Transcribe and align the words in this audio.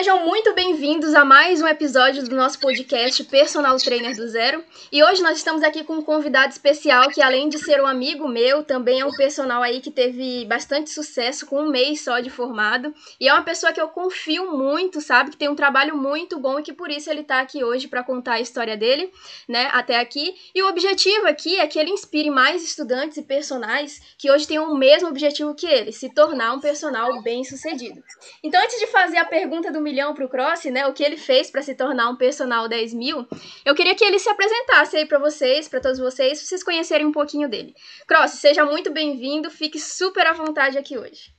Sejam 0.00 0.24
muito 0.24 0.54
bem-vindos 0.54 1.14
a 1.14 1.26
mais 1.26 1.60
um 1.60 1.68
episódio 1.68 2.26
do 2.26 2.34
nosso 2.34 2.58
podcast 2.58 3.22
Personal 3.24 3.76
Trainer 3.76 4.16
do 4.16 4.26
Zero. 4.26 4.64
E 4.90 5.04
hoje 5.04 5.22
nós 5.22 5.36
estamos 5.36 5.62
aqui 5.62 5.84
com 5.84 5.96
um 5.96 6.02
convidado 6.02 6.50
especial 6.50 7.10
que, 7.10 7.20
além 7.20 7.50
de 7.50 7.58
ser 7.58 7.82
um 7.82 7.86
amigo 7.86 8.26
meu, 8.26 8.64
também 8.64 9.00
é 9.00 9.04
um 9.04 9.10
personal 9.10 9.62
aí 9.62 9.78
que 9.78 9.90
teve 9.90 10.46
bastante 10.46 10.88
sucesso 10.88 11.44
com 11.44 11.60
um 11.60 11.68
mês 11.70 12.02
só 12.02 12.18
de 12.18 12.30
formado. 12.30 12.94
E 13.20 13.28
é 13.28 13.34
uma 13.34 13.42
pessoa 13.42 13.74
que 13.74 13.80
eu 13.80 13.88
confio 13.88 14.56
muito, 14.56 15.02
sabe? 15.02 15.32
Que 15.32 15.36
tem 15.36 15.50
um 15.50 15.54
trabalho 15.54 15.94
muito 15.94 16.40
bom 16.40 16.58
e 16.58 16.62
que 16.62 16.72
por 16.72 16.90
isso 16.90 17.10
ele 17.10 17.20
está 17.20 17.38
aqui 17.38 17.62
hoje 17.62 17.86
para 17.86 18.02
contar 18.02 18.34
a 18.36 18.40
história 18.40 18.78
dele, 18.78 19.12
né? 19.46 19.68
Até 19.70 20.00
aqui. 20.00 20.34
E 20.54 20.62
o 20.62 20.68
objetivo 20.70 21.26
aqui 21.26 21.58
é 21.58 21.66
que 21.66 21.78
ele 21.78 21.90
inspire 21.90 22.30
mais 22.30 22.64
estudantes 22.64 23.18
e 23.18 23.22
personagens 23.22 24.00
que 24.16 24.30
hoje 24.30 24.46
têm 24.46 24.58
o 24.60 24.74
mesmo 24.74 25.10
objetivo 25.10 25.54
que 25.54 25.66
ele, 25.66 25.92
se 25.92 26.08
tornar 26.08 26.54
um 26.54 26.58
personal 26.60 27.20
bem 27.22 27.44
sucedido. 27.44 28.02
Então, 28.42 28.62
antes 28.62 28.78
de 28.78 28.86
fazer 28.86 29.18
a 29.18 29.26
pergunta 29.26 29.70
do 29.70 29.89
milhão 29.90 30.14
pro 30.14 30.28
Cross, 30.28 30.64
né? 30.66 30.86
O 30.86 30.92
que 30.92 31.02
ele 31.02 31.16
fez 31.16 31.50
para 31.50 31.62
se 31.62 31.74
tornar 31.74 32.08
um 32.08 32.16
personal 32.16 32.68
10 32.68 32.94
mil. 32.94 33.26
Eu 33.64 33.74
queria 33.74 33.94
que 33.94 34.04
ele 34.04 34.18
se 34.18 34.28
apresentasse 34.28 34.96
aí 34.96 35.04
para 35.04 35.18
vocês, 35.18 35.68
para 35.68 35.80
todos 35.80 35.98
vocês, 35.98 36.38
pra 36.38 36.46
vocês 36.46 36.62
conhecerem 36.62 37.06
um 37.06 37.12
pouquinho 37.12 37.48
dele. 37.48 37.74
Cross, 38.06 38.32
seja 38.32 38.64
muito 38.64 38.92
bem-vindo, 38.92 39.50
fique 39.50 39.78
super 39.78 40.26
à 40.26 40.32
vontade 40.32 40.78
aqui 40.78 40.96
hoje. 40.96 41.32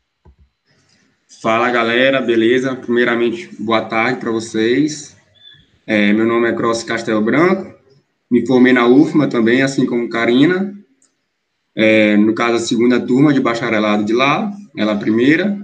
Fala 1.41 1.71
galera, 1.71 2.19
beleza? 2.21 2.75
Primeiramente, 2.75 3.49
boa 3.57 3.85
tarde 3.85 4.19
para 4.19 4.31
vocês. 4.31 5.15
É, 5.87 6.11
meu 6.11 6.25
nome 6.25 6.49
é 6.49 6.53
Cross 6.53 6.83
Castelo 6.83 7.21
Branco, 7.21 7.73
me 8.29 8.45
formei 8.45 8.73
na 8.73 8.85
UFMA 8.85 9.27
também, 9.27 9.61
assim 9.61 9.85
como 9.85 10.09
Karina. 10.09 10.75
É, 11.73 12.17
no 12.17 12.35
caso, 12.35 12.55
a 12.55 12.59
segunda 12.59 12.99
turma 12.99 13.33
de 13.33 13.39
bacharelado 13.39 14.03
de 14.03 14.13
lá, 14.13 14.51
ela 14.77 14.91
a 14.91 14.97
primeira. 14.97 15.57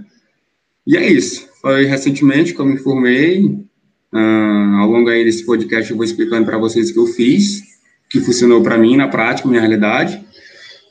E 0.86 0.96
é 0.96 1.06
isso. 1.06 1.47
Foi 1.68 1.84
recentemente 1.84 2.54
que 2.54 2.62
eu 2.62 2.66
me 2.66 2.78
formei. 2.78 3.44
Uh, 3.44 4.80
ao 4.80 4.88
longo 4.88 5.10
aí 5.10 5.26
desse 5.26 5.46
podcast 5.46 5.92
eu 5.92 5.98
vou 5.98 6.06
explicando 6.06 6.46
para 6.46 6.58
vocês 6.58 6.90
o 6.90 6.94
que 6.94 7.00
eu 7.00 7.08
fiz, 7.08 7.62
que 8.10 8.22
funcionou 8.22 8.64
para 8.64 8.78
mim 8.78 8.96
na 8.96 9.10
prática, 9.10 9.50
minha 9.50 9.60
realidade. 9.60 10.26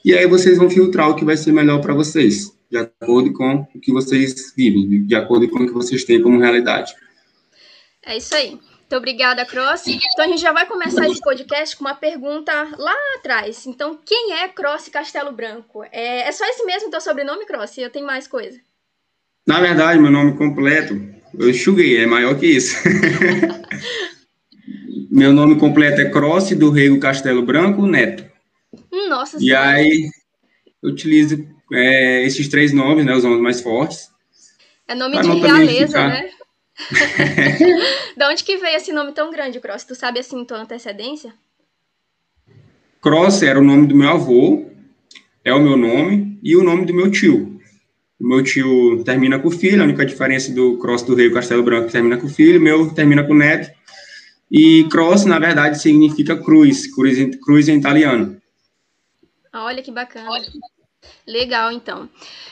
E 0.05 0.13
aí 0.13 0.27
vocês 0.27 0.59
vão 0.59 0.69
filtrar 0.69 1.09
o 1.09 1.17
que 1.17 1.25
vai 1.25 1.35
ser 1.35 1.51
melhor 1.51 1.81
para 1.81 1.95
vocês, 1.95 2.55
de 2.71 2.77
acordo 2.77 3.33
com 3.33 3.67
o 3.75 3.81
que 3.81 3.91
vocês 3.91 4.53
vivem, 4.55 5.07
de 5.07 5.15
acordo 5.15 5.49
com 5.49 5.61
o 5.61 5.67
que 5.67 5.73
vocês 5.73 6.05
têm 6.05 6.21
como 6.21 6.39
realidade. 6.39 6.95
É 8.05 8.19
isso 8.19 8.35
aí. 8.35 8.51
Muito 8.51 8.97
obrigada, 8.99 9.47
Cross. 9.47 9.87
Então 9.87 10.27
a 10.27 10.29
gente 10.29 10.43
já 10.43 10.53
vai 10.53 10.67
começar 10.67 11.09
esse 11.09 11.23
podcast 11.23 11.75
com 11.75 11.87
uma 11.87 11.95
pergunta 11.95 12.53
lá 12.77 12.95
atrás. 13.17 13.67
Então, 13.67 13.99
quem 14.05 14.35
é 14.35 14.49
Cross 14.49 14.91
Castelo 14.91 15.33
Branco? 15.33 15.85
É, 15.85 16.29
é 16.29 16.33
só 16.33 16.45
esse 16.45 16.67
mesmo 16.67 16.91
teu 16.91 17.01
sobrenome, 17.01 17.47
Cross? 17.47 17.79
Eu 17.79 17.89
tenho 17.89 18.05
mais 18.05 18.29
coisa? 18.29 18.61
Na 19.47 19.61
verdade, 19.61 20.01
meu 20.01 20.11
nome 20.11 20.37
completo, 20.37 21.01
eu 21.39 21.49
enxuguei, 21.49 22.03
é 22.03 22.07
maior 22.07 22.37
que 22.39 22.47
isso. 22.47 22.77
meu 25.11 25.33
nome 25.33 25.57
completo 25.57 26.01
é 26.01 26.11
Cross 26.11 26.51
do 26.51 26.71
Rego 26.71 26.99
Castelo 26.99 27.47
Branco 27.47 27.87
Neto. 27.87 28.25
Nossa 29.09 29.39
E 29.41 29.55
aí, 29.55 30.09
eu 30.83 30.91
utilizo 30.91 31.47
é, 31.73 32.25
esses 32.25 32.49
três 32.49 32.73
nomes, 32.73 33.05
né, 33.05 33.15
os 33.15 33.23
nomes 33.23 33.41
mais 33.41 33.61
fortes. 33.61 34.11
É 34.89 34.95
nome 34.95 35.21
de 35.21 35.29
realeza, 35.29 36.07
né? 36.07 36.31
da 38.17 38.29
onde 38.29 38.45
que 38.45 38.57
veio 38.57 38.77
esse 38.77 38.93
nome 38.93 39.13
tão 39.13 39.31
grande, 39.31 39.61
Cross? 39.61 39.85
Tu 39.85 39.95
sabe, 39.95 40.21
assim, 40.21 40.45
tua 40.45 40.59
antecedência? 40.59 41.33
Cross 43.01 43.43
era 43.43 43.59
o 43.61 43.65
nome 43.65 43.87
do 43.87 43.95
meu 43.95 44.11
avô, 44.11 44.67
é 45.45 45.55
o 45.55 45.61
meu 45.61 45.77
nome, 45.77 46.39
e 46.43 46.57
o 46.57 46.65
nome 46.65 46.85
do 46.85 46.93
meu 46.93 47.11
tio. 47.11 47.56
O 48.19 48.27
meu 48.27 48.43
tio 48.43 49.03
termina 49.05 49.39
com 49.39 49.51
filho, 49.51 49.83
a 49.83 49.85
única 49.85 50.07
diferença 50.07 50.53
do 50.53 50.79
Cross 50.79 51.03
do 51.03 51.15
Rei 51.15 51.31
Castelo 51.31 51.63
Branco 51.63 51.91
termina 51.91 52.17
com 52.17 52.29
filho, 52.29 52.61
meu 52.61 52.93
termina 52.95 53.23
com 53.23 53.35
neto. 53.35 53.71
E 54.51 54.85
Cross, 54.91 55.25
na 55.25 55.39
verdade, 55.39 55.81
significa 55.81 56.37
cruz, 56.37 56.87
cruz, 56.95 57.19
cruz 57.45 57.69
em 57.69 57.79
italiano. 57.79 58.41
Olha 59.53 59.83
que 59.83 59.91
bacana. 59.91 60.31
Legal, 61.27 61.73
então. 61.73 62.09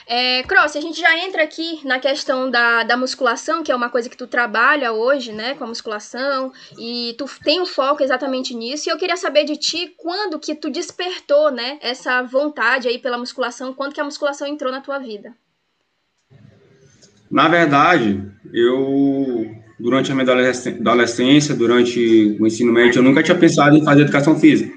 É, 0.07 0.43
Cross, 0.43 0.75
a 0.75 0.81
gente 0.81 0.99
já 0.99 1.17
entra 1.17 1.43
aqui 1.43 1.85
na 1.85 1.99
questão 1.99 2.49
da, 2.49 2.83
da 2.83 2.95
musculação, 2.95 3.63
que 3.63 3.71
é 3.71 3.75
uma 3.75 3.89
coisa 3.89 4.09
que 4.09 4.17
tu 4.17 4.27
trabalha 4.27 4.91
hoje, 4.91 5.31
né, 5.31 5.55
com 5.55 5.63
a 5.63 5.67
musculação, 5.67 6.51
e 6.77 7.15
tu 7.17 7.25
tem 7.43 7.61
um 7.61 7.65
foco 7.65 8.03
exatamente 8.03 8.53
nisso, 8.53 8.87
e 8.87 8.91
eu 8.91 8.97
queria 8.97 9.17
saber 9.17 9.45
de 9.45 9.57
ti 9.57 9.93
quando 9.97 10.39
que 10.39 10.55
tu 10.55 10.69
despertou, 10.69 11.51
né, 11.51 11.79
essa 11.81 12.21
vontade 12.21 12.87
aí 12.87 12.99
pela 12.99 13.17
musculação, 13.17 13.73
quando 13.73 13.93
que 13.93 14.01
a 14.01 14.05
musculação 14.05 14.47
entrou 14.47 14.71
na 14.71 14.81
tua 14.81 14.99
vida? 14.99 15.35
Na 17.29 17.47
verdade, 17.47 18.21
eu, 18.53 19.51
durante 19.79 20.11
a 20.11 20.15
minha 20.15 20.31
adolescência, 20.79 21.55
durante 21.55 22.37
o 22.39 22.45
ensino 22.45 22.71
médio, 22.71 22.99
eu 22.99 23.03
nunca 23.03 23.23
tinha 23.23 23.37
pensado 23.37 23.75
em 23.75 23.83
fazer 23.83 24.01
educação 24.01 24.39
física. 24.39 24.73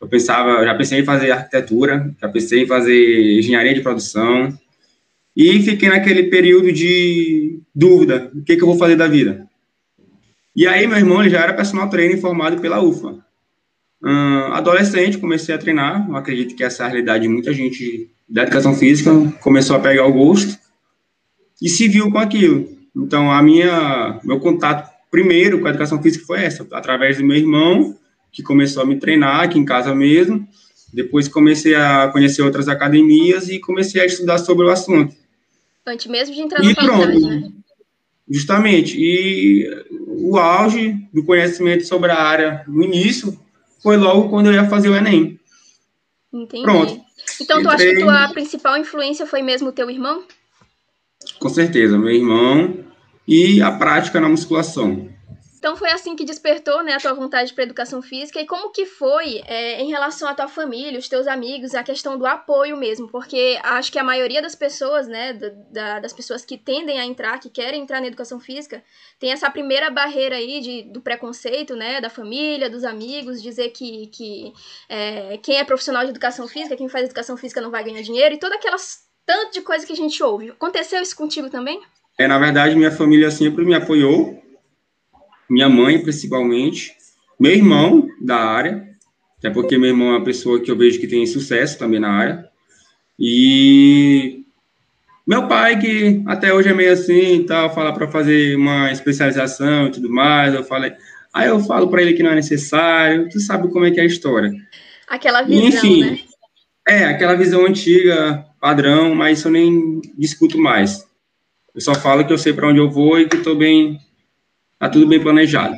Eu 0.00 0.08
pensava, 0.08 0.64
já 0.64 0.74
pensei 0.74 1.00
em 1.00 1.04
fazer 1.04 1.30
arquitetura, 1.30 2.14
já 2.20 2.28
pensei 2.28 2.62
em 2.62 2.66
fazer 2.66 3.38
engenharia 3.38 3.74
de 3.74 3.82
produção, 3.82 4.56
e 5.36 5.62
fiquei 5.62 5.88
naquele 5.88 6.24
período 6.24 6.72
de 6.72 7.60
dúvida, 7.74 8.30
o 8.34 8.42
que, 8.42 8.56
que 8.56 8.62
eu 8.62 8.66
vou 8.66 8.78
fazer 8.78 8.96
da 8.96 9.06
vida? 9.06 9.46
E 10.56 10.66
aí, 10.66 10.86
meu 10.86 10.96
irmão, 10.96 11.20
ele 11.20 11.30
já 11.30 11.40
era 11.40 11.54
personal 11.54 11.88
trainer 11.88 12.20
formado 12.20 12.60
pela 12.60 12.82
UFA. 12.82 13.18
Adolescente, 14.52 15.18
comecei 15.18 15.54
a 15.54 15.58
treinar, 15.58 16.08
eu 16.08 16.16
acredito 16.16 16.56
que 16.56 16.64
essa 16.64 16.82
é 16.82 16.86
a 16.86 16.88
realidade 16.88 17.22
de 17.22 17.28
muita 17.28 17.52
gente 17.52 18.10
da 18.28 18.42
educação 18.42 18.74
física, 18.74 19.10
começou 19.40 19.76
a 19.76 19.80
pegar 19.80 20.06
o 20.06 20.12
gosto, 20.12 20.58
e 21.60 21.68
se 21.68 21.88
viu 21.88 22.10
com 22.10 22.18
aquilo. 22.18 22.68
Então, 22.96 23.30
a 23.30 23.42
minha, 23.42 24.20
meu 24.24 24.40
contato 24.40 24.90
primeiro 25.10 25.60
com 25.60 25.66
a 25.66 25.70
educação 25.70 26.00
física 26.02 26.24
foi 26.24 26.42
essa, 26.42 26.66
através 26.72 27.18
do 27.18 27.24
meu 27.24 27.36
irmão, 27.36 27.96
que 28.32 28.42
começou 28.42 28.82
a 28.82 28.86
me 28.86 28.98
treinar 28.98 29.40
aqui 29.40 29.58
em 29.58 29.64
casa 29.64 29.94
mesmo. 29.94 30.46
Depois 30.92 31.28
comecei 31.28 31.74
a 31.74 32.08
conhecer 32.08 32.42
outras 32.42 32.68
academias 32.68 33.48
e 33.48 33.58
comecei 33.58 34.00
a 34.00 34.06
estudar 34.06 34.38
sobre 34.38 34.66
o 34.66 34.70
assunto. 34.70 35.14
Antes 35.86 36.06
mesmo 36.06 36.34
de 36.34 36.40
entrar 36.40 36.62
na 36.62 36.74
faculdade, 36.74 37.20
né? 37.20 37.50
Justamente. 38.28 38.96
E 38.98 39.68
o 40.06 40.36
auge 40.36 40.96
do 41.12 41.24
conhecimento 41.24 41.84
sobre 41.84 42.10
a 42.10 42.20
área 42.20 42.64
no 42.68 42.82
início 42.82 43.38
foi 43.82 43.96
logo 43.96 44.28
quando 44.28 44.46
eu 44.46 44.52
ia 44.52 44.68
fazer 44.68 44.88
o 44.88 44.96
Enem. 44.96 45.38
Entendi. 46.32 46.62
Pronto. 46.62 47.00
Então, 47.40 47.62
tu 47.62 47.68
acha 47.68 47.84
que 47.84 47.98
tua 47.98 48.28
principal 48.28 48.76
influência 48.76 49.26
foi 49.26 49.42
mesmo 49.42 49.68
o 49.68 49.72
teu 49.72 49.90
irmão? 49.90 50.24
Com 51.38 51.48
certeza, 51.48 51.98
meu 51.98 52.10
irmão. 52.10 52.84
E 53.26 53.62
a 53.62 53.70
prática 53.70 54.20
na 54.20 54.28
musculação. 54.28 55.10
Então 55.60 55.76
foi 55.76 55.90
assim 55.90 56.16
que 56.16 56.24
despertou 56.24 56.82
né, 56.82 56.94
a 56.94 56.98
tua 56.98 57.12
vontade 57.12 57.52
para 57.52 57.64
educação 57.64 58.00
física. 58.00 58.40
E 58.40 58.46
como 58.46 58.72
que 58.72 58.86
foi 58.86 59.42
é, 59.44 59.82
em 59.82 59.90
relação 59.90 60.26
à 60.26 60.34
tua 60.34 60.48
família, 60.48 60.98
os 60.98 61.06
teus 61.06 61.26
amigos, 61.26 61.74
a 61.74 61.82
questão 61.82 62.16
do 62.16 62.24
apoio 62.24 62.78
mesmo, 62.78 63.08
porque 63.08 63.58
acho 63.62 63.92
que 63.92 63.98
a 63.98 64.02
maioria 64.02 64.40
das 64.40 64.54
pessoas, 64.54 65.06
né, 65.06 65.34
da, 65.70 66.00
das 66.00 66.14
pessoas 66.14 66.46
que 66.46 66.56
tendem 66.56 66.98
a 66.98 67.04
entrar, 67.04 67.38
que 67.38 67.50
querem 67.50 67.82
entrar 67.82 68.00
na 68.00 68.06
educação 68.06 68.40
física, 68.40 68.82
tem 69.18 69.32
essa 69.32 69.50
primeira 69.50 69.90
barreira 69.90 70.36
aí 70.36 70.60
de, 70.60 70.82
do 70.90 71.02
preconceito, 71.02 71.76
né, 71.76 72.00
da 72.00 72.08
família, 72.08 72.70
dos 72.70 72.82
amigos, 72.82 73.42
dizer 73.42 73.68
que, 73.68 74.06
que 74.06 74.54
é, 74.88 75.36
quem 75.42 75.58
é 75.58 75.64
profissional 75.64 76.04
de 76.04 76.10
educação 76.10 76.48
física, 76.48 76.74
quem 76.74 76.88
faz 76.88 77.04
educação 77.04 77.36
física 77.36 77.60
não 77.60 77.70
vai 77.70 77.84
ganhar 77.84 78.00
dinheiro 78.00 78.34
e 78.34 78.38
todas 78.38 78.56
aquelas 78.56 79.09
tanto 79.30 79.52
de 79.52 79.60
coisa 79.60 79.86
que 79.86 79.92
a 79.92 79.96
gente 79.96 80.20
ouve. 80.24 80.50
Aconteceu 80.50 81.00
isso 81.00 81.14
contigo 81.14 81.48
também? 81.48 81.80
É, 82.18 82.26
na 82.26 82.36
verdade, 82.36 82.74
minha 82.74 82.90
família 82.90 83.30
sempre 83.30 83.64
me 83.64 83.74
apoiou, 83.74 84.42
minha 85.48 85.68
mãe 85.68 86.02
principalmente, 86.02 86.96
meu 87.38 87.52
irmão 87.52 88.08
da 88.20 88.38
área, 88.38 88.88
até 89.38 89.48
porque 89.48 89.78
meu 89.78 89.90
irmão 89.90 90.08
é 90.08 90.16
uma 90.18 90.24
pessoa 90.24 90.60
que 90.60 90.68
eu 90.68 90.76
vejo 90.76 90.98
que 90.98 91.06
tem 91.06 91.24
sucesso 91.26 91.78
também 91.78 92.00
na 92.00 92.10
área, 92.10 92.50
e 93.16 94.42
meu 95.24 95.46
pai, 95.46 95.78
que 95.78 96.24
até 96.26 96.52
hoje 96.52 96.68
é 96.68 96.74
meio 96.74 96.92
assim 96.92 97.36
e 97.36 97.46
tal, 97.46 97.72
fala 97.72 97.94
para 97.94 98.10
fazer 98.10 98.56
uma 98.56 98.90
especialização 98.90 99.86
e 99.86 99.92
tudo 99.92 100.10
mais, 100.10 100.54
eu 100.54 100.64
falei, 100.64 100.92
aí 101.32 101.48
eu 101.48 101.60
falo 101.60 101.88
para 101.88 102.02
ele 102.02 102.14
que 102.14 102.22
não 102.24 102.32
é 102.32 102.34
necessário, 102.34 103.28
tu 103.28 103.38
sabe 103.38 103.70
como 103.70 103.84
é 103.84 103.92
que 103.92 104.00
é 104.00 104.02
a 104.02 104.06
história. 104.06 104.50
Aquela 105.06 105.42
visão, 105.42 105.68
Enfim, 105.68 106.00
né? 106.00 106.18
É, 106.90 107.04
aquela 107.04 107.36
visão 107.36 107.66
antiga, 107.66 108.44
padrão, 108.60 109.14
mas 109.14 109.44
eu 109.44 109.50
nem 109.52 110.00
discuto 110.18 110.58
mais. 110.58 111.06
Eu 111.72 111.80
só 111.80 111.94
falo 111.94 112.26
que 112.26 112.32
eu 112.32 112.36
sei 112.36 112.52
para 112.52 112.66
onde 112.66 112.80
eu 112.80 112.90
vou 112.90 113.16
e 113.16 113.28
que 113.28 113.36
estou 113.36 113.54
bem, 113.54 113.96
tá 114.76 114.88
tudo 114.88 115.06
bem 115.06 115.22
planejado. 115.22 115.76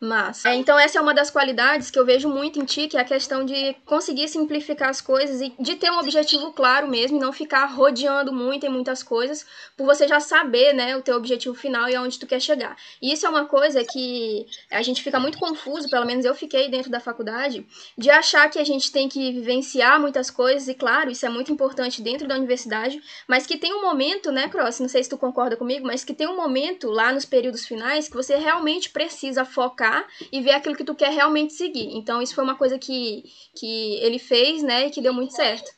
Mas, 0.00 0.44
é, 0.44 0.54
então 0.54 0.78
essa 0.78 0.96
é 0.96 1.02
uma 1.02 1.12
das 1.12 1.28
qualidades 1.28 1.90
que 1.90 1.98
eu 1.98 2.04
vejo 2.04 2.28
muito 2.28 2.60
em 2.60 2.64
ti, 2.64 2.86
que 2.86 2.96
é 2.96 3.00
a 3.00 3.04
questão 3.04 3.44
de 3.44 3.74
conseguir 3.84 4.28
simplificar 4.28 4.90
as 4.90 5.00
coisas 5.00 5.40
e 5.40 5.52
de 5.58 5.74
ter 5.74 5.90
um 5.90 5.98
objetivo 5.98 6.52
claro 6.52 6.86
mesmo, 6.86 7.16
e 7.16 7.20
não 7.20 7.32
ficar 7.32 7.64
rodeando 7.64 8.32
muito 8.32 8.64
em 8.64 8.68
muitas 8.68 9.02
coisas, 9.02 9.44
por 9.76 9.86
você 9.86 10.06
já 10.06 10.20
saber, 10.20 10.72
né, 10.72 10.96
o 10.96 11.02
teu 11.02 11.16
objetivo 11.16 11.52
final 11.52 11.88
e 11.88 11.96
aonde 11.96 12.16
tu 12.16 12.28
quer 12.28 12.40
chegar. 12.40 12.76
E 13.02 13.12
isso 13.12 13.26
é 13.26 13.28
uma 13.28 13.46
coisa 13.46 13.84
que 13.84 14.46
a 14.70 14.82
gente 14.82 15.02
fica 15.02 15.18
muito 15.18 15.36
confuso, 15.36 15.90
pelo 15.90 16.06
menos 16.06 16.24
eu 16.24 16.34
fiquei 16.34 16.68
dentro 16.68 16.92
da 16.92 17.00
faculdade, 17.00 17.66
de 17.96 18.08
achar 18.08 18.48
que 18.48 18.60
a 18.60 18.64
gente 18.64 18.92
tem 18.92 19.08
que 19.08 19.32
vivenciar 19.32 20.00
muitas 20.00 20.30
coisas, 20.30 20.68
e 20.68 20.74
claro, 20.74 21.10
isso 21.10 21.26
é 21.26 21.28
muito 21.28 21.50
importante 21.50 22.00
dentro 22.00 22.28
da 22.28 22.36
universidade, 22.36 23.02
mas 23.26 23.48
que 23.48 23.56
tem 23.56 23.74
um 23.74 23.82
momento, 23.82 24.30
né, 24.30 24.48
Cross, 24.48 24.78
não 24.78 24.88
sei 24.88 25.02
se 25.02 25.10
tu 25.10 25.18
concorda 25.18 25.56
comigo, 25.56 25.84
mas 25.84 26.04
que 26.04 26.14
tem 26.14 26.28
um 26.28 26.36
momento 26.36 26.88
lá 26.88 27.12
nos 27.12 27.24
períodos 27.24 27.66
finais 27.66 28.06
que 28.06 28.14
você 28.14 28.36
realmente 28.36 28.90
precisa 28.90 29.44
focar 29.44 29.87
e 30.32 30.40
ver 30.40 30.52
aquilo 30.52 30.76
que 30.76 30.84
tu 30.84 30.94
quer 30.94 31.10
realmente 31.10 31.52
seguir. 31.52 31.90
Então, 31.94 32.22
isso 32.22 32.34
foi 32.34 32.44
uma 32.44 32.54
coisa 32.54 32.78
que, 32.78 33.24
que 33.58 33.96
ele 34.02 34.18
fez, 34.18 34.62
né, 34.62 34.86
e 34.86 34.90
que 34.90 35.00
deu 35.00 35.12
muito 35.12 35.34
certo. 35.34 35.70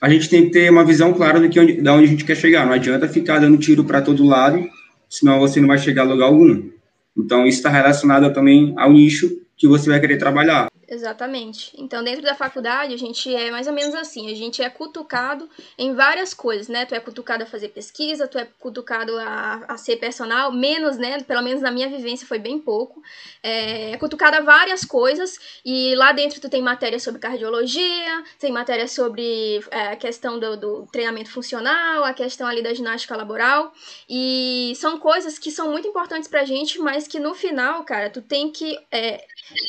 A 0.00 0.08
gente 0.08 0.28
tem 0.28 0.46
que 0.46 0.50
ter 0.50 0.70
uma 0.70 0.84
visão 0.84 1.12
clara 1.12 1.38
do 1.38 1.48
que 1.48 1.60
onde, 1.60 1.80
da 1.80 1.92
onde 1.94 2.04
a 2.04 2.08
gente 2.08 2.24
quer 2.24 2.36
chegar. 2.36 2.64
Não 2.64 2.72
adianta 2.72 3.06
ficar 3.08 3.38
dando 3.38 3.58
tiro 3.58 3.84
para 3.84 4.00
todo 4.00 4.24
lado, 4.24 4.66
senão 5.08 5.38
você 5.38 5.60
não 5.60 5.68
vai 5.68 5.78
chegar 5.78 6.02
a 6.02 6.06
lugar 6.06 6.26
algum. 6.26 6.70
Então, 7.16 7.46
isso 7.46 7.58
está 7.58 7.68
relacionado 7.68 8.32
também 8.32 8.72
ao 8.78 8.92
nicho 8.92 9.30
que 9.56 9.68
você 9.68 9.90
vai 9.90 10.00
querer 10.00 10.16
trabalhar. 10.16 10.69
Exatamente. 10.90 11.72
Então, 11.78 12.02
dentro 12.02 12.22
da 12.22 12.34
faculdade, 12.34 12.92
a 12.92 12.96
gente 12.96 13.32
é 13.32 13.48
mais 13.52 13.68
ou 13.68 13.72
menos 13.72 13.94
assim: 13.94 14.28
a 14.28 14.34
gente 14.34 14.60
é 14.60 14.68
cutucado 14.68 15.48
em 15.78 15.94
várias 15.94 16.34
coisas, 16.34 16.66
né? 16.66 16.84
Tu 16.84 16.96
é 16.96 16.98
cutucado 16.98 17.44
a 17.44 17.46
fazer 17.46 17.68
pesquisa, 17.68 18.26
tu 18.26 18.36
é 18.36 18.44
cutucado 18.58 19.16
a, 19.16 19.66
a 19.68 19.76
ser 19.76 19.98
personal, 19.98 20.50
menos, 20.50 20.98
né? 20.98 21.22
Pelo 21.22 21.42
menos 21.42 21.62
na 21.62 21.70
minha 21.70 21.88
vivência 21.88 22.26
foi 22.26 22.40
bem 22.40 22.58
pouco. 22.58 23.00
É, 23.40 23.92
é 23.92 23.96
cutucado 23.98 24.38
a 24.38 24.40
várias 24.40 24.84
coisas, 24.84 25.38
e 25.64 25.94
lá 25.94 26.10
dentro 26.10 26.40
tu 26.40 26.48
tem 26.50 26.60
matéria 26.60 26.98
sobre 26.98 27.20
cardiologia, 27.20 28.24
tem 28.40 28.50
matéria 28.50 28.88
sobre 28.88 29.60
é, 29.70 29.92
a 29.92 29.96
questão 29.96 30.40
do, 30.40 30.56
do 30.56 30.86
treinamento 30.90 31.30
funcional, 31.30 32.02
a 32.02 32.12
questão 32.12 32.48
ali 32.48 32.62
da 32.64 32.74
ginástica 32.74 33.16
laboral, 33.16 33.72
e 34.08 34.72
são 34.74 34.98
coisas 34.98 35.38
que 35.38 35.52
são 35.52 35.70
muito 35.70 35.86
importantes 35.86 36.28
pra 36.28 36.44
gente, 36.44 36.80
mas 36.80 37.06
que 37.06 37.20
no 37.20 37.32
final, 37.32 37.84
cara, 37.84 38.10
tu 38.10 38.20
tem 38.20 38.50
que 38.50 38.76
é, 38.90 39.24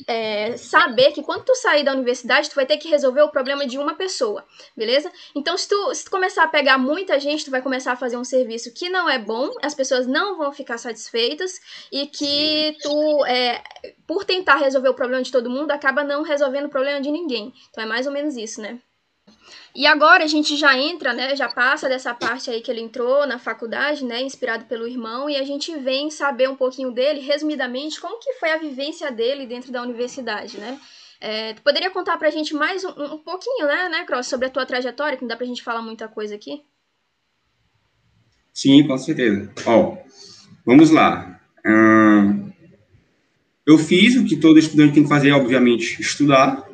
é, 0.07 0.55
saber 0.57 1.11
que 1.11 1.23
quando 1.23 1.43
tu 1.43 1.55
sair 1.55 1.83
da 1.83 1.93
universidade, 1.93 2.49
tu 2.49 2.55
vai 2.55 2.65
ter 2.65 2.77
que 2.77 2.89
resolver 2.89 3.21
o 3.21 3.29
problema 3.29 3.65
de 3.65 3.77
uma 3.77 3.95
pessoa, 3.95 4.45
beleza? 4.75 5.11
Então, 5.35 5.57
se 5.57 5.67
tu, 5.67 5.93
se 5.95 6.05
tu 6.05 6.11
começar 6.11 6.43
a 6.43 6.47
pegar 6.47 6.77
muita 6.77 7.19
gente, 7.19 7.45
tu 7.45 7.51
vai 7.51 7.61
começar 7.61 7.93
a 7.93 7.95
fazer 7.95 8.17
um 8.17 8.23
serviço 8.23 8.73
que 8.73 8.89
não 8.89 9.09
é 9.09 9.17
bom, 9.17 9.49
as 9.61 9.73
pessoas 9.73 10.07
não 10.07 10.37
vão 10.37 10.51
ficar 10.51 10.77
satisfeitas 10.77 11.59
e 11.91 12.07
que 12.07 12.77
tu, 12.81 13.25
é, 13.25 13.63
por 14.07 14.25
tentar 14.25 14.57
resolver 14.57 14.89
o 14.89 14.95
problema 14.95 15.23
de 15.23 15.31
todo 15.31 15.49
mundo, 15.49 15.71
acaba 15.71 16.03
não 16.03 16.23
resolvendo 16.23 16.65
o 16.65 16.69
problema 16.69 17.01
de 17.01 17.11
ninguém. 17.11 17.53
Então, 17.69 17.83
é 17.83 17.87
mais 17.87 18.05
ou 18.07 18.13
menos 18.13 18.35
isso, 18.35 18.61
né? 18.61 18.79
E 19.73 19.85
agora 19.85 20.23
a 20.25 20.27
gente 20.27 20.57
já 20.57 20.77
entra, 20.77 21.13
né, 21.13 21.33
já 21.35 21.47
passa 21.47 21.87
dessa 21.87 22.13
parte 22.13 22.49
aí 22.49 22.59
que 22.61 22.69
ele 22.69 22.81
entrou 22.81 23.25
na 23.25 23.39
faculdade, 23.39 24.03
né, 24.03 24.21
inspirado 24.21 24.65
pelo 24.65 24.85
irmão, 24.87 25.29
e 25.29 25.37
a 25.37 25.43
gente 25.43 25.73
vem 25.77 26.11
saber 26.11 26.49
um 26.49 26.55
pouquinho 26.55 26.91
dele, 26.91 27.21
resumidamente, 27.21 28.01
como 28.01 28.19
que 28.19 28.33
foi 28.33 28.51
a 28.51 28.57
vivência 28.57 29.09
dele 29.11 29.45
dentro 29.45 29.71
da 29.71 29.81
universidade, 29.81 30.57
né? 30.57 30.77
É, 31.21 31.53
tu 31.53 31.61
poderia 31.61 31.89
contar 31.89 32.17
pra 32.17 32.31
gente 32.31 32.53
mais 32.53 32.83
um, 32.83 32.89
um 32.89 33.17
pouquinho, 33.19 33.65
né, 33.67 33.87
né, 33.87 34.03
Cross, 34.05 34.27
sobre 34.27 34.47
a 34.47 34.49
tua 34.49 34.65
trajetória, 34.65 35.15
que 35.15 35.23
não 35.23 35.29
dá 35.29 35.37
pra 35.37 35.45
gente 35.45 35.63
falar 35.63 35.81
muita 35.81 36.07
coisa 36.07 36.35
aqui? 36.35 36.63
Sim, 38.53 38.85
com 38.85 38.97
certeza. 38.97 39.53
Ó, 39.65 39.95
vamos 40.65 40.89
lá. 40.89 41.39
Eu 43.65 43.77
fiz 43.77 44.17
o 44.17 44.25
que 44.25 44.35
todo 44.35 44.59
estudante 44.59 44.95
tem 44.95 45.03
que 45.03 45.09
fazer, 45.09 45.31
obviamente, 45.31 46.01
estudar. 46.01 46.67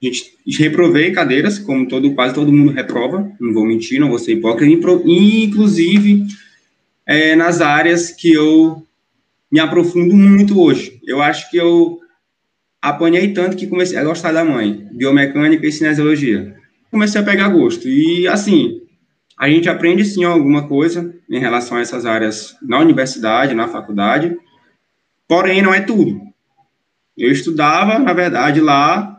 A 0.00 0.06
gente 0.06 0.36
reprovei 0.58 1.10
cadeiras, 1.10 1.58
como 1.58 1.88
todo, 1.88 2.14
quase 2.14 2.32
todo 2.32 2.52
mundo 2.52 2.70
reprova, 2.70 3.32
não 3.40 3.52
vou 3.52 3.66
mentir, 3.66 3.98
não 3.98 4.08
vou 4.08 4.18
ser 4.18 4.34
hipócrita, 4.34 4.72
inclusive 5.04 6.24
é, 7.04 7.34
nas 7.34 7.60
áreas 7.60 8.12
que 8.12 8.32
eu 8.32 8.86
me 9.50 9.58
aprofundo 9.58 10.14
muito 10.14 10.60
hoje. 10.60 11.00
Eu 11.04 11.20
acho 11.20 11.50
que 11.50 11.56
eu 11.56 11.98
apanhei 12.80 13.32
tanto 13.32 13.56
que 13.56 13.66
comecei 13.66 13.98
a 13.98 14.04
gostar 14.04 14.30
da 14.30 14.44
mãe, 14.44 14.86
biomecânica 14.92 15.66
e 15.66 15.72
cinesiologia. 15.72 16.54
Comecei 16.90 17.20
a 17.20 17.24
pegar 17.24 17.48
gosto. 17.48 17.88
E, 17.88 18.28
assim, 18.28 18.80
a 19.36 19.48
gente 19.48 19.68
aprende, 19.68 20.04
sim, 20.04 20.22
alguma 20.24 20.68
coisa 20.68 21.14
em 21.28 21.40
relação 21.40 21.76
a 21.76 21.80
essas 21.80 22.06
áreas 22.06 22.56
na 22.62 22.78
universidade, 22.78 23.54
na 23.54 23.68
faculdade, 23.68 24.36
porém, 25.26 25.60
não 25.60 25.74
é 25.74 25.80
tudo. 25.80 26.20
Eu 27.16 27.32
estudava, 27.32 27.98
na 27.98 28.12
verdade, 28.12 28.60
lá 28.60 29.17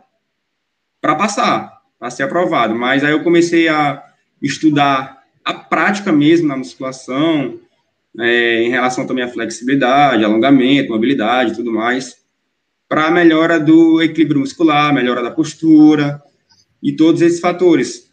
para 1.01 1.15
passar, 1.15 1.79
para 1.99 2.09
ser 2.09 2.23
aprovado, 2.23 2.75
mas 2.75 3.03
aí 3.03 3.11
eu 3.11 3.23
comecei 3.23 3.67
a 3.67 4.03
estudar 4.41 5.23
a 5.43 5.53
prática 5.53 6.11
mesmo 6.11 6.47
na 6.47 6.57
musculação, 6.57 7.59
é, 8.19 8.63
em 8.63 8.69
relação 8.69 9.05
também 9.05 9.23
à 9.23 9.27
flexibilidade, 9.27 10.23
alongamento, 10.23 10.91
mobilidade 10.91 11.51
e 11.51 11.55
tudo 11.55 11.71
mais 11.71 12.19
para 12.89 13.11
melhora 13.11 13.59
do 13.59 14.01
equilíbrio 14.01 14.39
muscular, 14.39 14.91
melhora 14.91 15.21
da 15.21 15.29
postura 15.29 16.19
e 16.81 16.91
todos 16.93 17.21
esses 17.21 17.39
fatores. 17.39 18.09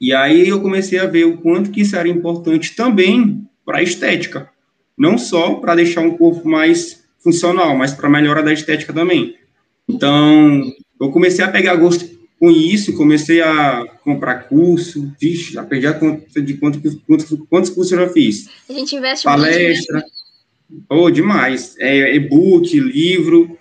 E 0.00 0.14
aí 0.14 0.48
eu 0.48 0.62
comecei 0.62 0.98
a 0.98 1.06
ver 1.06 1.24
o 1.26 1.36
quanto 1.36 1.70
que 1.70 1.82
isso 1.82 1.94
era 1.94 2.08
importante 2.08 2.74
também 2.74 3.46
para 3.66 3.78
a 3.78 3.82
estética, 3.82 4.48
não 4.96 5.18
só 5.18 5.56
para 5.56 5.74
deixar 5.74 6.00
um 6.00 6.16
corpo 6.16 6.48
mais 6.48 7.04
funcional, 7.22 7.76
mas 7.76 7.92
para 7.92 8.08
melhora 8.08 8.42
da 8.42 8.52
estética 8.52 8.94
também. 8.94 9.36
Então, 9.86 10.62
eu 11.00 11.10
comecei 11.10 11.44
a 11.44 11.50
pegar 11.50 11.76
gosto 11.76 12.18
com 12.38 12.50
isso, 12.50 12.96
comecei 12.96 13.40
a 13.40 13.84
comprar 14.04 14.44
curso, 14.44 15.12
vixe, 15.20 15.54
já 15.54 15.64
perdi 15.64 15.86
a 15.86 15.92
conta 15.92 16.40
de 16.40 16.54
quanto, 16.54 16.80
quantos, 17.06 17.38
quantos 17.50 17.70
cursos 17.70 17.92
eu 17.92 18.06
já 18.06 18.08
fiz. 18.08 18.48
A 18.68 18.72
gente 18.72 18.94
investe 18.94 19.24
Palestra, 19.24 20.04
muito, 20.70 20.86
oh, 20.88 21.10
demais. 21.10 21.74
É, 21.78 22.14
e-book, 22.14 22.78
livro, 22.78 23.58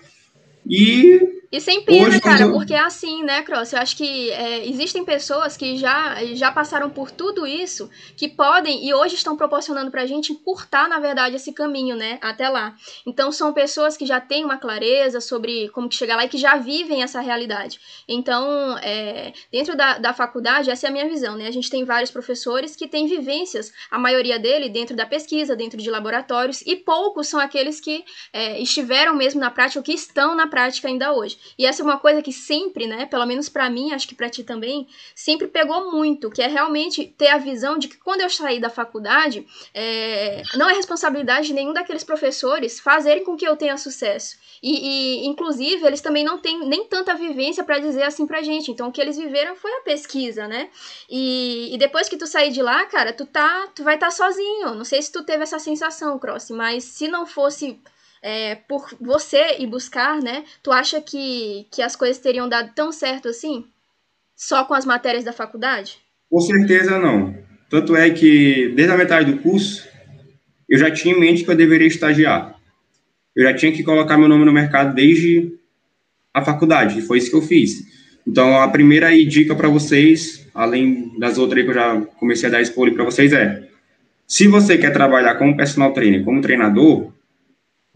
e 0.65 1.36
e 1.49 1.61
sem 1.61 1.81
pena, 1.81 2.07
Hoje, 2.07 2.19
cara, 2.19 2.49
porque 2.49 2.73
é 2.73 2.79
assim, 2.79 3.23
né, 3.23 3.41
Cross? 3.41 3.71
Eu 3.71 3.79
acho 3.79 3.95
que 3.95 4.29
é, 4.31 4.67
existem 4.67 5.05
pessoas 5.05 5.55
que 5.55 5.77
já, 5.77 6.15
já 6.33 6.51
passaram 6.51 6.89
por 6.89 7.09
tudo 7.09 7.47
isso, 7.47 7.89
que 8.17 8.27
podem 8.27 8.85
e 8.85 8.93
hoje 8.93 9.15
estão 9.15 9.37
proporcionando 9.37 9.89
pra 9.89 10.05
gente 10.05 10.33
encurtar, 10.33 10.89
na 10.89 10.99
verdade, 10.99 11.37
esse 11.37 11.53
caminho, 11.53 11.95
né, 11.95 12.19
até 12.21 12.49
lá. 12.49 12.75
Então, 13.05 13.31
são 13.31 13.53
pessoas 13.53 13.95
que 13.95 14.05
já 14.05 14.19
têm 14.19 14.43
uma 14.43 14.57
clareza 14.57 15.21
sobre 15.21 15.69
como 15.69 15.87
que 15.87 15.95
chegar 15.95 16.17
lá 16.17 16.25
e 16.25 16.29
que 16.29 16.37
já 16.37 16.57
vivem 16.57 17.01
essa 17.01 17.21
realidade. 17.21 17.79
Então, 18.07 18.77
é, 18.79 19.31
dentro 19.49 19.77
da, 19.77 19.97
da 19.99 20.13
faculdade, 20.13 20.69
essa 20.69 20.87
é 20.87 20.89
a 20.89 20.93
minha 20.93 21.07
visão, 21.07 21.37
né? 21.37 21.47
A 21.47 21.51
gente 21.51 21.69
tem 21.69 21.85
vários 21.85 22.11
professores 22.11 22.75
que 22.75 22.89
têm 22.89 23.07
vivências, 23.07 23.71
a 23.89 23.97
maioria 23.97 24.37
dele 24.37 24.67
dentro 24.67 24.97
da 24.97 25.05
pesquisa, 25.05 25.55
dentro 25.55 25.77
de 25.77 25.89
laboratórios, 25.89 26.61
e 26.65 26.75
poucos 26.75 27.29
são 27.29 27.39
aqueles 27.39 27.79
que 27.79 28.03
é, 28.33 28.59
estiveram 28.59 29.15
mesmo 29.15 29.39
na 29.39 29.49
prática 29.49 29.79
ou 29.79 29.83
que 29.83 29.93
estão 29.93 30.35
na 30.35 30.47
prática 30.47 30.89
ainda 30.89 31.13
hoje. 31.13 31.36
E 31.57 31.65
essa 31.65 31.81
é 31.81 31.85
uma 31.85 31.97
coisa 31.97 32.21
que 32.21 32.31
sempre, 32.31 32.87
né, 32.87 33.05
pelo 33.05 33.25
menos 33.25 33.49
para 33.49 33.69
mim, 33.69 33.91
acho 33.93 34.07
que 34.07 34.15
para 34.15 34.29
ti 34.29 34.43
também, 34.43 34.87
sempre 35.15 35.47
pegou 35.47 35.91
muito, 35.91 36.29
que 36.29 36.41
é 36.41 36.47
realmente 36.47 37.05
ter 37.17 37.27
a 37.27 37.37
visão 37.37 37.77
de 37.77 37.87
que 37.87 37.97
quando 37.97 38.21
eu 38.21 38.29
sair 38.29 38.59
da 38.59 38.69
faculdade, 38.69 39.45
é, 39.73 40.43
não 40.55 40.69
é 40.69 40.73
responsabilidade 40.73 41.47
de 41.47 41.53
nenhum 41.53 41.73
daqueles 41.73 42.03
professores 42.03 42.79
fazerem 42.79 43.23
com 43.23 43.35
que 43.35 43.47
eu 43.47 43.55
tenha 43.55 43.77
sucesso. 43.77 44.37
E, 44.61 45.23
e 45.23 45.27
inclusive, 45.27 45.85
eles 45.85 46.01
também 46.01 46.23
não 46.23 46.37
têm 46.37 46.65
nem 46.67 46.85
tanta 46.85 47.13
vivência 47.15 47.63
para 47.63 47.79
dizer 47.79 48.03
assim 48.03 48.25
pra 48.25 48.41
gente. 48.41 48.71
Então, 48.71 48.89
o 48.89 48.91
que 48.91 49.01
eles 49.01 49.17
viveram 49.17 49.55
foi 49.55 49.71
a 49.71 49.81
pesquisa, 49.81 50.47
né? 50.47 50.69
E, 51.09 51.73
e 51.73 51.77
depois 51.77 52.09
que 52.09 52.17
tu 52.17 52.25
sair 52.25 52.51
de 52.51 52.61
lá, 52.61 52.85
cara, 52.85 53.13
tu, 53.13 53.25
tá, 53.25 53.67
tu 53.75 53.83
vai 53.83 53.95
estar 53.95 54.07
tá 54.07 54.11
sozinho. 54.11 54.73
Não 54.73 54.85
sei 54.85 55.01
se 55.01 55.11
tu 55.11 55.23
teve 55.23 55.43
essa 55.43 55.59
sensação, 55.59 56.17
Cross, 56.17 56.49
mas 56.51 56.83
se 56.83 57.07
não 57.07 57.25
fosse 57.25 57.79
é, 58.21 58.55
por 58.55 58.87
você 58.99 59.57
e 59.59 59.67
buscar, 59.67 60.21
né? 60.21 60.43
Tu 60.63 60.71
acha 60.71 61.01
que, 61.01 61.67
que 61.71 61.81
as 61.81 61.95
coisas 61.95 62.17
teriam 62.17 62.49
dado 62.49 62.71
tão 62.73 62.91
certo 62.91 63.29
assim? 63.29 63.65
Só 64.35 64.65
com 64.65 64.73
as 64.73 64.85
matérias 64.85 65.23
da 65.23 65.33
faculdade? 65.33 65.97
Com 66.29 66.39
certeza 66.39 66.99
não. 66.99 67.35
Tanto 67.69 67.95
é 67.95 68.09
que, 68.09 68.71
desde 68.75 68.93
a 68.93 68.97
metade 68.97 69.31
do 69.31 69.41
curso, 69.41 69.87
eu 70.69 70.77
já 70.77 70.91
tinha 70.91 71.15
em 71.15 71.19
mente 71.19 71.43
que 71.43 71.49
eu 71.49 71.55
deveria 71.55 71.87
estagiar. 71.87 72.55
Eu 73.35 73.43
já 73.43 73.53
tinha 73.53 73.71
que 73.71 73.83
colocar 73.83 74.17
meu 74.17 74.27
nome 74.27 74.45
no 74.45 74.53
mercado 74.53 74.93
desde 74.93 75.53
a 76.33 76.43
faculdade, 76.43 76.99
e 76.99 77.01
foi 77.01 77.17
isso 77.17 77.29
que 77.29 77.35
eu 77.35 77.41
fiz. 77.41 77.83
Então, 78.25 78.61
a 78.61 78.67
primeira 78.67 79.09
dica 79.25 79.55
para 79.55 79.69
vocês, 79.69 80.47
além 80.53 81.17
das 81.17 81.37
outras 81.37 81.63
que 81.63 81.69
eu 81.69 81.73
já 81.73 82.01
comecei 82.19 82.49
a 82.49 82.51
dar 82.51 82.61
spoiler 82.61 82.93
para 82.93 83.05
vocês, 83.05 83.31
é: 83.31 83.67
se 84.27 84.47
você 84.47 84.77
quer 84.77 84.91
trabalhar 84.91 85.35
como 85.35 85.55
personal 85.55 85.93
trainer, 85.93 86.23
como 86.23 86.41
treinador, 86.41 87.13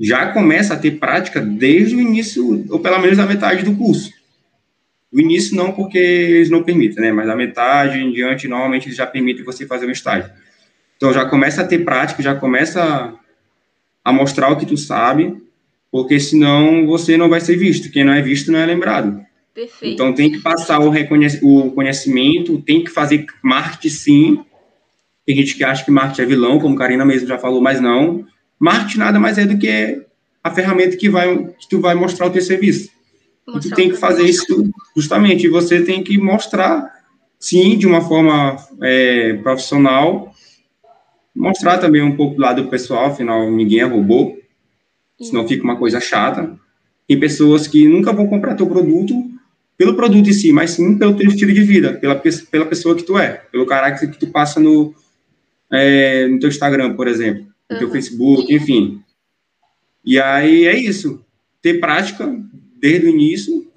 já 0.01 0.31
começa 0.31 0.73
a 0.73 0.77
ter 0.77 0.91
prática 0.91 1.39
desde 1.39 1.95
o 1.95 2.01
início, 2.01 2.65
ou 2.69 2.79
pelo 2.79 2.99
menos 2.99 3.19
a 3.19 3.25
metade 3.25 3.63
do 3.63 3.75
curso. 3.75 4.11
O 5.13 5.19
início 5.19 5.55
não, 5.55 5.71
porque 5.71 5.97
eles 5.97 6.49
não 6.49 6.63
permitem, 6.63 7.03
né? 7.03 7.11
Mas 7.11 7.29
a 7.29 7.35
metade 7.35 7.99
em 7.99 8.11
diante, 8.11 8.47
normalmente, 8.47 8.87
eles 8.87 8.97
já 8.97 9.05
permitem 9.05 9.43
você 9.43 9.67
fazer 9.67 9.85
um 9.85 9.91
estágio. 9.91 10.31
Então, 10.95 11.13
já 11.13 11.25
começa 11.25 11.61
a 11.61 11.67
ter 11.67 11.79
prática, 11.79 12.23
já 12.23 12.33
começa 12.33 13.13
a 14.03 14.13
mostrar 14.13 14.49
o 14.49 14.57
que 14.57 14.65
tu 14.65 14.77
sabe, 14.77 15.35
porque 15.91 16.19
senão 16.19 16.87
você 16.87 17.17
não 17.17 17.29
vai 17.29 17.41
ser 17.41 17.57
visto. 17.57 17.91
Quem 17.91 18.03
não 18.03 18.13
é 18.13 18.21
visto 18.21 18.51
não 18.51 18.59
é 18.59 18.65
lembrado. 18.65 19.21
Perfeito. 19.53 19.93
Então 19.93 20.13
tem 20.13 20.31
que 20.31 20.39
passar 20.39 20.79
o, 20.79 20.91
o 21.41 21.71
conhecimento, 21.71 22.61
tem 22.61 22.83
que 22.83 22.89
fazer 22.89 23.25
marketing 23.43 23.89
sim. 23.89 24.45
Tem 25.25 25.35
gente 25.35 25.55
que 25.55 25.63
acha 25.63 25.83
que 25.83 25.91
marketing 25.91 26.21
é 26.21 26.25
vilão, 26.25 26.59
como 26.59 26.75
Karina 26.75 27.05
mesmo 27.05 27.27
já 27.27 27.37
falou, 27.37 27.61
mas 27.61 27.81
não. 27.81 28.25
Marketing 28.61 28.99
nada 28.99 29.19
mais 29.19 29.39
é 29.39 29.45
do 29.47 29.57
que 29.57 30.03
a 30.43 30.51
ferramenta 30.51 30.95
que, 30.95 31.09
vai, 31.09 31.35
que 31.59 31.67
tu 31.67 31.81
vai 31.81 31.95
mostrar 31.95 32.27
o 32.27 32.29
teu 32.29 32.43
serviço. 32.43 32.91
Mostrar 33.47 33.59
e 33.59 33.69
tu 33.69 33.75
tem 33.75 33.89
que 33.89 33.97
fazer 33.97 34.23
isso 34.23 34.69
justamente. 34.95 35.47
E 35.47 35.49
você 35.49 35.81
tem 35.81 36.03
que 36.03 36.15
mostrar, 36.19 36.87
sim, 37.39 37.75
de 37.75 37.87
uma 37.87 38.01
forma 38.01 38.55
é, 38.83 39.33
profissional, 39.41 40.31
mostrar 41.35 41.79
também 41.79 42.03
um 42.03 42.15
pouco 42.15 42.35
do 42.35 42.41
lado 42.41 42.67
pessoal, 42.67 43.07
afinal, 43.07 43.49
ninguém 43.49 43.79
é 43.79 43.85
robô, 43.85 44.37
senão 45.19 45.47
fica 45.47 45.63
uma 45.63 45.77
coisa 45.77 45.99
chata. 45.99 46.55
Tem 47.07 47.19
pessoas 47.19 47.65
que 47.65 47.87
nunca 47.87 48.13
vão 48.13 48.27
comprar 48.27 48.53
teu 48.53 48.67
produto 48.67 49.15
pelo 49.75 49.95
produto 49.95 50.29
em 50.29 50.33
si, 50.33 50.51
mas 50.51 50.71
sim 50.71 50.99
pelo 50.99 51.15
teu 51.15 51.27
estilo 51.27 51.51
de 51.51 51.63
vida, 51.63 51.93
pela, 51.93 52.15
pela 52.51 52.67
pessoa 52.67 52.95
que 52.95 53.01
tu 53.01 53.17
é, 53.17 53.41
pelo 53.51 53.65
caráter 53.65 54.11
que 54.11 54.19
tu 54.19 54.27
passa 54.27 54.59
no, 54.59 54.93
é, 55.71 56.27
no 56.27 56.39
teu 56.39 56.49
Instagram, 56.49 56.93
por 56.93 57.07
exemplo, 57.07 57.50
no 57.71 57.75
uhum. 57.75 57.79
teu 57.79 57.91
Facebook, 57.91 58.53
enfim. 58.53 59.01
E 60.03 60.19
aí 60.19 60.65
é 60.65 60.77
isso. 60.77 61.23
Ter 61.61 61.79
prática 61.79 62.27
desde 62.79 63.07
o 63.07 63.09
início 63.09 63.71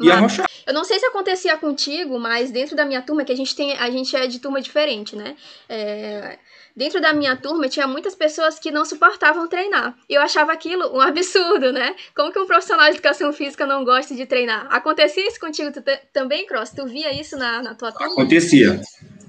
e 0.00 0.10
arrochar. 0.10 0.48
Eu 0.66 0.74
não 0.74 0.82
sei 0.82 0.98
se 0.98 1.06
acontecia 1.06 1.56
contigo, 1.56 2.18
mas 2.18 2.50
dentro 2.50 2.74
da 2.74 2.84
minha 2.84 3.02
turma, 3.02 3.24
que 3.24 3.32
a 3.32 3.36
gente 3.36 3.54
tem, 3.54 3.72
a 3.74 3.90
gente 3.90 4.16
é 4.16 4.26
de 4.26 4.38
turma 4.38 4.60
diferente, 4.60 5.14
né? 5.14 5.36
É, 5.68 6.38
dentro 6.74 7.00
da 7.00 7.12
minha 7.12 7.36
turma 7.36 7.68
tinha 7.68 7.86
muitas 7.86 8.14
pessoas 8.14 8.58
que 8.58 8.70
não 8.70 8.84
suportavam 8.84 9.46
treinar. 9.46 9.96
E 10.08 10.14
eu 10.14 10.22
achava 10.22 10.52
aquilo 10.52 10.96
um 10.96 11.00
absurdo, 11.00 11.72
né? 11.72 11.94
Como 12.16 12.32
que 12.32 12.38
um 12.38 12.46
profissional 12.46 12.86
de 12.86 12.94
educação 12.94 13.32
física 13.32 13.66
não 13.66 13.84
gosta 13.84 14.14
de 14.14 14.26
treinar? 14.26 14.66
Acontecia 14.70 15.28
isso 15.28 15.38
contigo 15.38 15.70
também, 16.12 16.46
Cross? 16.46 16.70
Tu 16.70 16.86
via 16.86 17.12
isso 17.18 17.36
na, 17.36 17.62
na 17.62 17.74
tua 17.74 17.92
turma? 17.92 18.12
Acontecia. 18.12 18.80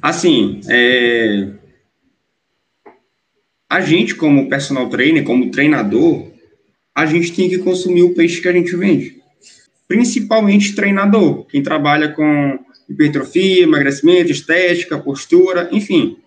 Assim, 0.02 0.62
é... 0.70 1.54
a 3.70 3.82
gente 3.82 4.16
como 4.16 4.50
personal 4.50 4.90
trainer, 4.90 5.24
como 5.24 5.52
treinador, 5.52 6.32
a 6.94 7.06
gente 7.06 7.34
tem 7.34 7.50
que 7.50 7.58
consumir 7.58 8.04
o 8.04 8.14
peixe 8.14 8.42
que 8.42 8.48
a 8.48 8.54
gente 8.54 8.76
vende. 8.76 9.18
Principalmente 9.88 10.76
treinador, 10.76 11.46
quem 11.46 11.62
trabalha 11.62 12.10
com 12.10 12.60
hipertrofia, 12.90 13.64
emagrecimento, 13.64 14.32
estética, 14.32 14.98
postura, 14.98 15.70
enfim 15.72 16.18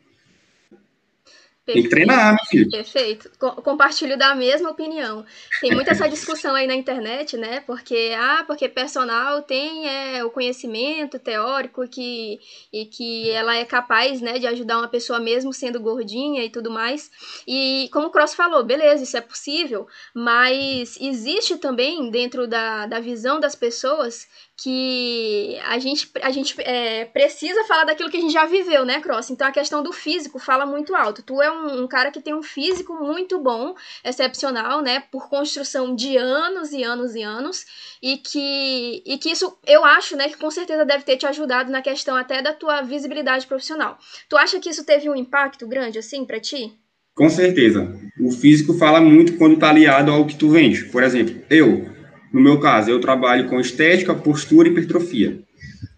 Perfeito. 1.68 1.74
Tem 1.74 1.82
que 1.82 1.88
treinar, 1.88 2.34
meu 2.34 2.44
filho. 2.46 2.70
Perfeito. 2.70 3.30
Compartilho 3.38 4.16
da 4.16 4.34
mesma 4.34 4.70
opinião. 4.70 5.24
Tem 5.60 5.70
muita 5.72 5.90
essa 5.90 6.08
discussão 6.08 6.54
aí 6.54 6.66
na 6.66 6.74
internet, 6.74 7.36
né? 7.36 7.60
Porque, 7.60 8.14
ah, 8.18 8.42
porque 8.46 8.68
personal 8.68 9.42
tem 9.42 9.86
é, 9.86 10.24
o 10.24 10.30
conhecimento 10.30 11.18
teórico 11.18 11.86
que, 11.86 12.40
e 12.72 12.86
que 12.86 13.30
ela 13.30 13.54
é 13.54 13.66
capaz, 13.66 14.22
né, 14.22 14.38
de 14.38 14.46
ajudar 14.46 14.78
uma 14.78 14.88
pessoa 14.88 15.20
mesmo 15.20 15.52
sendo 15.52 15.78
gordinha 15.78 16.42
e 16.42 16.50
tudo 16.50 16.70
mais. 16.70 17.10
E 17.46 17.90
como 17.92 18.06
o 18.06 18.10
Cross 18.10 18.34
falou, 18.34 18.64
beleza, 18.64 19.04
isso 19.04 19.16
é 19.16 19.20
possível, 19.20 19.86
mas 20.14 20.96
existe 20.98 21.58
também 21.58 22.10
dentro 22.10 22.46
da, 22.46 22.86
da 22.86 22.98
visão 22.98 23.38
das 23.38 23.54
pessoas 23.54 24.26
que 24.60 25.56
a 25.64 25.78
gente, 25.78 26.10
a 26.20 26.30
gente 26.32 26.60
é, 26.62 27.04
precisa 27.04 27.62
falar 27.64 27.84
daquilo 27.84 28.10
que 28.10 28.16
a 28.16 28.20
gente 28.20 28.32
já 28.32 28.44
viveu, 28.44 28.84
né, 28.84 29.00
Cross? 29.00 29.30
Então 29.30 29.46
a 29.46 29.52
questão 29.52 29.84
do 29.84 29.92
físico 29.92 30.40
fala 30.40 30.66
muito 30.66 30.96
alto. 30.96 31.22
Tu 31.22 31.40
é 31.40 31.50
um, 31.50 31.84
um, 31.84 31.86
cara 31.86 32.10
que 32.10 32.20
tem 32.20 32.34
um 32.34 32.42
físico 32.42 32.92
muito 32.94 33.38
bom, 33.38 33.76
excepcional, 34.04 34.82
né, 34.82 35.04
por 35.12 35.28
construção 35.28 35.94
de 35.94 36.16
anos 36.16 36.72
e 36.72 36.82
anos 36.82 37.14
e 37.14 37.22
anos, 37.22 37.64
e 38.02 38.16
que, 38.16 39.00
e 39.06 39.16
que 39.16 39.30
isso 39.30 39.56
eu 39.64 39.84
acho, 39.84 40.16
né, 40.16 40.28
que 40.28 40.36
com 40.36 40.50
certeza 40.50 40.84
deve 40.84 41.04
ter 41.04 41.16
te 41.16 41.26
ajudado 41.26 41.70
na 41.70 41.80
questão 41.80 42.16
até 42.16 42.42
da 42.42 42.52
tua 42.52 42.82
visibilidade 42.82 43.46
profissional. 43.46 43.96
Tu 44.28 44.36
acha 44.36 44.58
que 44.58 44.70
isso 44.70 44.84
teve 44.84 45.08
um 45.08 45.14
impacto 45.14 45.68
grande, 45.68 46.00
assim, 46.00 46.24
para 46.24 46.40
ti? 46.40 46.72
Com 47.14 47.28
certeza. 47.28 47.96
O 48.20 48.32
físico 48.32 48.74
fala 48.74 49.00
muito 49.00 49.36
quando 49.36 49.56
tá 49.56 49.70
aliado 49.70 50.10
ao 50.10 50.26
que 50.26 50.36
tu 50.36 50.50
vende. 50.50 50.84
Por 50.86 51.02
exemplo, 51.04 51.40
eu 51.48 51.97
no 52.32 52.40
meu 52.40 52.58
caso, 52.58 52.90
eu 52.90 53.00
trabalho 53.00 53.48
com 53.48 53.60
estética, 53.60 54.14
postura 54.14 54.68
e 54.68 54.70
hipertrofia. 54.70 55.40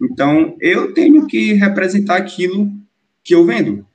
Então, 0.00 0.56
eu 0.60 0.92
tenho 0.92 1.26
que 1.26 1.52
representar 1.54 2.16
aquilo 2.16 2.70
que 3.22 3.34
eu 3.34 3.44
vendo. 3.44 3.86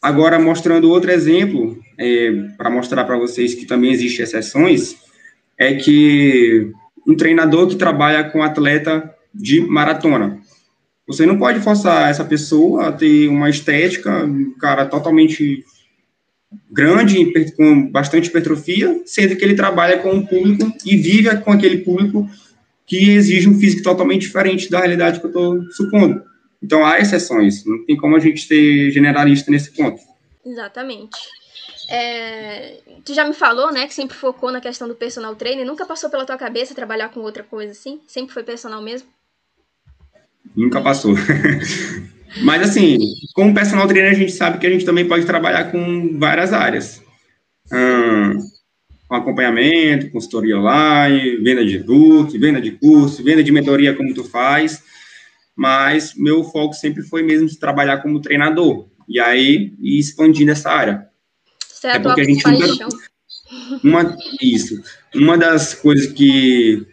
Agora, 0.00 0.38
mostrando 0.38 0.90
outro 0.90 1.10
exemplo, 1.10 1.78
é, 1.98 2.32
para 2.56 2.70
mostrar 2.70 3.04
para 3.04 3.18
vocês 3.18 3.54
que 3.54 3.66
também 3.66 3.92
existem 3.92 4.24
exceções, 4.24 4.96
é 5.58 5.74
que 5.74 6.70
um 7.06 7.14
treinador 7.14 7.68
que 7.68 7.76
trabalha 7.76 8.24
com 8.24 8.42
atleta 8.42 9.14
de 9.34 9.60
maratona. 9.60 10.40
Você 11.06 11.26
não 11.26 11.38
pode 11.38 11.60
forçar 11.60 12.10
essa 12.10 12.24
pessoa 12.24 12.88
a 12.88 12.92
ter 12.92 13.28
uma 13.28 13.50
estética, 13.50 14.28
cara 14.58 14.86
totalmente 14.86 15.64
grande, 16.70 17.32
com 17.56 17.90
bastante 17.90 18.28
hipertrofia, 18.28 19.02
sendo 19.04 19.36
que 19.36 19.44
ele 19.44 19.54
trabalha 19.54 19.98
com 19.98 20.10
um 20.10 20.26
público 20.26 20.72
e 20.84 20.96
vive 20.96 21.36
com 21.38 21.52
aquele 21.52 21.78
público 21.78 22.28
que 22.86 23.10
exige 23.10 23.48
um 23.48 23.58
físico 23.58 23.82
totalmente 23.82 24.22
diferente 24.22 24.70
da 24.70 24.78
realidade 24.80 25.20
que 25.20 25.26
eu 25.26 25.30
estou 25.30 25.72
supondo. 25.72 26.22
Então, 26.62 26.84
há 26.84 27.00
exceções, 27.00 27.64
não 27.64 27.84
tem 27.84 27.96
como 27.96 28.16
a 28.16 28.20
gente 28.20 28.42
ser 28.42 28.90
generalista 28.90 29.50
nesse 29.50 29.72
ponto. 29.72 30.00
Exatamente. 30.44 31.18
É, 31.90 32.78
tu 33.04 33.12
já 33.14 33.26
me 33.26 33.34
falou, 33.34 33.72
né, 33.72 33.86
que 33.86 33.94
sempre 33.94 34.16
focou 34.16 34.52
na 34.52 34.60
questão 34.60 34.86
do 34.86 34.94
personal 34.94 35.34
trainer, 35.34 35.66
nunca 35.66 35.84
passou 35.84 36.08
pela 36.08 36.24
tua 36.24 36.38
cabeça 36.38 36.74
trabalhar 36.74 37.08
com 37.10 37.20
outra 37.20 37.42
coisa 37.42 37.72
assim? 37.72 38.00
Sempre 38.06 38.32
foi 38.32 38.42
personal 38.42 38.80
mesmo? 38.80 39.08
Nunca 40.56 40.80
passou. 40.80 41.14
Mas, 42.40 42.62
assim, 42.62 42.98
como 43.34 43.54
personal 43.54 43.86
trainer, 43.86 44.12
a 44.12 44.14
gente 44.14 44.32
sabe 44.32 44.58
que 44.58 44.66
a 44.66 44.70
gente 44.70 44.84
também 44.84 45.06
pode 45.06 45.26
trabalhar 45.26 45.70
com 45.70 46.18
várias 46.18 46.52
áreas. 46.52 47.02
Hum, 47.70 48.38
com 49.08 49.14
acompanhamento, 49.14 50.10
consultoria 50.10 50.58
online, 50.58 51.36
venda 51.36 51.64
de 51.64 51.76
e-book, 51.76 52.36
venda 52.38 52.60
de 52.60 52.72
curso, 52.72 53.22
venda 53.22 53.42
de 53.42 53.52
mentoria, 53.52 53.94
como 53.94 54.14
tu 54.14 54.24
faz. 54.24 54.82
Mas 55.54 56.14
meu 56.16 56.42
foco 56.44 56.74
sempre 56.74 57.02
foi 57.02 57.22
mesmo 57.22 57.46
de 57.46 57.58
trabalhar 57.58 57.98
como 57.98 58.22
treinador. 58.22 58.88
E 59.08 59.20
aí, 59.20 59.74
ir 59.78 59.98
expandindo 59.98 60.52
essa 60.52 60.70
área. 60.70 61.06
Certo, 61.68 61.96
é 61.96 62.00
porque 62.00 62.20
a 62.22 62.24
gente 62.24 62.46
nunca... 62.46 62.88
Uma, 63.84 64.16
isso. 64.40 64.82
Uma 65.14 65.36
das 65.36 65.74
coisas 65.74 66.10
que 66.10 66.86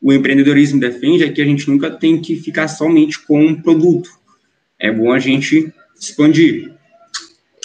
o 0.00 0.12
empreendedorismo 0.12 0.78
defende 0.78 1.24
é 1.24 1.32
que 1.32 1.42
a 1.42 1.44
gente 1.44 1.68
nunca 1.68 1.90
tem 1.90 2.20
que 2.20 2.36
ficar 2.36 2.68
somente 2.68 3.18
com 3.18 3.44
um 3.44 3.60
produto 3.60 4.08
é 4.78 4.90
bom 4.90 5.12
a 5.12 5.18
gente 5.18 5.72
expandir. 5.98 6.78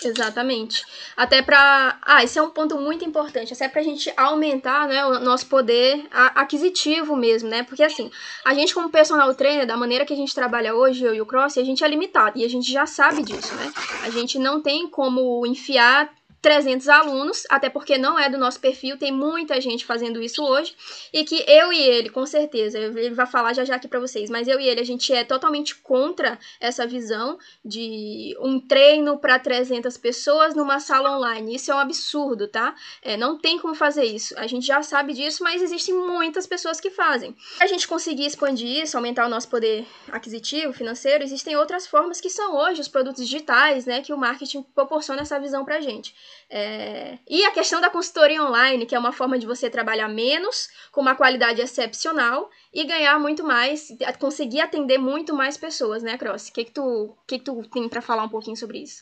Exatamente. 0.04 0.84
Até 1.16 1.42
para. 1.42 1.98
Ah, 2.02 2.24
esse 2.24 2.38
é 2.38 2.42
um 2.42 2.50
ponto 2.50 2.78
muito 2.78 3.06
importante. 3.06 3.54
Até 3.54 3.70
para 3.70 3.82
a 3.82 3.84
gente 3.84 4.12
aumentar 4.18 4.88
né, 4.88 5.06
o 5.06 5.20
nosso 5.20 5.46
poder 5.46 6.06
aquisitivo 6.12 7.16
mesmo, 7.16 7.50
né? 7.50 7.64
Porque 7.64 7.84
assim, 7.84 8.12
a 8.44 8.54
gente, 8.54 8.74
como 8.74 8.90
personal 8.90 9.34
trainer, 9.34 9.66
da 9.66 9.78
maneira 9.78 10.06
que 10.06 10.14
a 10.14 10.16
gente 10.16 10.36
trabalha 10.36 10.76
hoje, 10.76 11.04
eu 11.04 11.14
e 11.14 11.22
o 11.22 11.26
Cross, 11.26 11.58
a 11.58 11.64
gente 11.64 11.84
é 11.84 11.88
limitado. 11.88 12.38
E 12.38 12.44
a 12.44 12.50
gente 12.50 12.72
já 12.72 12.86
sabe 12.86 13.24
disso, 13.24 13.56
né? 13.56 13.72
A 14.04 14.10
gente 14.10 14.38
não 14.38 14.62
tem 14.62 14.88
como 14.90 15.46
enfiar 15.46 16.12
300 16.44 16.90
alunos, 16.90 17.44
até 17.50 17.70
porque 17.70 17.98
não 17.98 18.20
é 18.20 18.30
do 18.30 18.38
nosso 18.38 18.60
perfil, 18.60 18.98
tem 18.98 19.14
muita 19.14 19.62
gente 19.62 19.86
fazendo 19.86 20.22
isso 20.22 20.44
hoje, 20.44 20.76
e 21.14 21.24
que 21.24 21.42
eu 21.48 21.72
e 21.72 21.82
ele, 21.82 22.10
com 22.10 22.26
certeza, 22.26 22.78
ele 22.78 23.12
vai 23.12 23.26
falar 23.26 23.54
já 23.54 23.64
já 23.64 23.76
aqui 23.76 23.88
para 23.88 24.02
vocês, 24.02 24.30
mas 24.30 24.50
eu 24.50 24.60
e 24.60 24.68
ele, 24.68 24.82
a 24.82 24.86
gente 24.86 25.14
é 25.14 25.24
totalmente 25.24 25.74
contra 25.76 26.38
essa 26.60 26.86
visão 26.86 27.40
de 27.64 28.36
um 28.42 28.60
treino 28.60 29.18
para 29.18 29.40
300 29.40 29.98
pessoas 29.98 30.54
numa 30.54 30.82
sala 30.82 31.18
online. 31.18 31.56
Isso 31.56 31.72
é 31.72 31.76
um 31.76 31.80
absurdo, 31.80 32.46
tá? 32.50 32.76
É, 33.02 33.16
não 33.16 33.38
tem 33.38 33.58
como 33.58 33.74
fazer 33.74 34.04
isso. 34.04 34.38
A 34.38 34.46
gente 34.46 34.68
já 34.68 34.84
sabe 34.84 35.14
disso, 35.14 35.42
mas 35.46 35.62
existem 35.62 35.96
muitas 35.96 36.46
pessoas 36.46 36.82
que 36.82 36.90
fazem. 36.90 37.34
A 37.62 37.68
gente 37.68 37.88
conseguir 37.88 38.26
expandir 38.26 38.84
isso, 38.84 38.98
aumentar 38.98 39.26
o 39.26 39.30
nosso 39.30 39.48
poder 39.48 39.88
aquisitivo, 40.12 40.74
financeiro, 40.74 41.24
existem 41.24 41.56
outras 41.56 41.88
formas 41.88 42.20
que 42.20 42.30
são 42.30 42.58
hoje 42.58 42.82
os 42.82 42.90
produtos 42.90 43.26
digitais, 43.26 43.86
né, 43.86 44.02
que 44.02 44.12
o 44.12 44.18
marketing 44.18 44.62
proporciona 44.76 45.22
essa 45.22 45.40
visão 45.40 45.64
pra 45.64 45.80
gente. 45.80 46.14
É... 46.50 47.18
E 47.30 47.44
a 47.46 47.52
questão 47.52 47.82
da 47.82 47.90
consultoria 47.90 48.44
online, 48.44 48.86
que 48.86 48.96
é 48.96 49.00
uma 49.00 49.12
forma 49.12 49.40
de 49.40 49.46
você 49.46 49.70
trabalhar 49.70 50.08
menos, 50.08 50.68
com 50.92 51.02
uma 51.02 51.16
qualidade 51.16 51.62
excepcional 51.62 52.50
e 52.74 52.86
ganhar 52.86 53.20
muito 53.20 53.44
mais, 53.44 53.88
conseguir 54.20 54.62
atender 54.62 54.98
muito 54.98 55.36
mais 55.36 55.58
pessoas, 55.58 56.04
né, 56.04 56.18
Cross? 56.18 56.50
O 56.50 56.54
que, 56.54 56.66
que, 56.66 56.72
tu, 56.72 57.18
que, 57.28 57.40
que 57.40 57.46
tu 57.46 57.64
tem 57.74 57.90
para 57.90 58.02
falar 58.02 58.24
um 58.24 58.30
pouquinho 58.30 58.56
sobre 58.56 58.80
isso? 58.80 59.02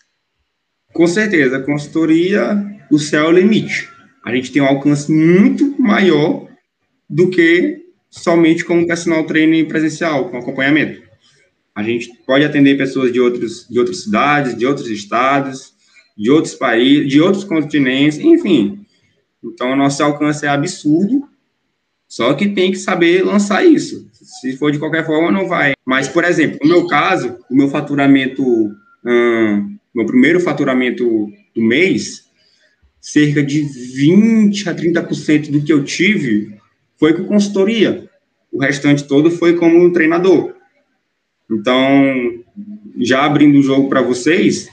Com 0.94 1.08
certeza, 1.08 1.58
a 1.58 1.64
consultoria, 1.64 2.58
o 2.92 3.00
céu 3.00 3.26
é 3.26 3.30
o 3.30 3.32
limite. 3.32 3.90
A 4.24 4.34
gente 4.36 4.52
tem 4.52 4.62
um 4.62 4.68
alcance 4.68 5.12
muito 5.12 5.76
maior 5.82 6.48
do 7.10 7.30
que 7.30 7.82
somente 8.10 8.64
como 8.66 8.86
personal 8.86 9.26
training 9.26 9.66
presencial, 9.66 10.30
com 10.30 10.38
acompanhamento. 10.38 11.02
A 11.74 11.82
gente 11.82 12.12
pode 12.26 12.44
atender 12.44 12.78
pessoas 12.78 13.12
de, 13.14 13.20
outros, 13.20 13.66
de 13.70 13.80
outras 13.80 14.04
cidades, 14.04 14.58
de 14.58 14.66
outros 14.66 14.90
estados, 14.90 15.74
de 16.18 16.30
outros 16.30 16.56
países, 16.56 17.08
de 17.08 17.22
outros 17.22 17.44
continentes, 17.44 18.20
enfim. 18.20 18.86
Então, 19.44 19.76
nosso 19.76 20.04
alcance 20.04 20.46
é 20.46 20.50
absurdo, 20.50 21.28
só 22.08 22.34
que 22.34 22.50
tem 22.50 22.72
que 22.72 22.78
saber 22.78 23.24
lançar 23.24 23.66
isso. 23.66 24.10
Se 24.14 24.56
for 24.58 24.72
de 24.72 24.80
qualquer 24.80 25.06
forma, 25.06 25.32
não 25.32 25.48
vai. 25.48 25.74
Mas, 25.86 26.08
por 26.08 26.24
exemplo, 26.24 26.60
no 26.62 26.70
meu 26.70 26.88
caso, 26.88 27.38
o 27.50 27.56
meu 27.56 27.70
faturamento, 27.70 28.44
hum, 28.44 29.78
meu 29.94 30.06
primeiro 30.06 30.40
faturamento 30.40 31.04
do 31.56 31.62
mês, 31.62 32.26
cerca 33.00 33.44
de 33.44 33.62
20 33.62 34.70
a 34.70 34.76
30% 34.76 35.50
do 35.50 35.64
que 35.64 35.74
eu 35.74 35.84
tive 35.84 36.56
foi 36.98 37.14
com 37.14 37.26
consultoria. 37.26 38.08
O 38.52 38.60
restante 38.60 39.06
todo 39.06 39.32
foi 39.32 39.56
como 39.56 39.92
treinador. 39.92 40.54
Então, 41.50 42.44
já 43.00 43.26
abrindo 43.26 43.58
o 43.58 43.64
jogo 43.64 43.90
para 43.90 44.02
vocês, 44.02 44.70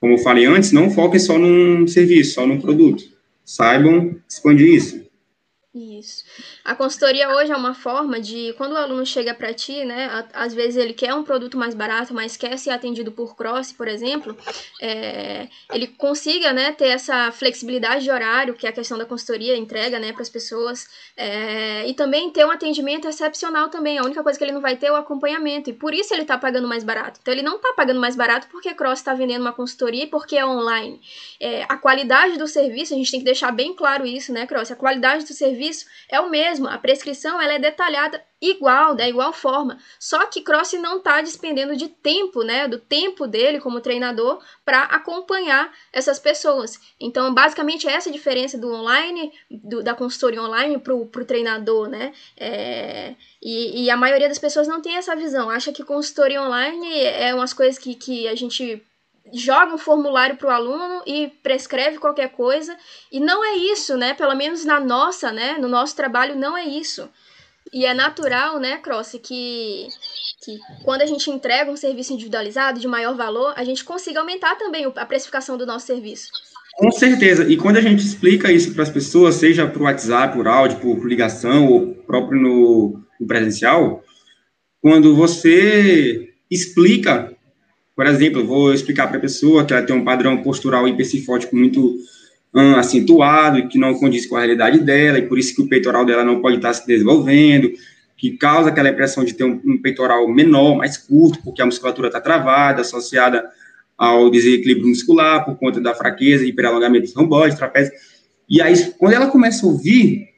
como 0.00 0.14
eu 0.14 0.18
falei 0.18 0.46
antes, 0.46 0.72
não 0.72 0.90
foquem 0.90 1.18
só 1.18 1.38
num 1.38 1.86
serviço, 1.86 2.34
só 2.34 2.46
num 2.46 2.60
produto. 2.60 3.04
Saibam 3.44 4.16
expandir 4.28 4.74
isso. 4.74 5.06
Isso. 5.74 6.24
A 6.68 6.74
consultoria 6.74 7.30
hoje 7.30 7.50
é 7.50 7.56
uma 7.56 7.72
forma 7.72 8.20
de, 8.20 8.52
quando 8.58 8.72
o 8.72 8.76
aluno 8.76 9.06
chega 9.06 9.32
para 9.32 9.54
ti, 9.54 9.86
né, 9.86 10.26
às 10.34 10.52
vezes 10.52 10.76
ele 10.76 10.92
quer 10.92 11.14
um 11.14 11.24
produto 11.24 11.56
mais 11.56 11.74
barato, 11.74 12.12
mas 12.12 12.36
quer 12.36 12.58
ser 12.58 12.68
atendido 12.68 13.10
por 13.10 13.34
cross, 13.34 13.72
por 13.72 13.88
exemplo, 13.88 14.36
é, 14.78 15.48
ele 15.72 15.86
consiga, 15.86 16.52
né, 16.52 16.72
ter 16.72 16.88
essa 16.88 17.32
flexibilidade 17.32 18.04
de 18.04 18.10
horário 18.10 18.52
que 18.52 18.66
a 18.66 18.72
questão 18.72 18.98
da 18.98 19.06
consultoria 19.06 19.56
entrega, 19.56 19.98
né, 19.98 20.12
para 20.12 20.20
as 20.20 20.28
pessoas, 20.28 20.86
é, 21.16 21.88
e 21.88 21.94
também 21.94 22.28
ter 22.28 22.44
um 22.44 22.50
atendimento 22.50 23.08
excepcional 23.08 23.70
também. 23.70 23.96
A 23.96 24.02
única 24.02 24.22
coisa 24.22 24.38
que 24.38 24.44
ele 24.44 24.52
não 24.52 24.60
vai 24.60 24.76
ter 24.76 24.88
é 24.88 24.92
o 24.92 24.96
acompanhamento, 24.96 25.70
e 25.70 25.72
por 25.72 25.94
isso 25.94 26.12
ele 26.12 26.20
está 26.20 26.36
pagando 26.36 26.68
mais 26.68 26.84
barato. 26.84 27.18
Então 27.22 27.32
ele 27.32 27.42
não 27.42 27.56
está 27.56 27.72
pagando 27.72 27.98
mais 27.98 28.14
barato 28.14 28.46
porque 28.50 28.74
cross 28.74 28.98
está 28.98 29.14
vendendo 29.14 29.40
uma 29.40 29.54
consultoria 29.54 30.04
e 30.04 30.06
porque 30.06 30.36
é 30.36 30.44
online. 30.44 31.00
É, 31.40 31.64
a 31.66 31.78
qualidade 31.78 32.36
do 32.36 32.46
serviço, 32.46 32.92
a 32.92 32.96
gente 32.98 33.10
tem 33.10 33.20
que 33.20 33.24
deixar 33.24 33.52
bem 33.52 33.74
claro 33.74 34.04
isso, 34.04 34.34
né, 34.34 34.46
cross? 34.46 34.70
A 34.70 34.76
qualidade 34.76 35.24
do 35.24 35.32
serviço 35.32 35.86
é 36.10 36.20
o 36.20 36.28
mesmo 36.28 36.57
mesmo, 36.58 36.68
a 36.68 36.78
prescrição 36.78 37.40
ela 37.40 37.54
é 37.54 37.58
detalhada 37.58 38.22
igual, 38.40 38.94
da 38.94 39.08
igual 39.08 39.32
forma. 39.32 39.78
Só 39.98 40.26
que 40.26 40.42
Cross 40.42 40.74
não 40.74 40.98
está 40.98 41.20
despendendo 41.20 41.76
de 41.76 41.88
tempo, 41.88 42.42
né, 42.42 42.68
do 42.68 42.78
tempo 42.78 43.26
dele 43.26 43.60
como 43.60 43.80
treinador 43.80 44.42
para 44.64 44.82
acompanhar 44.82 45.72
essas 45.92 46.18
pessoas. 46.18 46.78
Então, 47.00 47.32
basicamente, 47.32 47.88
é 47.88 47.92
essa 47.92 48.08
a 48.08 48.12
diferença 48.12 48.58
do 48.58 48.72
online, 48.72 49.32
do, 49.50 49.82
da 49.82 49.94
consultoria 49.94 50.42
online 50.42 50.78
para 50.78 50.94
o 50.94 51.06
treinador, 51.24 51.88
né? 51.88 52.12
É, 52.36 53.14
e, 53.42 53.84
e, 53.84 53.90
a 53.90 53.96
maioria 53.96 54.28
das 54.28 54.38
pessoas 54.38 54.66
não 54.66 54.80
tem 54.80 54.96
essa 54.96 55.14
visão, 55.14 55.48
acha 55.48 55.72
que 55.72 55.84
consultoria 55.84 56.42
online 56.42 57.02
é 57.02 57.34
umas 57.34 57.52
coisas 57.52 57.78
que, 57.78 57.94
que 57.94 58.26
a 58.26 58.34
gente 58.34 58.82
joga 59.32 59.74
um 59.74 59.78
formulário 59.78 60.36
para 60.36 60.48
o 60.48 60.50
aluno 60.50 61.02
e 61.06 61.28
prescreve 61.42 61.98
qualquer 61.98 62.30
coisa. 62.30 62.76
E 63.10 63.20
não 63.20 63.44
é 63.44 63.56
isso, 63.56 63.96
né? 63.96 64.14
Pelo 64.14 64.34
menos 64.34 64.64
na 64.64 64.80
nossa, 64.80 65.32
né? 65.32 65.56
No 65.58 65.68
nosso 65.68 65.94
trabalho 65.96 66.36
não 66.36 66.56
é 66.56 66.64
isso. 66.64 67.08
E 67.72 67.84
é 67.84 67.92
natural, 67.92 68.58
né, 68.58 68.78
Cross, 68.78 69.18
que, 69.22 69.88
que 70.42 70.58
quando 70.84 71.02
a 71.02 71.06
gente 71.06 71.30
entrega 71.30 71.70
um 71.70 71.76
serviço 71.76 72.12
individualizado 72.14 72.80
de 72.80 72.88
maior 72.88 73.14
valor, 73.14 73.52
a 73.56 73.64
gente 73.64 73.84
consiga 73.84 74.20
aumentar 74.20 74.56
também 74.56 74.90
a 74.96 75.06
precificação 75.06 75.58
do 75.58 75.66
nosso 75.66 75.86
serviço. 75.86 76.28
Com 76.76 76.90
certeza. 76.90 77.44
E 77.50 77.56
quando 77.56 77.76
a 77.76 77.80
gente 77.80 78.04
explica 78.04 78.52
isso 78.52 78.72
para 78.72 78.84
as 78.84 78.90
pessoas, 78.90 79.34
seja 79.34 79.66
por 79.66 79.82
WhatsApp, 79.82 80.34
por 80.34 80.46
áudio, 80.46 80.78
por 80.78 81.06
ligação, 81.06 81.66
ou 81.66 81.94
próprio 81.94 82.40
no, 82.40 83.02
no 83.20 83.26
presencial, 83.26 84.02
quando 84.80 85.14
você 85.14 86.28
explica 86.50 87.36
por 87.98 88.06
exemplo, 88.06 88.46
vou 88.46 88.72
explicar 88.72 89.08
para 89.08 89.16
a 89.16 89.20
pessoa 89.20 89.64
que 89.64 89.72
ela 89.72 89.82
tem 89.82 89.96
um 89.96 90.04
padrão 90.04 90.40
postural 90.40 90.86
hipercifótico 90.86 91.56
muito 91.56 91.96
hum, 92.54 92.76
acentuado 92.76 93.66
que 93.66 93.76
não 93.76 93.92
condiz 93.98 94.24
com 94.24 94.36
a 94.36 94.38
realidade 94.38 94.78
dela, 94.78 95.18
e 95.18 95.26
por 95.26 95.36
isso 95.36 95.52
que 95.52 95.62
o 95.62 95.68
peitoral 95.68 96.04
dela 96.04 96.22
não 96.22 96.40
pode 96.40 96.58
estar 96.58 96.72
se 96.74 96.86
desenvolvendo, 96.86 97.72
que 98.16 98.36
causa 98.36 98.68
aquela 98.68 98.90
impressão 98.90 99.24
de 99.24 99.34
ter 99.34 99.42
um, 99.42 99.60
um 99.64 99.82
peitoral 99.82 100.28
menor, 100.28 100.76
mais 100.76 100.96
curto, 100.96 101.42
porque 101.42 101.60
a 101.60 101.66
musculatura 101.66 102.06
está 102.06 102.20
travada, 102.20 102.82
associada 102.82 103.44
ao 103.96 104.30
desequilíbrio 104.30 104.86
muscular, 104.86 105.44
por 105.44 105.56
conta 105.56 105.80
da 105.80 105.92
fraqueza 105.92 106.46
hiperalongamento 106.46 107.12
do 107.12 107.20
romboide, 107.20 107.56
trapézio. 107.56 107.92
E 108.48 108.62
aí, 108.62 108.76
quando 108.96 109.14
ela 109.14 109.26
começa 109.26 109.66
a 109.66 109.68
ouvir, 109.68 110.28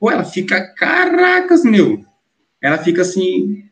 pô, 0.00 0.10
ela 0.10 0.24
fica, 0.24 0.74
caracas, 0.74 1.62
meu. 1.62 2.04
Ela 2.60 2.78
fica 2.78 3.02
assim, 3.02 3.62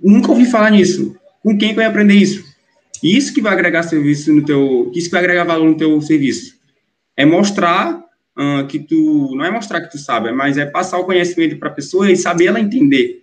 nunca 0.00 0.30
ouvi 0.30 0.44
falar 0.44 0.70
nisso. 0.70 1.16
Com 1.42 1.58
quem 1.58 1.74
que 1.74 1.80
eu 1.80 1.82
ia 1.82 1.88
aprender 1.88 2.14
isso? 2.14 2.45
Isso 3.02 3.32
que 3.32 3.40
vai 3.40 3.52
agregar 3.52 3.82
serviço 3.82 4.32
no 4.32 4.44
teu, 4.44 4.90
isso 4.94 5.06
que 5.06 5.12
vai 5.12 5.20
agregar 5.20 5.44
valor 5.44 5.68
no 5.68 5.76
teu 5.76 6.00
serviço. 6.00 6.56
É 7.16 7.24
mostrar 7.24 7.98
uh, 8.38 8.66
que 8.66 8.78
tu, 8.78 9.34
não 9.34 9.44
é 9.44 9.50
mostrar 9.50 9.80
que 9.80 9.90
tu 9.90 9.98
sabe, 9.98 10.32
mas 10.32 10.58
é 10.58 10.66
passar 10.66 10.98
o 10.98 11.04
conhecimento 11.04 11.56
para 11.58 11.68
a 11.68 11.74
pessoa 11.74 12.10
e 12.10 12.16
saber 12.16 12.46
ela 12.46 12.60
entender, 12.60 13.22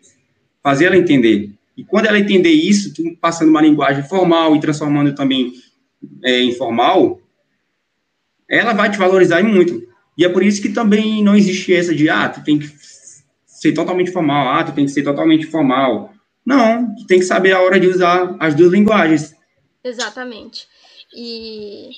fazer 0.62 0.86
ela 0.86 0.98
entender. 0.98 1.52
E 1.76 1.84
quando 1.84 2.06
ela 2.06 2.20
entender 2.20 2.52
isso, 2.52 2.94
tu 2.94 3.04
passando 3.20 3.50
uma 3.50 3.62
linguagem 3.62 4.04
formal 4.04 4.56
e 4.56 4.60
transformando 4.60 5.16
também 5.16 5.54
é, 6.24 6.44
informal, 6.44 7.20
ela 8.50 8.74
vai 8.74 8.92
te 8.92 8.98
valorizar 8.98 9.44
muito. 9.44 9.82
E 10.18 10.24
é 10.24 10.30
por 10.30 10.44
isso 10.44 10.62
que 10.62 10.70
também 10.70 11.24
não 11.24 11.36
existe 11.36 11.74
essa 11.74 11.94
de, 11.96 12.08
ah, 12.10 12.30
tu 12.30 12.44
tem 12.44 12.60
que 12.60 12.72
ser 13.46 13.72
totalmente 13.72 14.12
formal, 14.12 14.50
ah, 14.50 14.64
tu 14.64 14.74
tem 14.74 14.86
que 14.86 14.92
ser 14.92 15.04
totalmente 15.04 15.48
formal. 15.48 16.14
Não, 16.46 16.94
tu 16.96 17.08
tem 17.08 17.20
que 17.20 17.26
saber 17.26 17.54
a 17.54 17.62
hora 17.62 17.80
de 17.80 17.88
usar 17.88 18.36
as 18.40 18.54
duas 18.54 18.72
linguagens. 18.72 19.34
Exatamente. 19.84 20.68
E, 21.12 21.90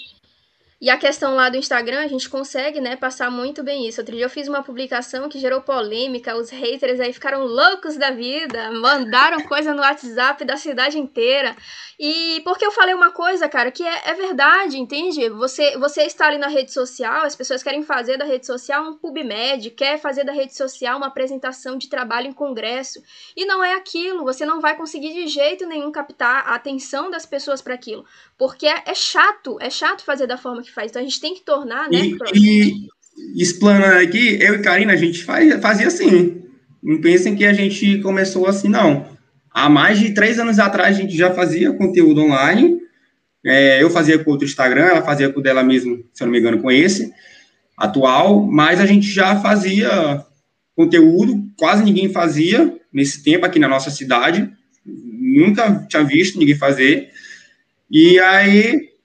e 0.85 0.89
a 0.91 0.97
questão 0.99 1.33
lá 1.33 1.49
do 1.49 1.57
Instagram, 1.57 2.01
a 2.01 2.07
gente 2.07 2.29
consegue, 2.29 2.79
né, 2.79 2.95
passar 2.95 3.31
muito 3.31 3.63
bem 3.63 3.87
isso. 3.87 3.99
Outro 4.01 4.15
dia 4.15 4.23
eu 4.23 4.29
fiz 4.29 4.47
uma 4.47 4.61
publicação 4.61 5.27
que 5.27 5.39
gerou 5.39 5.59
polêmica, 5.59 6.37
os 6.37 6.51
haters 6.51 6.99
aí 6.99 7.11
ficaram 7.11 7.43
loucos 7.43 7.97
da 7.97 8.11
vida, 8.11 8.69
mandaram 8.69 9.41
coisa 9.49 9.73
no 9.73 9.81
WhatsApp 9.81 10.45
da 10.45 10.55
cidade 10.57 10.99
inteira. 10.99 11.55
E 11.99 12.39
porque 12.43 12.63
eu 12.63 12.71
falei 12.71 12.93
uma 12.93 13.09
coisa, 13.11 13.49
cara, 13.49 13.71
que 13.71 13.81
é, 13.81 14.09
é, 14.09 14.13
verdade, 14.13 14.77
entende? 14.77 15.27
Você, 15.29 15.75
você 15.79 16.03
está 16.03 16.27
ali 16.27 16.37
na 16.37 16.49
rede 16.49 16.71
social, 16.71 17.25
as 17.25 17.35
pessoas 17.35 17.63
querem 17.63 17.81
fazer 17.81 18.17
da 18.17 18.25
rede 18.25 18.45
social 18.45 18.83
um 18.83 18.95
PubMed, 18.95 19.71
quer 19.71 19.97
fazer 19.97 20.23
da 20.23 20.33
rede 20.33 20.55
social 20.55 20.97
uma 20.97 21.07
apresentação 21.07 21.79
de 21.79 21.89
trabalho 21.89 22.27
em 22.27 22.33
congresso. 22.33 23.01
E 23.35 23.43
não 23.45 23.63
é 23.63 23.73
aquilo, 23.73 24.23
você 24.23 24.45
não 24.45 24.61
vai 24.61 24.75
conseguir 24.77 25.13
de 25.13 25.25
jeito 25.25 25.65
nenhum 25.65 25.91
captar 25.91 26.47
a 26.47 26.53
atenção 26.53 27.09
das 27.09 27.25
pessoas 27.25 27.59
para 27.59 27.73
aquilo. 27.73 28.05
Porque 28.37 28.65
é, 28.65 28.83
é, 28.85 28.93
chato, 28.93 29.57
é 29.61 29.69
chato 29.69 30.03
fazer 30.03 30.27
da 30.27 30.37
forma 30.37 30.61
que 30.61 30.71
faz. 30.71 30.91
Então 30.91 31.01
a 31.01 31.05
gente 31.05 31.21
tem 31.21 31.33
que 31.33 31.45
tornar, 31.45 31.89
né? 31.89 31.99
E, 32.33 32.71
e 33.33 33.41
explanando 33.41 33.99
aqui, 33.99 34.37
eu 34.41 34.55
e 34.55 34.61
Karina, 34.61 34.93
a 34.93 34.97
gente 34.97 35.23
faz, 35.23 35.53
fazia 35.61 35.87
assim. 35.87 36.43
Não 36.83 36.99
pensem 37.01 37.35
que 37.35 37.45
a 37.45 37.53
gente 37.53 37.99
começou 38.01 38.45
assim, 38.45 38.67
não 38.67 39.15
Há 39.55 39.69
mais 39.69 39.97
de 39.97 40.13
três 40.13 40.37
anos 40.37 40.59
atrás, 40.59 40.97
a 40.97 41.01
gente 41.01 41.15
já 41.15 41.33
fazia 41.33 41.71
conteúdo 41.71 42.21
online. 42.21 42.77
É, 43.45 43.81
eu 43.81 43.89
fazia 43.89 44.19
com 44.19 44.31
outro 44.31 44.45
Instagram, 44.45 44.83
ela 44.83 45.01
fazia 45.01 45.31
com 45.31 45.41
dela 45.41 45.63
mesmo, 45.63 46.03
se 46.13 46.21
eu 46.21 46.25
não 46.25 46.33
me 46.33 46.39
engano, 46.39 46.61
com 46.61 46.69
esse 46.69 47.13
atual, 47.77 48.45
mas 48.45 48.81
a 48.81 48.85
gente 48.85 49.07
já 49.09 49.39
fazia 49.39 50.25
conteúdo, 50.75 51.41
quase 51.57 51.85
ninguém 51.85 52.11
fazia 52.11 52.75
nesse 52.91 53.23
tempo 53.23 53.45
aqui 53.45 53.57
na 53.57 53.69
nossa 53.69 53.89
cidade, 53.89 54.51
nunca 54.85 55.85
tinha 55.87 56.03
visto 56.03 56.37
ninguém 56.37 56.57
fazer. 56.57 57.09
E 57.89 58.19
aí. 58.19 58.95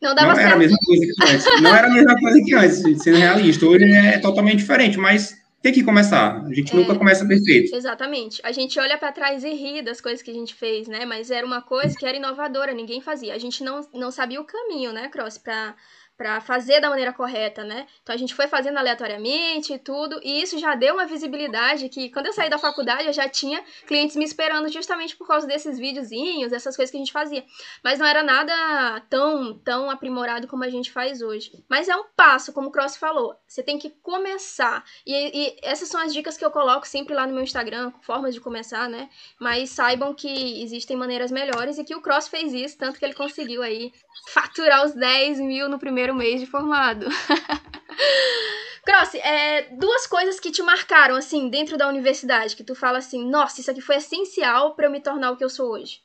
Não 0.00 0.14
dava 0.14 0.28
não 0.28 0.34
certo. 0.34 0.46
Era 0.46 0.56
a 0.56 0.58
mesma 0.58 0.78
coisa 0.84 1.06
que 1.06 1.22
antes. 1.22 1.62
Não 1.62 1.76
era 1.76 1.86
a 1.86 1.90
mesma 1.90 2.18
coisa 2.18 2.40
que 2.44 2.54
antes, 2.54 3.02
sendo 3.02 3.18
realista. 3.18 3.66
Hoje 3.66 3.84
é 3.84 4.18
totalmente 4.18 4.58
diferente, 4.58 4.98
mas 4.98 5.36
tem 5.62 5.72
que 5.72 5.84
começar. 5.84 6.42
A 6.42 6.52
gente 6.54 6.72
é, 6.72 6.76
nunca 6.76 6.94
começa 6.94 7.26
perfeito. 7.26 7.74
Exatamente. 7.74 8.40
A 8.42 8.50
gente 8.50 8.78
olha 8.80 8.96
para 8.96 9.12
trás 9.12 9.44
e 9.44 9.50
ri 9.50 9.82
das 9.82 10.00
coisas 10.00 10.22
que 10.22 10.30
a 10.30 10.34
gente 10.34 10.54
fez, 10.54 10.88
né? 10.88 11.04
Mas 11.04 11.30
era 11.30 11.46
uma 11.46 11.60
coisa 11.60 11.94
que 11.96 12.06
era 12.06 12.16
inovadora, 12.16 12.72
ninguém 12.72 13.00
fazia. 13.00 13.34
A 13.34 13.38
gente 13.38 13.62
não, 13.62 13.86
não 13.92 14.10
sabia 14.10 14.40
o 14.40 14.44
caminho, 14.44 14.92
né, 14.92 15.08
Cross, 15.08 15.36
para 15.38 15.74
para 16.20 16.38
fazer 16.38 16.82
da 16.82 16.90
maneira 16.90 17.14
correta, 17.14 17.64
né? 17.64 17.86
Então 18.02 18.14
a 18.14 18.18
gente 18.18 18.34
foi 18.34 18.46
fazendo 18.46 18.76
aleatoriamente 18.76 19.72
e 19.72 19.78
tudo, 19.78 20.20
e 20.22 20.42
isso 20.42 20.58
já 20.58 20.74
deu 20.74 20.92
uma 20.92 21.06
visibilidade 21.06 21.88
que 21.88 22.10
quando 22.10 22.26
eu 22.26 22.32
saí 22.34 22.50
da 22.50 22.58
faculdade 22.58 23.06
eu 23.06 23.12
já 23.14 23.26
tinha 23.26 23.64
clientes 23.86 24.16
me 24.16 24.24
esperando 24.26 24.68
justamente 24.68 25.16
por 25.16 25.26
causa 25.26 25.46
desses 25.46 25.78
videozinhos, 25.78 26.52
essas 26.52 26.76
coisas 26.76 26.90
que 26.90 26.98
a 26.98 27.00
gente 27.00 27.10
fazia. 27.10 27.42
Mas 27.82 27.98
não 27.98 28.04
era 28.04 28.22
nada 28.22 29.00
tão 29.08 29.58
tão 29.60 29.88
aprimorado 29.88 30.46
como 30.46 30.62
a 30.62 30.68
gente 30.68 30.92
faz 30.92 31.22
hoje. 31.22 31.64
Mas 31.70 31.88
é 31.88 31.96
um 31.96 32.04
passo, 32.14 32.52
como 32.52 32.68
o 32.68 32.70
Cross 32.70 32.98
falou. 32.98 33.34
Você 33.48 33.62
tem 33.62 33.78
que 33.78 33.88
começar. 33.88 34.84
E, 35.06 35.14
e 35.14 35.56
essas 35.62 35.88
são 35.88 36.02
as 36.02 36.12
dicas 36.12 36.36
que 36.36 36.44
eu 36.44 36.50
coloco 36.50 36.86
sempre 36.86 37.14
lá 37.14 37.26
no 37.26 37.32
meu 37.32 37.42
Instagram, 37.42 37.92
formas 38.02 38.34
de 38.34 38.42
começar, 38.42 38.90
né? 38.90 39.08
Mas 39.40 39.70
saibam 39.70 40.12
que 40.12 40.62
existem 40.62 40.98
maneiras 40.98 41.30
melhores 41.30 41.78
e 41.78 41.84
que 41.84 41.94
o 41.94 42.02
Cross 42.02 42.28
fez 42.28 42.52
isso, 42.52 42.76
tanto 42.76 42.98
que 42.98 43.06
ele 43.06 43.14
conseguiu 43.14 43.62
aí 43.62 43.90
faturar 44.34 44.84
os 44.84 44.92
10 44.92 45.40
mil 45.40 45.66
no 45.66 45.78
primeiro 45.78 46.09
mês 46.14 46.40
de 46.40 46.46
formado. 46.46 47.06
Cross, 48.84 49.14
é, 49.16 49.68
duas 49.76 50.06
coisas 50.06 50.40
que 50.40 50.50
te 50.50 50.62
marcaram, 50.62 51.14
assim, 51.14 51.48
dentro 51.48 51.76
da 51.76 51.88
universidade, 51.88 52.56
que 52.56 52.64
tu 52.64 52.74
fala 52.74 52.98
assim, 52.98 53.28
nossa, 53.28 53.60
isso 53.60 53.70
aqui 53.70 53.80
foi 53.80 53.96
essencial 53.96 54.74
para 54.74 54.86
eu 54.86 54.90
me 54.90 55.00
tornar 55.00 55.30
o 55.30 55.36
que 55.36 55.44
eu 55.44 55.50
sou 55.50 55.72
hoje. 55.72 56.00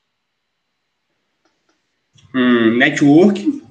Hum, 2.34 2.78
network 2.78 3.64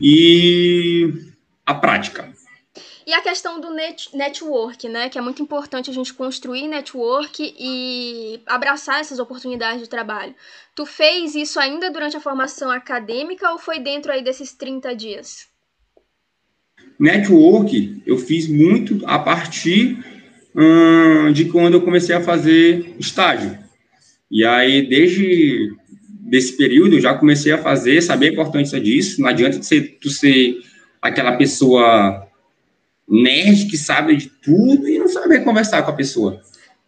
e 0.00 1.32
a 1.64 1.74
prática. 1.74 2.33
E 3.06 3.12
a 3.12 3.20
questão 3.20 3.60
do 3.60 3.70
net, 3.70 4.08
network, 4.16 4.88
né? 4.88 5.08
Que 5.10 5.18
é 5.18 5.20
muito 5.20 5.42
importante 5.42 5.90
a 5.90 5.92
gente 5.92 6.14
construir 6.14 6.66
network 6.66 7.54
e 7.58 8.40
abraçar 8.46 9.00
essas 9.00 9.18
oportunidades 9.18 9.82
de 9.82 9.88
trabalho. 9.88 10.34
Tu 10.74 10.86
fez 10.86 11.34
isso 11.34 11.60
ainda 11.60 11.90
durante 11.90 12.16
a 12.16 12.20
formação 12.20 12.70
acadêmica 12.70 13.50
ou 13.50 13.58
foi 13.58 13.78
dentro 13.78 14.10
aí 14.10 14.24
desses 14.24 14.52
30 14.52 14.96
dias? 14.96 15.46
Network 16.98 18.02
eu 18.06 18.16
fiz 18.16 18.48
muito 18.48 19.00
a 19.04 19.18
partir 19.18 19.98
hum, 20.54 21.30
de 21.32 21.46
quando 21.46 21.74
eu 21.74 21.82
comecei 21.82 22.14
a 22.14 22.22
fazer 22.22 22.94
estágio. 22.98 23.58
E 24.30 24.44
aí, 24.46 24.88
desde 24.88 25.76
desse 26.20 26.56
período, 26.56 26.94
eu 26.94 27.00
já 27.00 27.14
comecei 27.14 27.52
a 27.52 27.58
fazer, 27.58 28.00
saber 28.00 28.30
a 28.30 28.32
importância 28.32 28.80
disso. 28.80 29.20
Não 29.20 29.28
adianta 29.28 29.58
tu 29.58 29.64
ser, 29.66 29.98
tu 30.00 30.08
ser 30.08 30.56
aquela 31.02 31.36
pessoa 31.36 32.23
nerd 33.08 33.66
que 33.66 33.76
sabe 33.76 34.16
de 34.16 34.28
tudo 34.28 34.88
e 34.88 34.98
não 34.98 35.08
saber 35.08 35.44
conversar 35.44 35.82
com 35.82 35.90
a 35.90 35.94
pessoa. 35.94 36.40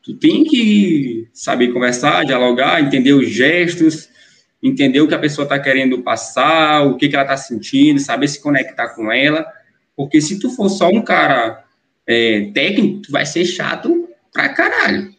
Tu 0.03 0.15
tem 0.15 0.45
que 0.45 1.29
saber 1.33 1.73
conversar, 1.73 2.25
dialogar, 2.25 2.81
entender 2.81 3.13
os 3.13 3.29
gestos, 3.29 4.09
entender 4.63 5.01
o 5.01 5.09
que 5.09 5.15
a 5.15 5.19
pessoa 5.19 5.45
está 5.45 5.59
querendo 5.59 6.03
passar, 6.03 6.87
o 6.87 6.97
que, 6.97 7.09
que 7.09 7.17
ela 7.17 7.25
está 7.25 7.37
sentindo, 7.37 8.01
saber 8.01 8.29
se 8.29 8.41
conectar 8.41 8.91
com 8.91 9.11
ela. 9.11 9.47
Porque 9.97 10.21
se 10.21 10.39
tu 10.39 10.51
for 10.51 10.69
só 10.69 10.89
um 10.89 11.03
cara 11.03 11.65
é, 12.07 12.51
técnico, 12.55 13.03
tu 13.03 13.13
vai 13.13 13.27
ser 13.27 13.45
chato 13.45 14.09
pra 14.33 14.49
caralho. 14.51 15.15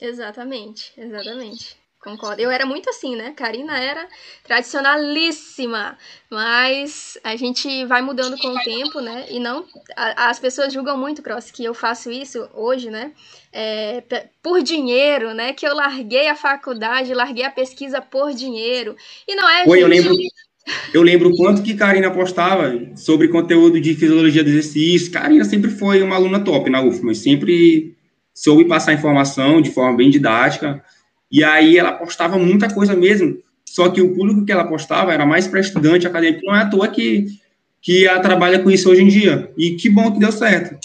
Exatamente, 0.00 0.92
exatamente. 0.98 1.76
Concordo. 2.04 2.42
Eu 2.42 2.50
era 2.50 2.66
muito 2.66 2.90
assim, 2.90 3.16
né? 3.16 3.32
Karina 3.34 3.78
era 3.78 4.06
tradicionalíssima, 4.46 5.96
mas 6.30 7.16
a 7.24 7.34
gente 7.34 7.86
vai 7.86 8.02
mudando 8.02 8.36
com 8.36 8.48
o 8.48 8.62
tempo, 8.62 9.00
né? 9.00 9.24
E 9.30 9.40
não. 9.40 9.64
A, 9.96 10.28
as 10.28 10.38
pessoas 10.38 10.70
julgam 10.70 10.98
muito, 10.98 11.22
Cross, 11.22 11.50
que 11.50 11.64
eu 11.64 11.72
faço 11.72 12.10
isso 12.10 12.46
hoje, 12.52 12.90
né? 12.90 13.12
É, 13.50 14.02
por 14.42 14.62
dinheiro, 14.62 15.32
né? 15.32 15.54
Que 15.54 15.66
eu 15.66 15.74
larguei 15.74 16.28
a 16.28 16.36
faculdade, 16.36 17.14
larguei 17.14 17.44
a 17.44 17.50
pesquisa 17.50 18.02
por 18.02 18.34
dinheiro. 18.34 18.94
E 19.26 19.34
não 19.34 19.48
é. 19.48 19.64
Oi, 19.66 19.80
gente... 19.80 19.82
eu 19.82 19.88
lembro. 19.88 20.14
Eu 20.94 21.02
lembro 21.02 21.28
o 21.30 21.36
quanto 21.36 21.62
que 21.62 21.74
Karina 21.74 22.10
postava 22.10 22.72
sobre 22.96 23.28
conteúdo 23.28 23.80
de 23.80 23.94
fisiologia 23.94 24.42
do 24.42 24.50
exercício. 24.50 25.10
Karina 25.10 25.44
sempre 25.44 25.70
foi 25.70 26.02
uma 26.02 26.16
aluna 26.16 26.40
top 26.40 26.70
na 26.70 26.82
UFMA, 26.82 27.14
sempre 27.14 27.94
soube 28.34 28.66
passar 28.66 28.94
informação 28.94 29.60
de 29.60 29.70
forma 29.70 29.96
bem 29.96 30.10
didática. 30.10 30.82
E 31.34 31.42
aí 31.42 31.76
ela 31.76 31.90
postava 31.90 32.38
muita 32.38 32.72
coisa 32.72 32.94
mesmo, 32.94 33.36
só 33.64 33.88
que 33.88 34.00
o 34.00 34.14
público 34.14 34.44
que 34.44 34.52
ela 34.52 34.68
postava 34.68 35.12
era 35.12 35.26
mais 35.26 35.48
para 35.48 35.58
estudante 35.58 36.06
acadêmico. 36.06 36.46
Não 36.46 36.54
é 36.54 36.60
à 36.60 36.70
toa 36.70 36.86
que, 36.86 37.26
que 37.82 38.06
ela 38.06 38.20
trabalha 38.20 38.60
com 38.60 38.70
isso 38.70 38.88
hoje 38.88 39.02
em 39.02 39.08
dia. 39.08 39.50
E 39.58 39.72
que 39.72 39.90
bom 39.90 40.12
que 40.12 40.20
deu 40.20 40.30
certo. 40.30 40.78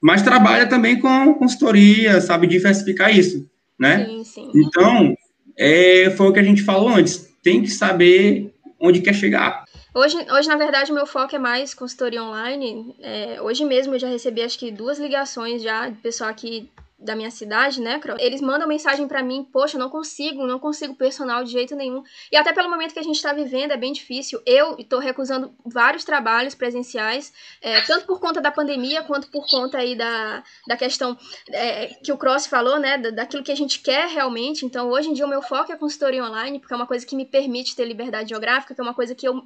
Mas 0.00 0.22
trabalha 0.22 0.68
também 0.68 1.00
com 1.00 1.34
consultoria, 1.34 2.20
sabe 2.20 2.46
diversificar 2.46 3.12
isso, 3.12 3.44
né? 3.76 4.06
Sim, 4.06 4.22
sim. 4.22 4.52
Então, 4.54 5.16
é, 5.58 6.10
foi 6.16 6.28
o 6.28 6.32
que 6.32 6.38
a 6.38 6.44
gente 6.44 6.62
falou 6.62 6.90
antes. 6.90 7.28
Tem 7.42 7.60
que 7.60 7.68
saber 7.68 8.54
onde 8.78 9.00
quer 9.00 9.14
chegar. 9.14 9.64
Hoje, 9.92 10.16
hoje, 10.30 10.46
na 10.46 10.56
verdade, 10.56 10.92
o 10.92 10.94
meu 10.94 11.06
foco 11.06 11.34
é 11.34 11.40
mais 11.40 11.74
consultoria 11.74 12.22
online. 12.22 12.94
É, 13.02 13.42
hoje 13.42 13.64
mesmo 13.64 13.96
eu 13.96 13.98
já 13.98 14.06
recebi 14.06 14.42
acho 14.42 14.60
que 14.60 14.70
duas 14.70 15.00
ligações 15.00 15.60
já 15.60 15.88
de 15.88 15.96
pessoal 15.96 16.32
que 16.32 16.70
da 16.98 17.14
minha 17.14 17.30
cidade, 17.30 17.80
né, 17.80 18.00
Eles 18.18 18.40
mandam 18.40 18.66
mensagem 18.66 19.06
para 19.06 19.22
mim, 19.22 19.46
poxa, 19.52 19.78
não 19.78 19.88
consigo, 19.88 20.44
não 20.46 20.58
consigo 20.58 20.96
personal 20.96 21.44
de 21.44 21.52
jeito 21.52 21.76
nenhum. 21.76 22.02
E 22.32 22.36
até 22.36 22.52
pelo 22.52 22.68
momento 22.68 22.92
que 22.92 22.98
a 22.98 23.04
gente 23.04 23.14
está 23.14 23.32
vivendo 23.32 23.70
é 23.70 23.76
bem 23.76 23.92
difícil. 23.92 24.42
Eu 24.44 24.76
estou 24.78 24.98
recusando 24.98 25.54
vários 25.64 26.04
trabalhos 26.04 26.56
presenciais, 26.56 27.32
é, 27.62 27.80
tanto 27.82 28.04
por 28.04 28.18
conta 28.18 28.40
da 28.40 28.50
pandemia 28.50 29.04
quanto 29.04 29.30
por 29.30 29.48
conta 29.48 29.78
aí 29.78 29.94
da, 29.94 30.42
da 30.66 30.76
questão 30.76 31.16
é, 31.52 31.86
que 32.02 32.12
o 32.12 32.18
Cross 32.18 32.46
falou, 32.46 32.80
né, 32.80 32.98
daquilo 32.98 33.44
que 33.44 33.52
a 33.52 33.56
gente 33.56 33.78
quer 33.78 34.08
realmente. 34.08 34.66
Então, 34.66 34.90
hoje 34.90 35.08
em 35.08 35.12
dia 35.12 35.24
o 35.24 35.28
meu 35.28 35.40
foco 35.40 35.70
é 35.70 35.76
a 35.76 35.78
consultoria 35.78 36.24
online, 36.24 36.58
porque 36.58 36.74
é 36.74 36.76
uma 36.76 36.86
coisa 36.86 37.06
que 37.06 37.14
me 37.14 37.24
permite 37.24 37.76
ter 37.76 37.84
liberdade 37.84 38.30
geográfica, 38.30 38.74
que 38.74 38.80
é 38.80 38.84
uma 38.84 38.94
coisa 38.94 39.14
que 39.14 39.28
eu 39.28 39.40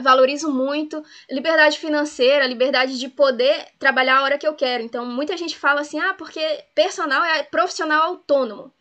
valorizo 0.00 0.50
muito 0.50 1.02
liberdade 1.30 1.78
financeira, 1.78 2.46
liberdade 2.46 2.98
de 2.98 3.08
poder 3.08 3.66
trabalhar 3.78 4.18
a 4.18 4.22
hora 4.22 4.38
que 4.38 4.46
eu 4.46 4.54
quero. 4.54 4.82
Então, 4.82 5.04
muita 5.06 5.36
gente 5.36 5.56
fala 5.56 5.80
assim, 5.80 5.98
ah, 5.98 6.14
porque 6.14 6.40
personal 6.90 7.22
é 7.24 7.42
profissional 7.44 8.02
autônomo. 8.08 8.72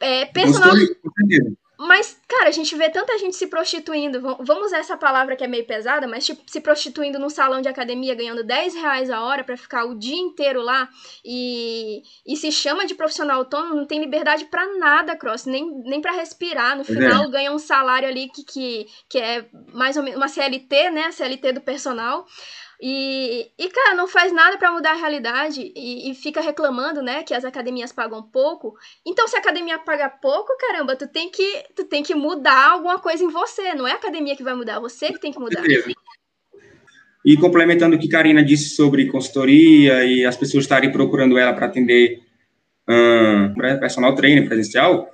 É, 0.00 0.26
personal. 0.26 0.74
Mas, 1.76 2.18
cara, 2.28 2.48
a 2.48 2.52
gente 2.52 2.74
vê 2.76 2.88
tanta 2.88 3.18
gente 3.18 3.36
se 3.36 3.46
prostituindo. 3.46 4.20
Vamos 4.20 4.66
usar 4.66 4.78
essa 4.78 4.96
palavra 4.96 5.36
que 5.36 5.42
é 5.42 5.46
meio 5.46 5.66
pesada, 5.66 6.06
mas 6.06 6.24
tipo, 6.24 6.42
se 6.46 6.60
prostituindo 6.60 7.18
num 7.18 7.28
salão 7.28 7.60
de 7.60 7.68
academia 7.68 8.14
ganhando 8.14 8.44
10 8.44 8.74
reais 8.74 9.10
a 9.10 9.20
hora 9.22 9.42
para 9.42 9.56
ficar 9.56 9.84
o 9.84 9.98
dia 9.98 10.16
inteiro 10.16 10.62
lá 10.62 10.88
e, 11.24 12.02
e 12.26 12.36
se 12.36 12.50
chama 12.52 12.86
de 12.86 12.94
profissional 12.94 13.38
autônomo, 13.38 13.74
não 13.74 13.86
tem 13.86 14.00
liberdade 14.00 14.44
para 14.46 14.66
nada, 14.78 15.16
Cross, 15.16 15.46
nem, 15.46 15.68
nem 15.82 16.00
para 16.00 16.12
respirar. 16.12 16.76
No 16.76 16.82
é. 16.82 16.84
final, 16.84 17.24
é. 17.24 17.30
ganha 17.30 17.52
um 17.52 17.58
salário 17.58 18.08
ali 18.08 18.28
que, 18.28 18.44
que, 18.44 18.86
que 19.08 19.18
é 19.18 19.46
mais 19.72 19.96
ou 19.96 20.02
menos 20.02 20.18
uma 20.18 20.28
CLT, 20.28 20.90
né? 20.90 21.06
A 21.06 21.12
CLT 21.12 21.52
do 21.52 21.60
personal. 21.60 22.24
E, 22.80 23.50
e, 23.58 23.68
cara, 23.70 23.94
não 23.94 24.08
faz 24.08 24.32
nada 24.32 24.58
para 24.58 24.72
mudar 24.72 24.92
a 24.92 24.96
realidade 24.96 25.72
e, 25.74 26.10
e, 26.10 26.14
fica 26.14 26.40
reclamando, 26.40 27.02
né, 27.02 27.22
que 27.22 27.32
as 27.32 27.44
academias 27.44 27.92
pagam 27.92 28.22
pouco. 28.22 28.76
Então, 29.06 29.28
se 29.28 29.36
a 29.36 29.38
academia 29.38 29.78
paga 29.78 30.08
pouco, 30.08 30.56
caramba, 30.58 30.96
tu 30.96 31.06
tem 31.06 31.30
que, 31.30 31.64
tu 31.74 31.84
tem 31.84 32.02
que 32.02 32.14
mudar 32.14 32.72
alguma 32.72 32.98
coisa 32.98 33.22
em 33.22 33.28
você. 33.28 33.74
Não 33.74 33.86
é 33.86 33.92
a 33.92 33.96
academia 33.96 34.36
que 34.36 34.42
vai 34.42 34.54
mudar, 34.54 34.74
é 34.74 34.80
você 34.80 35.12
que 35.12 35.20
tem 35.20 35.32
que 35.32 35.38
mudar. 35.38 35.62
E 37.24 37.36
complementando 37.38 37.96
o 37.96 37.98
que 37.98 38.08
Karina 38.08 38.44
disse 38.44 38.74
sobre 38.74 39.06
consultoria 39.06 40.04
e 40.04 40.26
as 40.26 40.36
pessoas 40.36 40.64
estarem 40.64 40.92
procurando 40.92 41.38
ela 41.38 41.54
para 41.54 41.66
atender 41.66 42.20
um, 42.86 43.54
personal 43.80 44.14
trainer 44.14 44.46
presencial, 44.46 45.10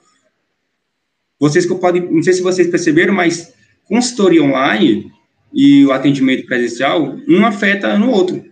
vocês 1.39 1.67
podem, 1.67 2.03
não 2.11 2.23
sei 2.23 2.33
se 2.33 2.43
vocês 2.43 2.69
perceberam, 2.69 3.15
mas 3.15 3.55
consultoria 3.85 4.43
online 4.43 5.13
e 5.53 5.85
o 5.85 5.93
atendimento 5.93 6.47
presencial, 6.47 7.17
um 7.29 7.45
afeta 7.45 7.99
no 7.99 8.11
outro. 8.11 8.45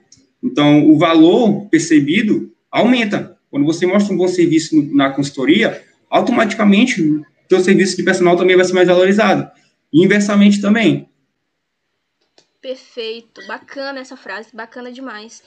Então, 0.42 0.88
o 0.88 0.98
valor 0.98 1.68
percebido 1.68 2.52
aumenta. 2.70 3.36
Quando 3.50 3.64
você 3.64 3.86
mostra 3.86 4.12
um 4.12 4.16
bom 4.16 4.28
serviço 4.28 4.76
na 4.94 5.10
consultoria, 5.10 5.82
automaticamente 6.10 7.02
seu 7.48 7.60
serviço 7.60 7.96
de 7.96 8.02
personal 8.02 8.36
também 8.36 8.56
vai 8.56 8.64
ser 8.64 8.74
mais 8.74 8.88
valorizado. 8.88 9.50
E 9.92 10.04
inversamente 10.04 10.60
também. 10.60 11.08
Perfeito. 12.60 13.46
Bacana 13.46 14.00
essa 14.00 14.16
frase, 14.16 14.54
bacana 14.54 14.92
demais. 14.92 15.42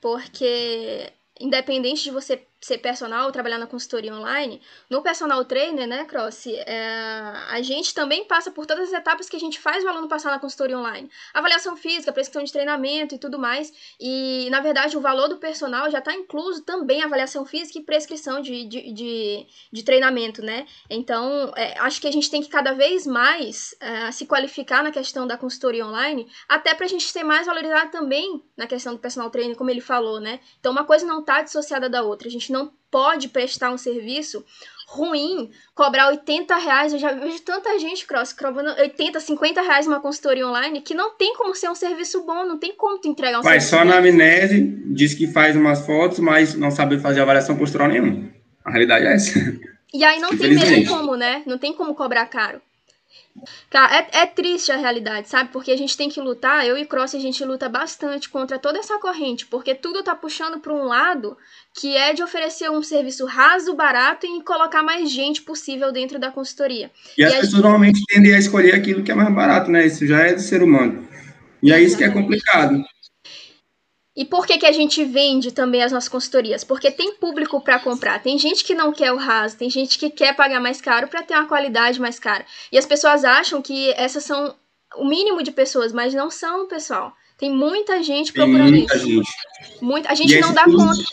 Porque 0.00 1.10
independente 1.40 2.04
de 2.04 2.10
você 2.10 2.42
ser 2.66 2.78
personal, 2.78 3.30
trabalhar 3.30 3.58
na 3.58 3.66
consultoria 3.66 4.12
online, 4.12 4.60
no 4.90 5.00
personal 5.00 5.44
trainer, 5.44 5.86
né, 5.86 6.04
Cross, 6.04 6.48
é, 6.48 7.32
a 7.48 7.62
gente 7.62 7.94
também 7.94 8.24
passa 8.24 8.50
por 8.50 8.66
todas 8.66 8.88
as 8.88 8.92
etapas 8.92 9.28
que 9.28 9.36
a 9.36 9.40
gente 9.40 9.60
faz 9.60 9.84
o 9.84 9.88
aluno 9.88 10.08
passar 10.08 10.30
na 10.30 10.38
consultoria 10.38 10.76
online. 10.76 11.08
Avaliação 11.32 11.76
física, 11.76 12.12
prescrição 12.12 12.42
de 12.42 12.52
treinamento 12.52 13.14
e 13.14 13.18
tudo 13.18 13.38
mais. 13.38 13.72
E, 14.00 14.48
na 14.50 14.60
verdade, 14.60 14.96
o 14.96 15.00
valor 15.00 15.28
do 15.28 15.36
personal 15.36 15.90
já 15.90 15.98
está 15.98 16.12
incluso 16.12 16.62
também 16.64 17.02
avaliação 17.02 17.46
física 17.46 17.78
e 17.78 17.82
prescrição 17.82 18.40
de, 18.40 18.64
de, 18.64 18.92
de, 18.92 19.46
de 19.72 19.82
treinamento, 19.84 20.42
né? 20.42 20.66
Então, 20.90 21.52
é, 21.56 21.78
acho 21.78 22.00
que 22.00 22.08
a 22.08 22.12
gente 22.12 22.30
tem 22.30 22.42
que 22.42 22.48
cada 22.48 22.72
vez 22.72 23.06
mais 23.06 23.76
é, 23.80 24.10
se 24.10 24.26
qualificar 24.26 24.82
na 24.82 24.90
questão 24.90 25.26
da 25.26 25.38
consultoria 25.38 25.86
online, 25.86 26.28
até 26.48 26.74
para 26.74 26.86
a 26.86 26.88
gente 26.88 27.04
ser 27.04 27.22
mais 27.22 27.46
valorizado 27.46 27.90
também 27.92 28.42
na 28.56 28.66
questão 28.66 28.92
do 28.94 28.98
personal 28.98 29.30
trainer, 29.30 29.56
como 29.56 29.70
ele 29.70 29.80
falou, 29.80 30.20
né? 30.20 30.40
Então, 30.58 30.72
uma 30.72 30.84
coisa 30.84 31.06
não 31.06 31.20
está 31.20 31.42
dissociada 31.42 31.88
da 31.88 32.02
outra. 32.02 32.26
A 32.26 32.30
gente 32.30 32.50
não 32.56 32.72
pode 32.90 33.28
prestar 33.28 33.70
um 33.70 33.78
serviço 33.78 34.44
ruim, 34.88 35.50
cobrar 35.74 36.08
80 36.08 36.56
reais. 36.56 36.92
Eu 36.92 36.98
já 36.98 37.12
vejo 37.12 37.40
tanta 37.40 37.78
gente, 37.78 38.06
Cross, 38.06 38.32
cobrando 38.32 38.70
80, 38.80 39.20
50 39.20 39.60
reais 39.60 39.86
uma 39.86 40.00
consultoria 40.00 40.46
online 40.46 40.80
que 40.80 40.94
não 40.94 41.14
tem 41.16 41.34
como 41.34 41.54
ser 41.54 41.68
um 41.68 41.74
serviço 41.74 42.24
bom, 42.24 42.44
não 42.44 42.58
tem 42.58 42.74
como 42.74 42.98
tu 42.98 43.08
entregar 43.08 43.40
um 43.40 43.42
faz 43.42 43.64
serviço. 43.64 43.76
Faz 43.76 43.88
só 43.88 44.00
na 44.02 44.08
amnese, 44.08 44.62
diz 44.86 45.12
que 45.12 45.26
faz 45.26 45.56
umas 45.56 45.84
fotos, 45.84 46.18
mas 46.18 46.54
não 46.54 46.70
sabe 46.70 46.98
fazer 46.98 47.20
avaliação 47.20 47.56
postural 47.56 47.88
nenhuma. 47.88 48.30
A 48.64 48.70
realidade 48.70 49.06
é 49.06 49.14
essa. 49.14 49.38
E 49.92 50.04
aí 50.04 50.20
não 50.20 50.36
tem 50.36 50.54
mesmo 50.54 50.86
como, 50.88 51.16
né? 51.16 51.42
Não 51.46 51.58
tem 51.58 51.72
como 51.72 51.94
cobrar 51.94 52.26
caro. 52.26 52.60
Cara, 53.68 53.96
é, 53.96 54.22
é, 54.22 54.26
triste 54.26 54.72
a 54.72 54.76
realidade, 54.76 55.28
sabe? 55.28 55.50
Porque 55.52 55.70
a 55.70 55.76
gente 55.76 55.96
tem 55.96 56.08
que 56.08 56.20
lutar, 56.20 56.66
eu 56.66 56.76
e 56.78 56.86
Cross, 56.86 57.14
a 57.14 57.18
gente 57.18 57.44
luta 57.44 57.68
bastante 57.68 58.28
contra 58.28 58.58
toda 58.58 58.78
essa 58.78 58.98
corrente, 58.98 59.46
porque 59.46 59.74
tudo 59.74 60.02
tá 60.02 60.14
puxando 60.14 60.58
para 60.58 60.72
um 60.72 60.84
lado 60.84 61.36
que 61.78 61.94
é 61.96 62.14
de 62.14 62.22
oferecer 62.22 62.70
um 62.70 62.82
serviço 62.82 63.26
raso, 63.26 63.74
barato 63.74 64.26
e 64.26 64.42
colocar 64.42 64.82
mais 64.82 65.10
gente 65.10 65.42
possível 65.42 65.92
dentro 65.92 66.18
da 66.18 66.30
consultoria. 66.30 66.90
E, 67.16 67.22
e 67.22 67.24
as 67.24 67.32
pessoas 67.32 67.50
gente... 67.50 67.62
normalmente 67.62 68.00
tendem 68.06 68.34
a 68.34 68.38
escolher 68.38 68.74
aquilo 68.74 69.02
que 69.02 69.12
é 69.12 69.14
mais 69.14 69.32
barato, 69.34 69.70
né? 69.70 69.86
Isso 69.86 70.06
já 70.06 70.20
é 70.22 70.32
do 70.32 70.40
ser 70.40 70.62
humano. 70.62 71.06
E 71.62 71.72
é 71.72 71.80
isso 71.80 71.96
que 71.96 72.04
é 72.04 72.08
complicado. 72.08 72.82
E 74.16 74.24
por 74.24 74.46
que, 74.46 74.56
que 74.56 74.64
a 74.64 74.72
gente 74.72 75.04
vende 75.04 75.52
também 75.52 75.82
as 75.82 75.92
nossas 75.92 76.08
consultorias? 76.08 76.64
Porque 76.64 76.90
tem 76.90 77.14
público 77.16 77.60
para 77.60 77.78
comprar. 77.78 78.22
Tem 78.22 78.38
gente 78.38 78.64
que 78.64 78.74
não 78.74 78.90
quer 78.90 79.12
o 79.12 79.16
raso, 79.16 79.58
tem 79.58 79.68
gente 79.68 79.98
que 79.98 80.08
quer 80.08 80.34
pagar 80.34 80.58
mais 80.58 80.80
caro 80.80 81.06
para 81.06 81.22
ter 81.22 81.34
uma 81.34 81.46
qualidade 81.46 82.00
mais 82.00 82.18
cara. 82.18 82.44
E 82.72 82.78
as 82.78 82.86
pessoas 82.86 83.24
acham 83.24 83.60
que 83.60 83.90
essas 83.90 84.24
são 84.24 84.54
o 84.96 85.06
mínimo 85.06 85.42
de 85.42 85.50
pessoas, 85.50 85.92
mas 85.92 86.14
não 86.14 86.30
são, 86.30 86.66
pessoal. 86.66 87.12
Tem 87.38 87.52
muita 87.52 88.02
gente 88.02 88.32
procurando 88.32 88.70
tem 88.70 88.78
muita 88.78 88.96
isso. 88.96 89.06
Gente. 89.06 89.28
Muita, 89.82 90.10
a 90.10 90.14
gente 90.14 90.40
não 90.40 90.54
dá 90.54 90.64
público, 90.64 90.86
conta. 90.86 91.04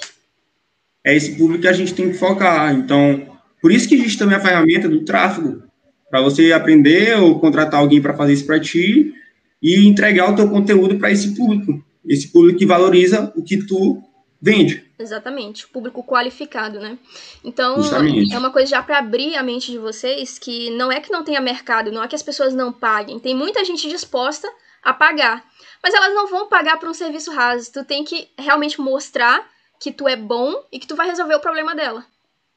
É 1.04 1.14
esse 1.14 1.36
público 1.36 1.64
que 1.64 1.68
a 1.68 1.74
gente 1.74 1.94
tem 1.94 2.12
que 2.12 2.18
focar. 2.18 2.74
Então, 2.74 3.38
por 3.62 3.70
isso 3.70 3.90
que 3.90 3.96
existe 3.96 4.18
também 4.18 4.38
a 4.38 4.40
ferramenta 4.40 4.88
do 4.88 5.04
tráfego, 5.04 5.64
para 6.10 6.22
você 6.22 6.54
aprender 6.54 7.18
ou 7.20 7.40
contratar 7.40 7.82
alguém 7.82 8.02
para 8.02 8.16
fazer 8.16 8.32
isso 8.32 8.46
para 8.46 8.60
ti 8.60 9.14
e 9.62 9.86
entregar 9.86 10.32
o 10.32 10.36
teu 10.36 10.50
conteúdo 10.50 10.98
para 10.98 11.12
esse 11.12 11.36
público, 11.36 11.84
esse 12.06 12.32
público 12.32 12.60
que 12.60 12.66
valoriza 12.66 13.32
o 13.36 13.44
que 13.44 13.58
tu 13.66 14.04
vende. 14.42 14.84
Exatamente, 15.00 15.68
público 15.68 16.04
qualificado, 16.04 16.80
né? 16.80 16.98
Então, 17.44 17.78
Justamente. 17.78 18.34
é 18.34 18.38
uma 18.38 18.52
coisa 18.52 18.72
já 18.72 18.84
para 18.84 19.00
abrir 19.00 19.36
a 19.36 19.44
mente 19.44 19.72
de 19.72 19.78
vocês 19.78 20.38
que 20.38 20.70
não 20.72 20.92
é 20.92 21.00
que 21.00 21.12
não 21.12 21.24
tenha 21.24 21.40
mercado, 21.40 21.92
não 21.92 22.04
é 22.04 22.08
que 22.08 22.16
as 22.16 22.22
pessoas 22.22 22.54
não 22.54 22.72
paguem. 22.72 23.20
Tem 23.20 23.34
muita 23.34 23.64
gente 23.64 23.88
disposta 23.88 24.48
a 24.84 24.94
pagar, 24.94 25.46
mas 25.82 25.94
elas 25.94 26.14
não 26.14 26.28
vão 26.28 26.50
pagar 26.50 26.78
por 26.78 26.90
um 26.90 26.94
serviço 26.94 27.32
raso. 27.32 27.72
Tu 27.72 27.86
tem 27.86 28.04
que 28.04 28.28
realmente 28.38 28.82
mostrar 28.82 29.48
que 29.80 29.92
tu 29.92 30.08
é 30.10 30.18
bom 30.18 30.54
e 30.72 30.78
que 30.78 30.88
tu 30.88 30.96
vai 30.96 31.08
resolver 31.08 31.36
o 31.36 31.40
problema 31.40 31.74
dela. 31.74 32.06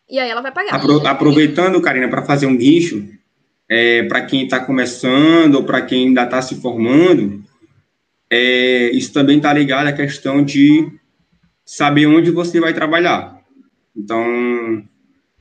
E 0.09 0.19
aí 0.19 0.29
ela 0.29 0.41
vai 0.41 0.53
pagar. 0.53 0.75
Apro 0.75 1.07
aproveitando, 1.07 1.81
Karina, 1.81 2.09
para 2.09 2.25
fazer 2.25 2.47
um 2.47 2.57
guincho, 2.57 3.09
é, 3.69 4.05
para 4.05 4.23
quem 4.23 4.45
está 4.45 4.59
começando 4.61 5.57
ou 5.57 5.65
para 5.65 5.83
quem 5.83 6.09
ainda 6.09 6.25
está 6.25 6.41
se 6.43 6.61
formando, 6.61 7.45
é, 8.31 8.91
isso 8.91 9.13
também 9.13 9.37
está 9.37 9.53
ligado 9.53 9.87
à 9.87 9.93
questão 9.93 10.45
de 10.45 10.91
saber 11.65 12.07
onde 12.07 12.31
você 12.31 12.61
vai 12.61 12.73
trabalhar. 12.73 13.41
Então, 13.97 14.87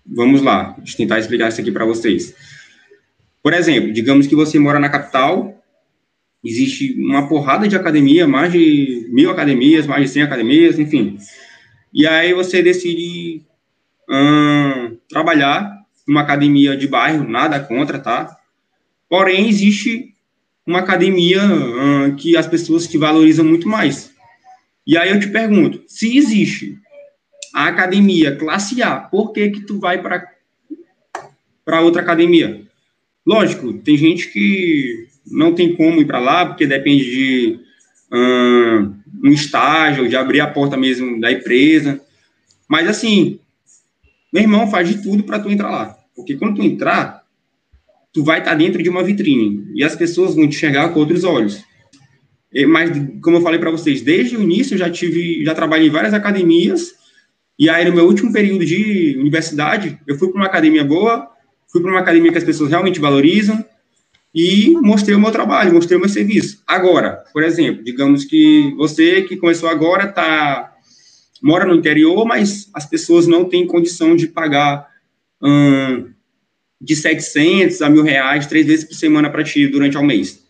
vamos 0.06 0.41
lá, 0.41 0.76
deixa 0.78 0.93
eu 0.93 0.98
tentar 0.98 1.19
explicar 1.19 1.50
isso 1.50 1.62
aqui 1.62 1.71
para 1.71 1.86
vocês. 1.86 2.36
Por 3.43 3.54
exemplo, 3.54 3.93
digamos 3.93 4.26
que 4.28 4.36
você 4.36 4.58
mora 4.58 4.80
na 4.80 4.89
capital, 4.89 5.63
existe 6.43 6.95
uma 7.00 7.28
porrada 7.28 7.67
de 7.67 7.76
academia, 7.76 8.28
mais 8.28 8.52
de 8.52 9.08
mil 9.12 9.30
academias, 9.30 9.86
mais 9.86 10.04
de 10.04 10.10
cem 10.10 10.24
academias, 10.24 10.80
enfim. 10.80 11.17
E 11.93 12.08
aí 12.08 12.34
você 12.34 12.62
decide 12.62 13.43
hum, 14.10 14.98
trabalhar 15.08 15.76
numa 16.08 16.21
academia 16.21 16.76
de 16.78 16.88
bairro, 16.88 17.28
nada 17.28 17.60
contra, 17.60 18.00
tá? 18.00 18.36
Porém, 19.10 19.48
existe 19.48 20.14
uma 20.65 20.80
academia 20.80 21.43
hum, 21.43 22.15
que 22.15 22.36
as 22.36 22.47
pessoas 22.47 22.88
te 22.88 22.97
valorizam 22.97 23.45
muito 23.45 23.67
mais. 23.67 24.12
E 24.86 24.97
aí 24.97 25.10
eu 25.10 25.19
te 25.19 25.28
pergunto, 25.28 25.84
se 25.88 26.17
existe 26.17 26.78
a 27.54 27.67
academia 27.67 28.36
classe 28.36 28.82
A, 28.82 28.97
por 28.97 29.32
que 29.32 29.49
que 29.49 29.62
tu 29.62 29.80
vai 29.80 30.01
para 30.01 30.34
para 31.63 31.82
outra 31.82 32.01
academia? 32.01 32.62
Lógico, 33.25 33.73
tem 33.73 33.97
gente 33.97 34.32
que 34.32 35.08
não 35.25 35.56
tem 35.56 35.75
como 35.75 35.99
ir 35.99 36.06
para 36.06 36.19
lá, 36.19 36.45
porque 36.45 36.67
depende 36.67 37.04
de 37.04 37.60
um, 38.12 38.93
um 39.23 39.32
estágio, 39.32 40.08
de 40.08 40.15
abrir 40.15 40.41
a 40.41 40.47
porta 40.47 40.78
mesmo 40.78 41.19
da 41.19 41.32
empresa. 41.32 41.99
Mas 42.67 42.88
assim, 42.88 43.39
meu 44.32 44.43
irmão 44.43 44.69
faz 44.69 44.88
de 44.88 45.01
tudo 45.01 45.23
para 45.23 45.39
tu 45.39 45.49
entrar 45.49 45.71
lá. 45.71 45.97
Porque 46.15 46.36
quando 46.36 46.58
tu 46.58 46.62
entrar, 46.62 47.25
tu 48.15 48.23
vai 48.23 48.39
estar 48.39 48.51
tá 48.51 48.58
dentro 48.58 48.82
de 48.82 48.89
uma 48.89 49.04
vitrine 49.04 49.67
e 49.75 49.84
as 49.84 49.93
pessoas 49.93 50.34
vão 50.34 50.47
te 50.47 50.56
enxergar 50.56 50.88
com 50.89 51.01
outros 51.01 51.25
olhos. 51.25 51.62
Mas, 52.69 52.89
como 53.21 53.36
eu 53.36 53.41
falei 53.41 53.60
para 53.60 53.69
vocês, 53.69 54.01
desde 54.01 54.38
o 54.38 54.41
início 54.41 54.78
já 54.78 54.89
tive, 54.89 55.43
já 55.43 55.54
trabalhei 55.54 55.89
em 55.89 55.91
várias 55.91 56.13
academias, 56.13 56.93
e 57.60 57.69
aí 57.69 57.84
no 57.84 57.93
meu 57.93 58.06
último 58.06 58.32
período 58.32 58.65
de 58.65 59.17
universidade, 59.19 59.99
eu 60.08 60.17
fui 60.17 60.30
para 60.30 60.38
uma 60.38 60.45
academia 60.45 60.86
boa, 60.86 61.28
fui 61.69 61.82
para 61.82 61.91
uma 61.91 61.99
academia 61.99 62.32
que 62.32 62.38
as 62.38 62.43
pessoas 62.45 62.69
realmente 62.69 63.01
valorizam, 63.01 63.63
e 64.34 64.71
mostrei 64.82 65.15
o 65.15 65.19
meu 65.19 65.32
trabalho, 65.32 65.73
mostrei 65.73 65.97
o 65.97 65.99
meu 65.99 66.10
serviço. 66.10 66.63
Agora, 66.65 67.21
por 67.34 67.43
exemplo, 67.43 67.84
digamos 67.84 68.23
que 68.23 68.73
você 68.78 69.23
que 69.23 69.36
começou 69.36 69.67
agora 69.67 70.08
tá 70.08 70.73
mora 71.43 71.65
no 71.65 71.75
interior, 71.75 72.25
mas 72.25 72.69
as 72.73 72.86
pessoas 72.86 73.28
não 73.28 73.43
têm 73.43 73.67
condição 73.67 74.15
de 74.15 74.28
pagar 74.28 74.88
hum, 75.41 76.14
de 76.82 76.96
700 76.96 77.82
a 77.82 77.90
mil 77.90 78.04
reais 78.04 78.48
três 78.48 78.66
vezes 78.66 78.86
por 78.86 78.96
semana 78.96 79.30
para 79.30 79.44
ti 79.44 79.68
durante 79.68 79.98
o 79.98 80.04
mês. 80.04 80.44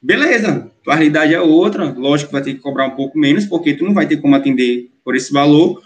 Beleza, 0.00 0.70
tua 0.82 0.94
realidade 0.94 1.34
é 1.34 1.40
outra, 1.40 1.84
lógico 1.96 2.28
que 2.28 2.34
vai 2.34 2.42
ter 2.42 2.54
que 2.54 2.60
cobrar 2.60 2.86
um 2.86 2.96
pouco 2.96 3.18
menos, 3.18 3.46
porque 3.46 3.74
tu 3.74 3.84
não 3.84 3.94
vai 3.94 4.06
ter 4.06 4.18
como 4.18 4.34
atender 4.34 4.90
por 5.02 5.16
esse 5.16 5.32
valor, 5.32 5.82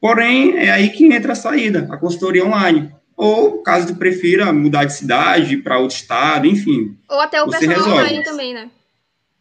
porém, 0.00 0.56
é 0.56 0.70
aí 0.70 0.88
que 0.88 1.04
entra 1.04 1.32
a 1.32 1.36
saída, 1.36 1.86
a 1.90 1.96
consultoria 1.96 2.46
online. 2.46 2.90
Ou, 3.16 3.62
caso 3.62 3.88
tu 3.88 3.96
prefira 3.96 4.52
mudar 4.52 4.84
de 4.84 4.94
cidade 4.94 5.56
para 5.56 5.78
outro 5.78 5.96
estado, 5.96 6.46
enfim. 6.46 6.96
Ou 7.10 7.20
até 7.20 7.42
o 7.42 7.48
personal 7.48 7.76
resolve. 7.76 8.00
online 8.00 8.24
também, 8.24 8.54
né? 8.54 8.70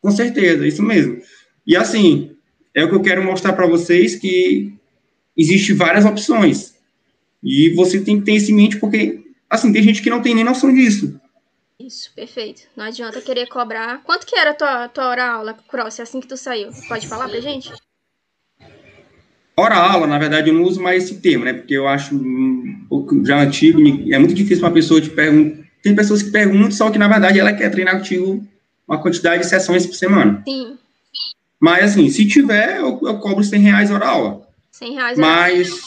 Com 0.02 0.12
certeza, 0.12 0.68
isso 0.68 0.82
mesmo. 0.82 1.22
E 1.66 1.76
assim, 1.76 2.32
é 2.74 2.84
o 2.84 2.90
que 2.90 2.96
eu 2.96 3.02
quero 3.02 3.24
mostrar 3.24 3.54
para 3.54 3.68
vocês 3.68 4.16
que 4.16 4.74
existe 5.38 5.74
várias 5.74 6.06
opções. 6.06 6.76
E 7.44 7.70
você 7.76 8.00
tem 8.00 8.20
que 8.20 8.26
ter 8.26 8.34
isso 8.34 8.52
em 8.52 8.56
mente, 8.56 8.78
porque, 8.78 9.22
assim, 9.50 9.72
tem 9.72 9.84
gente 9.84 10.02
que 10.02 10.10
não 10.10 10.22
tem 10.22 10.36
nem 10.36 10.44
noção 10.44 10.74
disso. 10.74 11.20
Isso, 11.80 12.12
perfeito. 12.16 12.64
Não 12.76 12.86
adianta 12.86 13.22
querer 13.22 13.48
cobrar. 13.48 14.02
Quanto 14.04 14.26
que 14.26 14.38
era 14.38 14.52
a 14.52 14.54
tua, 14.54 14.88
tua 14.90 15.08
hora 15.10 15.26
aula, 15.26 15.58
Cross, 15.70 16.00
assim 16.00 16.20
que 16.20 16.28
tu 16.28 16.36
saiu? 16.36 16.70
Pode 16.88 17.08
falar 17.08 17.30
pra 17.30 17.40
gente? 17.40 17.72
Hora 19.56 19.76
aula, 19.76 20.06
na 20.06 20.20
verdade, 20.20 20.50
eu 20.50 20.54
não 20.54 20.64
uso 20.64 20.82
mais 20.82 21.04
esse 21.04 21.20
termo, 21.20 21.46
né? 21.46 21.54
Porque 21.54 21.74
eu 21.74 21.88
acho 21.88 22.16
um 22.16 22.86
pouco 22.90 23.26
já 23.26 23.42
antigo, 23.42 23.80
é 24.12 24.20
muito 24.20 24.34
difícil 24.34 24.64
uma 24.64 24.74
pessoa 24.74 25.02
te 25.02 25.10
perguntar. 25.10 25.66
Tem 25.82 25.96
pessoas 25.96 26.22
que 26.22 26.32
perguntam, 26.32 26.72
só 26.72 26.90
que 26.90 27.00
na 27.00 27.08
verdade 27.08 27.40
ela 27.40 27.54
quer 27.54 27.70
treinar 27.70 27.98
contigo 27.98 28.46
uma 28.88 29.02
quantidade 29.02 29.44
de 29.44 29.50
sessões 29.50 29.86
por 29.86 29.96
semana. 29.96 30.44
Sim. 30.48 30.78
Mas 31.60 31.92
assim, 31.92 32.10
se 32.10 32.28
tiver, 32.28 32.78
eu, 32.78 33.00
eu 33.02 33.20
cobro 33.20 33.44
100 33.44 33.62
reais 33.62 33.92
hora 33.92 34.08
aula. 34.08 34.48
100 34.72 34.94
reais 34.94 35.18
hora 35.18 35.28
Mas, 35.28 35.82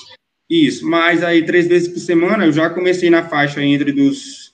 isso, 0.51 0.85
mas 0.85 1.23
aí 1.23 1.45
três 1.45 1.69
vezes 1.69 1.89
por 1.89 2.01
semana 2.01 2.45
eu 2.45 2.53
já 2.53 2.69
comecei 2.69 3.09
na 3.09 3.23
faixa 3.23 3.63
entre 3.63 3.93
dos 3.93 4.51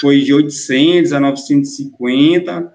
foi 0.00 0.20
de 0.20 0.34
800 0.34 1.12
a 1.12 1.20
950. 1.20 2.72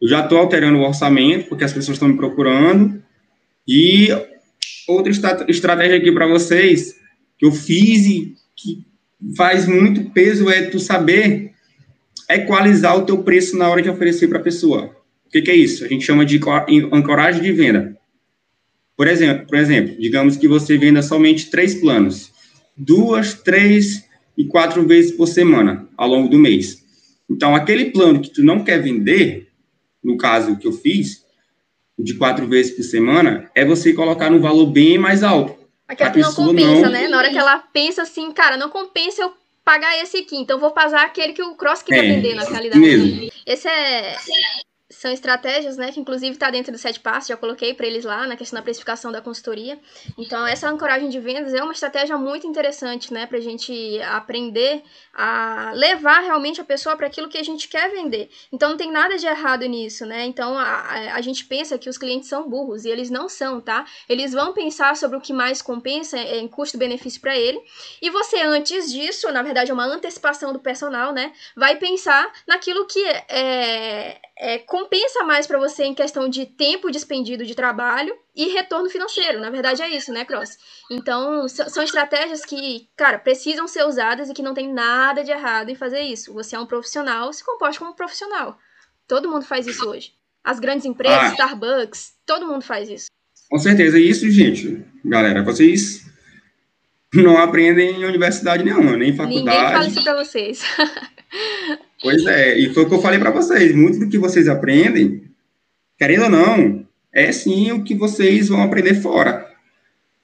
Eu 0.00 0.08
já 0.08 0.20
estou 0.20 0.38
alterando 0.38 0.78
o 0.78 0.82
orçamento, 0.82 1.48
porque 1.48 1.64
as 1.64 1.72
pessoas 1.72 1.96
estão 1.96 2.08
me 2.08 2.16
procurando. 2.16 3.02
E 3.66 4.08
outra 4.86 5.10
estratégia 5.48 5.96
aqui 5.96 6.12
para 6.12 6.26
vocês, 6.26 6.96
que 7.38 7.46
eu 7.46 7.52
fiz 7.52 8.06
e 8.06 8.34
que 8.54 8.86
faz 9.36 9.66
muito 9.66 10.10
peso, 10.10 10.50
é 10.50 10.62
tu 10.62 10.78
saber 10.78 11.52
equalizar 12.30 12.96
o 12.96 13.06
teu 13.06 13.22
preço 13.22 13.56
na 13.56 13.68
hora 13.68 13.82
de 13.82 13.88
oferecer 13.88 14.28
para 14.28 14.38
a 14.38 14.42
pessoa. 14.42 14.94
O 15.26 15.30
que, 15.30 15.42
que, 15.42 15.50
é 15.50 15.56
isso? 15.56 15.84
A 15.84 15.88
gente 15.88 16.04
chama 16.04 16.24
de 16.24 16.38
ancoragem 16.92 17.42
de 17.42 17.52
venda. 17.52 17.96
Por 18.96 19.08
exemplo, 19.08 19.46
por 19.46 19.58
exemplo, 19.58 19.96
digamos 19.98 20.36
que 20.36 20.46
você 20.46 20.78
venda 20.78 21.02
somente 21.02 21.50
três 21.50 21.74
planos. 21.74 22.32
Duas, 22.76 23.34
três 23.34 24.04
e 24.36 24.44
quatro 24.44 24.86
vezes 24.86 25.12
por 25.12 25.26
semana 25.26 25.88
ao 25.96 26.08
longo 26.08 26.28
do 26.28 26.38
mês. 26.38 26.84
Então, 27.30 27.54
aquele 27.54 27.86
plano 27.86 28.20
que 28.20 28.30
tu 28.30 28.44
não 28.44 28.62
quer 28.62 28.82
vender, 28.82 29.48
no 30.02 30.16
caso 30.16 30.56
que 30.56 30.66
eu 30.66 30.72
fiz, 30.72 31.24
de 31.98 32.14
quatro 32.14 32.46
vezes 32.46 32.72
por 32.76 32.82
semana, 32.82 33.50
é 33.54 33.64
você 33.64 33.92
colocar 33.92 34.30
no 34.30 34.40
valor 34.40 34.66
bem 34.66 34.98
mais 34.98 35.22
alto. 35.22 35.56
Aquela 35.86 36.10
que 36.10 36.20
não 36.20 36.34
compensa, 36.34 36.82
não... 36.82 36.90
né? 36.90 37.08
Na 37.08 37.18
hora 37.18 37.30
que 37.30 37.38
ela 37.38 37.58
pensa 37.58 38.02
assim, 38.02 38.30
cara, 38.32 38.56
não 38.56 38.68
compensa 38.68 39.22
eu 39.22 39.32
pagar 39.64 39.96
esse 40.02 40.18
aqui, 40.18 40.36
então 40.36 40.58
vou 40.58 40.72
pagar 40.72 41.06
aquele 41.06 41.32
que 41.32 41.42
o 41.42 41.54
Cross 41.54 41.82
queria 41.82 42.04
é, 42.04 42.14
vender 42.14 42.34
na 42.34 42.44
realidade. 42.44 42.80
Mesmo. 42.80 43.30
Esse 43.46 43.68
é 43.68 44.16
são 45.04 45.12
estratégias, 45.12 45.76
né, 45.76 45.92
que 45.92 46.00
inclusive 46.00 46.32
está 46.32 46.50
dentro 46.50 46.72
do 46.72 46.78
sete 46.78 46.98
passos, 46.98 47.28
já 47.28 47.36
coloquei 47.36 47.74
para 47.74 47.86
eles 47.86 48.06
lá 48.06 48.26
na 48.26 48.38
questão 48.38 48.58
da 48.58 48.62
precificação 48.62 49.12
da 49.12 49.20
consultoria. 49.20 49.78
Então, 50.16 50.46
essa 50.46 50.66
ancoragem 50.66 51.10
de 51.10 51.20
vendas 51.20 51.52
é 51.52 51.62
uma 51.62 51.74
estratégia 51.74 52.16
muito 52.16 52.46
interessante, 52.46 53.12
né, 53.12 53.26
para 53.26 53.36
a 53.36 53.40
gente 53.40 54.00
aprender 54.00 54.82
a 55.12 55.72
levar 55.74 56.20
realmente 56.20 56.58
a 56.58 56.64
pessoa 56.64 56.96
para 56.96 57.06
aquilo 57.06 57.28
que 57.28 57.36
a 57.36 57.42
gente 57.42 57.68
quer 57.68 57.90
vender. 57.90 58.30
Então, 58.50 58.70
não 58.70 58.78
tem 58.78 58.90
nada 58.90 59.18
de 59.18 59.26
errado 59.26 59.66
nisso, 59.66 60.06
né? 60.06 60.24
Então, 60.24 60.58
a, 60.58 61.14
a, 61.14 61.20
gente 61.20 61.44
pensa 61.44 61.78
que 61.78 61.88
os 61.88 61.98
clientes 61.98 62.28
são 62.28 62.48
burros 62.48 62.84
e 62.84 62.88
eles 62.88 63.10
não 63.10 63.28
são, 63.28 63.60
tá? 63.60 63.84
Eles 64.08 64.32
vão 64.32 64.54
pensar 64.54 64.96
sobre 64.96 65.18
o 65.18 65.20
que 65.20 65.34
mais 65.34 65.60
compensa 65.60 66.18
é, 66.18 66.38
em 66.38 66.48
custo-benefício 66.48 67.20
para 67.20 67.36
ele. 67.36 67.60
E 68.00 68.08
você, 68.10 68.40
antes 68.40 68.90
disso, 68.90 69.30
na 69.30 69.42
verdade, 69.42 69.70
é 69.70 69.74
uma 69.74 69.84
antecipação 69.84 70.52
do 70.52 70.58
personal, 70.58 71.12
né, 71.12 71.32
vai 71.54 71.76
pensar 71.76 72.32
naquilo 72.46 72.86
que 72.86 73.04
é, 73.28 74.18
é 74.36 74.58
compensa 74.58 75.22
mais 75.24 75.46
para 75.46 75.58
você 75.58 75.84
em 75.84 75.94
questão 75.94 76.28
de 76.28 76.44
tempo 76.44 76.90
despendido 76.90 77.46
de 77.46 77.54
trabalho 77.54 78.14
e 78.34 78.48
retorno 78.48 78.90
financeiro. 78.90 79.40
Na 79.40 79.48
verdade 79.48 79.82
é 79.82 79.88
isso, 79.88 80.12
né, 80.12 80.24
Cross? 80.24 80.58
Então, 80.90 81.48
são 81.48 81.82
estratégias 81.82 82.44
que, 82.44 82.88
cara, 82.96 83.18
precisam 83.18 83.68
ser 83.68 83.84
usadas 83.84 84.28
e 84.28 84.34
que 84.34 84.42
não 84.42 84.54
tem 84.54 84.72
nada 84.72 85.22
de 85.22 85.30
errado 85.30 85.70
em 85.70 85.76
fazer 85.76 86.00
isso. 86.00 86.34
Você 86.34 86.56
é 86.56 86.58
um 86.58 86.66
profissional, 86.66 87.32
se 87.32 87.44
comporte 87.44 87.78
como 87.78 87.92
um 87.92 87.94
profissional. 87.94 88.58
Todo 89.06 89.30
mundo 89.30 89.44
faz 89.44 89.66
isso 89.66 89.88
hoje. 89.88 90.12
As 90.42 90.58
grandes 90.58 90.84
empresas, 90.84 91.30
ah. 91.30 91.32
Starbucks, 91.32 92.14
todo 92.26 92.46
mundo 92.46 92.62
faz 92.62 92.88
isso. 92.88 93.06
Com 93.48 93.58
certeza. 93.58 93.98
Isso, 93.98 94.28
gente, 94.30 94.84
galera, 95.04 95.42
vocês 95.42 96.04
não 97.14 97.38
aprendem 97.38 98.00
em 98.00 98.04
universidade 98.04 98.64
nenhuma, 98.64 98.96
nem 98.96 99.10
em 99.10 99.16
faculdade. 99.16 99.44
Ninguém 99.44 99.72
fala 99.72 99.86
isso 99.86 100.02
pra 100.02 100.16
vocês. 100.16 100.62
Pois 102.02 102.24
é, 102.26 102.58
e 102.58 102.72
foi 102.72 102.84
o 102.84 102.88
que 102.88 102.94
eu 102.94 103.02
falei 103.02 103.18
para 103.18 103.30
vocês. 103.30 103.74
Muito 103.74 103.98
do 103.98 104.08
que 104.08 104.18
vocês 104.18 104.48
aprendem, 104.48 105.22
querendo 105.98 106.24
ou 106.24 106.30
não, 106.30 106.86
é 107.12 107.30
sim 107.32 107.72
o 107.72 107.82
que 107.82 107.94
vocês 107.94 108.48
vão 108.48 108.62
aprender 108.62 108.94
fora. 108.94 109.48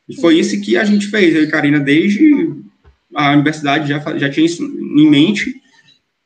E 0.09 0.21
foi 0.21 0.39
isso 0.39 0.61
que 0.61 0.77
a 0.77 0.85
gente 0.85 1.07
fez, 1.07 1.35
eu 1.35 1.45
e 1.45 1.51
Karina, 1.51 1.79
desde 1.79 2.53
a 3.15 3.33
universidade 3.33 3.89
já, 3.89 3.99
já 4.19 4.29
tinha 4.29 4.45
isso 4.45 4.63
em 4.63 5.09
mente 5.09 5.55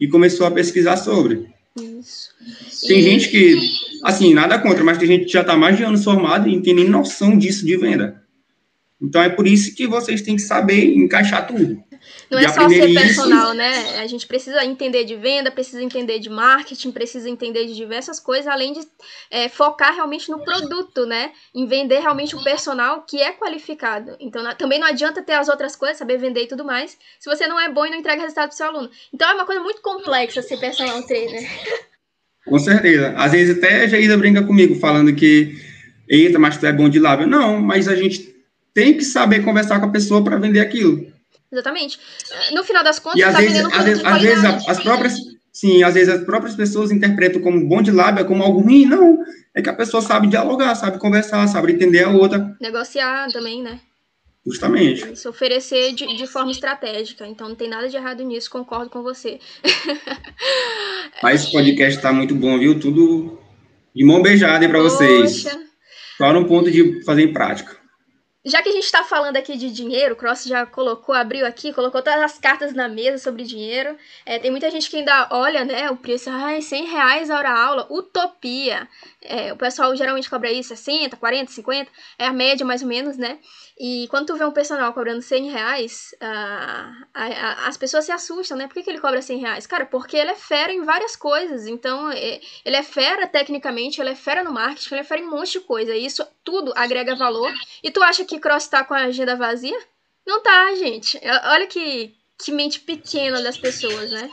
e 0.01 0.09
começou 0.09 0.47
a 0.47 0.51
pesquisar 0.51 0.97
sobre. 0.97 1.47
Isso. 1.79 2.31
Tem 2.89 2.99
e... 2.99 3.03
gente 3.03 3.29
que, 3.29 3.59
assim, 4.03 4.33
nada 4.33 4.59
contra, 4.59 4.83
mas 4.83 4.97
tem 4.97 5.07
gente 5.07 5.27
que 5.27 5.33
já 5.33 5.43
está 5.43 5.57
mais 5.57 5.77
de 5.77 5.85
anos 5.85 6.03
formado 6.03 6.49
e 6.49 6.57
não 6.57 6.63
tem 6.63 6.75
nem 6.75 6.89
noção 6.89 7.37
disso 7.37 7.67
de 7.67 7.77
venda. 7.77 8.23
Então 9.01 9.23
é 9.23 9.29
por 9.29 9.47
isso 9.47 9.75
que 9.75 9.87
vocês 9.87 10.23
têm 10.23 10.37
que 10.37 10.43
saber 10.43 10.95
encaixar 10.95 11.47
tudo. 11.47 11.84
Não 12.31 12.39
é 12.39 12.49
só 12.49 12.69
ser 12.69 12.93
personal, 12.93 13.49
isso. 13.49 13.55
né? 13.55 13.99
A 13.99 14.07
gente 14.07 14.27
precisa 14.27 14.65
entender 14.65 15.05
de 15.05 15.17
venda, 15.17 15.51
precisa 15.51 15.83
entender 15.83 16.19
de 16.19 16.29
marketing, 16.29 16.91
precisa 16.91 17.29
entender 17.29 17.67
de 17.67 17.75
diversas 17.75 18.19
coisas, 18.19 18.47
além 18.47 18.73
de 18.73 18.81
é, 19.31 19.49
focar 19.49 19.95
realmente 19.95 20.31
no 20.31 20.43
produto, 20.43 21.07
né? 21.07 21.33
Em 21.55 21.67
vender 21.67 22.01
realmente 22.01 22.35
o 22.35 22.43
personal 22.43 23.03
que 23.03 23.21
é 23.21 23.33
qualificado. 23.33 24.17
Então 24.21 24.43
também 24.57 24.79
não 24.79 24.87
adianta 24.87 25.23
ter 25.23 25.35
as 25.35 25.49
outras 25.49 25.77
coisas, 25.77 25.99
saber 25.99 26.19
vender 26.19 26.45
e 26.45 26.49
tudo 26.49 26.65
mais, 26.65 26.97
se 27.19 27.29
você 27.29 27.47
não 27.47 27.61
é 27.61 27.69
bom 27.71 27.87
e 27.87 27.91
não 27.91 27.99
entrega 27.99 28.23
resultado 28.23 28.49
pro 28.49 28.57
seu 28.57 28.67
aluno. 28.67 28.91
Então 29.13 29.29
é 29.29 29.35
uma 29.35 29.47
coisa 29.47 29.63
muito 29.63 29.83
complexa 29.83 30.43
ser 30.43 30.59
personal 30.59 31.03
trainer. 31.03 31.43
Com 32.47 32.59
certeza. 32.59 33.15
Às 33.17 33.33
vezes 33.33 33.57
até 33.57 33.85
a 33.85 33.89
Jaída 33.89 34.17
brinca 34.17 34.43
comigo, 34.43 34.75
falando 34.75 35.15
que, 35.15 35.57
eita, 36.09 36.39
mas 36.39 36.59
tu 36.59 36.67
é 36.67 36.73
bom 36.73 36.89
de 36.89 36.99
lábio. 36.99 37.27
Não, 37.27 37.61
mas 37.61 37.89
a 37.89 37.97
gente 37.97 38.35
tem 38.75 38.97
que 38.97 39.05
saber 39.05 39.45
conversar 39.45 39.81
com 39.81 39.87
a 39.87 39.93
pessoa 39.93 40.23
para 40.23 40.37
vender 40.37 40.61
aquilo. 40.61 41.07
Exatamente. 41.51 41.99
No 42.53 42.65
final 42.65 42.83
das 42.83 42.99
contas, 42.99 43.21
e 43.21 43.23
às 43.23 43.33
tá 43.33 43.41
vezes, 43.41 43.65
às 43.65 43.85
vezes, 43.85 44.05
às 44.05 44.23
vezes 44.23 44.45
as 44.45 44.83
próprias, 44.83 45.15
sim, 45.53 45.83
às 45.83 45.95
vezes 45.95 46.09
as 46.13 46.25
próprias 46.25 46.57
pessoas 46.57 46.91
interpretam 46.91 47.41
como 47.41 47.69
bom 47.69 47.81
de 47.81 47.91
lábia 47.91 48.25
como 48.25 48.43
algo 48.43 48.61
ruim. 48.61 48.87
Não, 48.87 49.19
é 49.55 49.63
que 49.63 49.69
a 49.69 49.75
pessoa 49.75 50.03
sabe 50.03 50.27
dialogar, 50.27 50.75
sabe 50.75 50.99
conversar, 50.99 51.47
sabe 51.47 51.73
entender 51.73 52.05
a 52.05 52.11
outra. 52.11 52.57
Negociar 52.61 53.31
também, 53.31 53.63
né? 53.63 53.81
Justamente. 54.47 55.17
Se 55.17 55.27
oferecer 55.27 55.95
de, 55.95 56.07
de 56.17 56.27
forma 56.27 56.51
estratégica. 56.51 57.27
Então 57.27 57.49
não 57.49 57.57
tem 57.57 57.69
nada 57.69 57.89
de 57.89 57.97
errado 57.97 58.23
nisso, 58.23 58.51
concordo 58.51 58.91
com 58.91 59.03
você. 59.03 59.39
Mas 61.23 61.43
esse 61.43 61.53
podcast 61.53 61.97
está 61.97 62.13
muito 62.13 62.35
bom, 62.35 62.59
viu? 62.59 62.79
Tudo 62.79 63.39
de 63.95 64.05
mão 64.05 64.23
beijada 64.23 64.65
aí 64.65 64.71
para 64.71 64.83
vocês. 64.83 65.45
Só 66.19 66.33
no 66.33 66.47
ponto 66.47 66.71
de 66.71 67.03
fazer 67.05 67.23
em 67.23 67.33
prática. 67.33 67.84
Já 68.45 68.63
que 68.63 68.69
a 68.69 68.73
gente 68.73 68.85
está 68.85 69.03
falando 69.03 69.39
aqui 69.39 69.57
de 69.57 69.71
dinheiro, 69.71 70.13
o 70.13 70.17
Cross 70.17 70.45
já 70.45 70.67
colocou, 70.67 71.15
abriu 71.15 71.47
aqui, 71.47 71.73
colocou 71.73 72.03
todas 72.03 72.21
as 72.21 72.39
cartas 72.39 72.75
na 72.75 72.89
mesa 72.89 73.17
sobre 73.17 73.43
dinheiro. 73.43 73.97
É, 74.27 74.39
tem 74.39 74.51
muita 74.51 74.71
gente 74.71 74.91
que 74.91 74.99
ainda 74.99 75.29
olha, 75.31 75.65
né, 75.65 75.91
o 75.91 75.97
preço, 75.97 76.29
ai, 76.29 76.61
100 76.61 76.85
reais 76.85 77.31
a 77.31 77.39
hora 77.39 77.51
aula, 77.51 77.87
utopia. 77.91 78.87
É, 79.23 79.51
o 79.51 79.57
pessoal 79.57 79.97
geralmente 79.97 80.29
cobra 80.29 80.51
aí 80.51 80.63
60, 80.63 81.17
40, 81.17 81.53
50, 81.53 81.91
é 82.19 82.27
a 82.27 82.33
média 82.33 82.67
mais 82.67 82.83
ou 82.83 82.89
menos, 82.89 83.17
né? 83.17 83.39
E 83.79 84.07
quando 84.09 84.27
tu 84.27 84.37
vê 84.37 84.45
um 84.45 84.53
personal 84.53 84.93
cobrando 84.93 85.21
100 85.21 85.51
reais, 85.51 86.15
uh, 86.23 87.07
a, 87.13 87.25
a, 87.25 87.69
as 87.69 87.77
pessoas 87.77 88.05
se 88.05 88.13
assustam, 88.13 88.57
né? 88.57 88.69
Por 88.69 88.75
que, 88.75 88.85
que, 88.85 88.91
ele 88.91 89.01
cobra 89.01 89.21
100 89.21 89.39
reais? 89.39 89.67
Cara, 89.67 89.85
porque 89.85 90.17
ele 90.17 90.31
é 90.31 90.37
fera 90.37 90.73
em 90.73 90.85
várias 90.85 91.17
coisas. 91.17 91.67
Então, 91.67 92.09
é, 92.13 92.41
ele 92.65 92.77
é 92.77 92.83
fera 92.85 93.27
tecnicamente, 93.27 94.01
ele 94.01 94.11
é 94.11 94.15
fera 94.15 94.45
no 94.45 94.53
marketing, 94.53 94.95
ele 94.95 95.01
é 95.01 95.05
fera 95.05 95.21
em 95.21 95.25
um 95.25 95.31
monte 95.31 95.53
de 95.53 95.61
coisa. 95.61 95.95
E 95.95 96.07
isso 96.07 96.25
tudo 96.45 96.73
agrega 96.77 97.17
valor. 97.17 97.53
E 97.83 97.91
tu 97.91 98.01
acha 98.01 98.25
que 98.25 98.34
Cross 98.39 98.69
tá 98.69 98.85
com 98.85 98.95
a 98.95 99.05
agenda 99.05 99.37
vazia? 99.37 99.79
Não 100.27 100.43
tá, 100.43 100.75
gente. 100.75 101.21
Olha 101.45 101.67
que, 101.67 102.15
que 102.39 102.53
mente 102.53 102.81
pequena 102.81 103.43
das 103.43 103.59
pessoas, 103.59 104.11
né? 104.11 104.29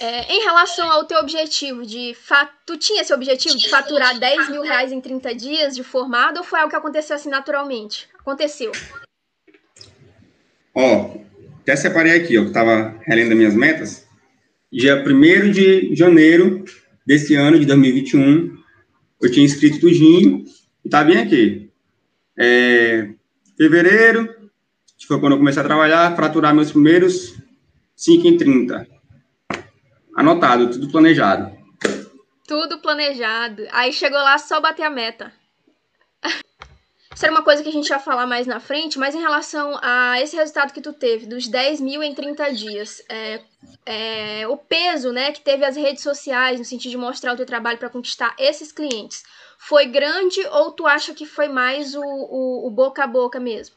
É, 0.00 0.32
em 0.32 0.40
relação 0.42 0.90
ao 0.90 1.04
teu 1.04 1.18
objetivo 1.18 1.86
de 1.86 2.16
tu 2.66 2.76
tinha 2.76 3.02
esse 3.02 3.14
objetivo 3.14 3.56
de 3.56 3.68
faturar 3.68 4.18
10 4.18 4.48
mil 4.50 4.62
reais 4.62 4.90
em 4.90 5.00
30 5.00 5.34
dias 5.34 5.76
de 5.76 5.84
formado 5.84 6.38
ou 6.38 6.44
foi 6.44 6.58
algo 6.58 6.70
que 6.70 6.76
aconteceu 6.76 7.14
assim 7.14 7.28
naturalmente? 7.28 8.08
Aconteceu. 8.18 8.72
Ó, 10.74 11.18
até 11.62 11.76
separei 11.76 12.14
aqui, 12.14 12.38
ó, 12.38 12.44
que 12.44 12.52
tava 12.52 12.98
relendo 13.06 13.32
as 13.32 13.36
minhas 13.36 13.54
metas. 13.54 14.06
Dia 14.72 15.04
1 15.04 15.50
de 15.50 15.94
janeiro 15.94 16.64
desse 17.06 17.34
ano, 17.34 17.58
de 17.58 17.66
2021, 17.66 18.56
eu 19.20 19.30
tinha 19.30 19.46
escrito 19.46 19.80
tudinho 19.80 20.44
e 20.84 20.88
tá 20.88 21.04
bem 21.04 21.18
aqui. 21.18 21.69
É, 22.42 23.10
fevereiro, 23.54 24.26
que 24.96 25.06
foi 25.06 25.20
quando 25.20 25.32
eu 25.32 25.38
comecei 25.38 25.60
a 25.60 25.66
trabalhar, 25.66 26.16
faturar 26.16 26.54
meus 26.54 26.72
primeiros 26.72 27.36
5 27.94 28.26
em 28.26 28.36
30 28.38 28.86
Anotado, 30.16 30.70
tudo 30.70 30.90
planejado. 30.90 31.54
Tudo 32.46 32.78
planejado. 32.78 33.66
Aí 33.70 33.92
chegou 33.92 34.18
lá 34.18 34.38
só 34.38 34.60
bater 34.60 34.82
a 34.82 34.90
meta. 34.90 35.32
Isso 37.14 37.26
era 37.26 37.32
uma 37.32 37.42
coisa 37.42 37.62
que 37.62 37.68
a 37.68 37.72
gente 37.72 37.88
ia 37.88 37.98
falar 37.98 38.26
mais 38.26 38.46
na 38.46 38.58
frente, 38.58 38.98
mas 38.98 39.14
em 39.14 39.20
relação 39.20 39.78
a 39.82 40.20
esse 40.20 40.36
resultado 40.36 40.72
que 40.72 40.80
tu 40.80 40.92
teve, 40.92 41.26
dos 41.26 41.46
10 41.46 41.80
mil 41.80 42.02
em 42.02 42.14
30 42.14 42.52
dias, 42.52 43.02
é, 43.08 43.40
é, 43.84 44.48
o 44.48 44.56
peso 44.56 45.12
né, 45.12 45.32
que 45.32 45.40
teve 45.40 45.64
as 45.64 45.76
redes 45.76 46.02
sociais 46.02 46.58
no 46.58 46.64
sentido 46.64 46.92
de 46.92 46.96
mostrar 46.96 47.34
o 47.34 47.36
teu 47.36 47.46
trabalho 47.46 47.78
para 47.78 47.90
conquistar 47.90 48.34
esses 48.38 48.72
clientes, 48.72 49.22
foi 49.62 49.86
grande 49.86 50.40
ou 50.52 50.72
tu 50.72 50.86
acha 50.86 51.12
que 51.12 51.26
foi 51.26 51.46
mais 51.46 51.94
o, 51.94 52.00
o, 52.02 52.66
o 52.66 52.70
boca 52.70 53.04
a 53.04 53.06
boca 53.06 53.38
mesmo? 53.38 53.76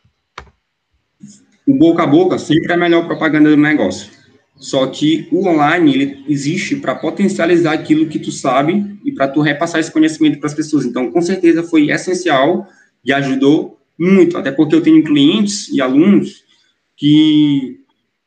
O 1.67 1.77
boca 1.77 2.03
a 2.03 2.07
boca 2.07 2.37
sempre 2.37 2.71
é 2.71 2.75
a 2.75 2.77
melhor 2.77 3.05
propaganda 3.05 3.49
do 3.49 3.57
negócio. 3.57 4.09
Só 4.55 4.87
que 4.87 5.27
o 5.29 5.45
online 5.45 5.93
ele 5.93 6.25
existe 6.29 6.77
para 6.77 6.95
potencializar 6.95 7.73
aquilo 7.73 8.07
que 8.07 8.17
tu 8.17 8.31
sabe 8.31 8.97
e 9.03 9.11
para 9.11 9.27
tu 9.27 9.41
repassar 9.41 9.81
esse 9.81 9.91
conhecimento 9.91 10.39
para 10.39 10.47
as 10.47 10.53
pessoas. 10.53 10.85
Então, 10.85 11.11
com 11.11 11.21
certeza 11.21 11.61
foi 11.61 11.89
essencial 11.91 12.65
e 13.03 13.11
ajudou 13.11 13.77
muito, 13.99 14.37
até 14.37 14.51
porque 14.51 14.75
eu 14.75 14.81
tenho 14.81 15.03
clientes 15.03 15.67
e 15.67 15.81
alunos 15.81 16.43
que 16.95 17.81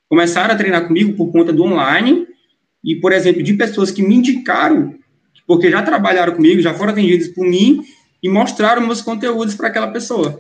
começaram 0.09 0.53
a 0.53 0.59
treinar 0.59 0.87
comigo 0.87 1.17
por 1.17 1.33
conta 1.33 1.53
do 1.53 1.65
online 1.65 2.27
e, 2.85 2.97
por 2.97 3.13
exemplo, 3.13 3.43
de 3.43 3.55
pessoas 3.55 3.91
que 3.91 4.03
me 4.03 4.15
indicaram, 4.15 4.95
porque 5.47 5.71
já 5.71 5.83
trabalharam 5.83 6.35
comigo, 6.35 6.61
já 6.61 6.75
foram 6.75 6.93
atendidos 6.93 7.29
por 7.29 7.47
mim 7.47 7.83
e 8.23 8.29
mostraram 8.29 8.87
meus 8.87 9.03
conteúdos 9.03 9.55
para 9.55 9.69
aquela 9.69 9.89
pessoa. 9.89 10.39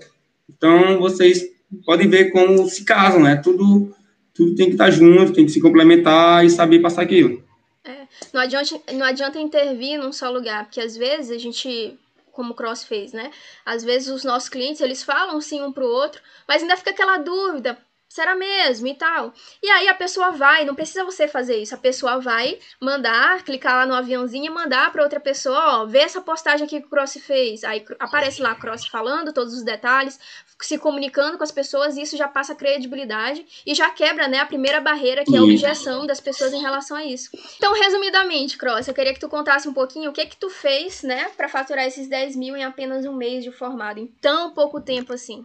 Então, 0.49 0.99
vocês 0.99 1.45
podem 1.85 2.09
ver 2.09 2.31
como 2.31 2.69
se 2.69 2.85
casam, 2.85 3.23
né? 3.23 3.37
Tudo 3.37 3.95
tudo 4.37 4.55
tem 4.55 4.67
que 4.67 4.73
estar 4.73 4.91
junto, 4.91 5.33
tem 5.33 5.47
que 5.47 5.53
se 5.53 5.61
complementar 5.61 6.45
e 6.45 6.51
saber 6.51 6.81
passar 6.81 7.03
aquilo. 7.03 7.43
É, 7.83 8.07
não, 8.33 8.43
adianta, 8.43 8.93
não 8.93 9.07
adianta 9.07 9.39
intervir 9.39 9.99
num 9.99 10.13
só 10.13 10.31
lugar, 10.31 10.65
porque 10.65 10.81
às 10.81 10.95
vezes 10.95 11.31
a 11.31 11.39
gente, 11.39 11.99
como 12.33 12.53
o 12.53 12.55
Cross 12.55 12.85
fez, 12.85 13.13
né? 13.13 13.31
Às 13.65 13.83
vezes 13.83 14.09
os 14.09 14.25
nossos 14.25 14.51
clientes, 14.51 14.83
eles 14.83 15.03
falam 15.03 15.41
sim 15.41 15.63
um 15.63 15.73
pro 15.73 15.87
outro, 15.87 16.21
mas 16.47 16.61
ainda 16.61 16.77
fica 16.77 16.91
aquela 16.91 17.17
dúvida, 17.17 17.79
será 18.17 18.35
mesmo 18.35 18.87
e 18.87 18.95
tal. 18.95 19.33
E 19.63 19.71
aí 19.71 19.89
a 19.89 19.95
pessoa 19.95 20.31
vai, 20.31 20.65
não 20.65 20.75
precisa 20.75 21.05
você 21.05 21.29
fazer 21.29 21.57
isso, 21.59 21.75
a 21.75 21.79
pessoa 21.79 22.19
vai 22.19 22.59
mandar, 22.81 23.43
clicar 23.45 23.75
lá 23.75 23.87
no 23.87 23.95
aviãozinho 23.95 24.47
e 24.47 24.51
mandar 24.51 24.91
para 24.91 25.03
outra 25.03 25.21
pessoa, 25.21 25.83
ó, 25.83 25.87
vê 25.87 25.99
essa 25.99 26.21
postagem 26.21 26.67
aqui 26.67 26.81
que 26.81 26.87
o 26.87 26.91
Cross 26.91 27.19
fez. 27.21 27.63
Aí 27.63 27.85
aparece 27.99 28.41
lá 28.41 28.55
Cross 28.55 28.87
falando 28.87 29.33
todos 29.33 29.53
os 29.53 29.63
detalhes, 29.63 30.19
se 30.61 30.79
comunicando 30.79 31.37
com 31.37 31.45
as 31.45 31.53
pessoas, 31.53 31.97
e 31.97 32.03
isso 32.03 32.17
já 32.17 32.27
passa 32.27 32.55
credibilidade 32.55 33.45
e 33.67 33.75
já 33.75 33.91
quebra, 33.91 34.27
né, 34.27 34.39
a 34.39 34.47
primeira 34.47 34.81
barreira 34.81 35.23
que 35.23 35.37
é 35.37 35.39
a 35.39 35.43
objeção 35.43 36.07
das 36.07 36.21
pessoas 36.21 36.55
em 36.55 36.63
relação 36.63 36.97
a 36.97 37.05
isso. 37.05 37.29
Então, 37.59 37.75
resumidamente, 37.75 38.57
Cross, 38.57 38.89
eu 38.89 38.95
queria 38.95 39.13
que 39.13 39.21
tu 39.21 39.29
contasse 39.29 39.69
um 39.69 39.75
pouquinho 39.75 40.11
o 40.11 40.13
que 40.13 40.25
que 40.25 40.37
tu 40.37 40.49
fez, 40.49 41.03
né, 41.03 41.31
para 41.37 41.49
faturar 41.49 41.85
esses 41.85 42.09
10 42.09 42.35
mil 42.37 42.57
em 42.57 42.65
apenas 42.65 43.05
um 43.05 43.15
mês 43.15 43.45
de 43.45 43.53
formado, 43.53 44.01
em 44.01 44.07
tão 44.07 44.53
pouco 44.53 44.81
tempo 44.81 45.13
assim 45.13 45.45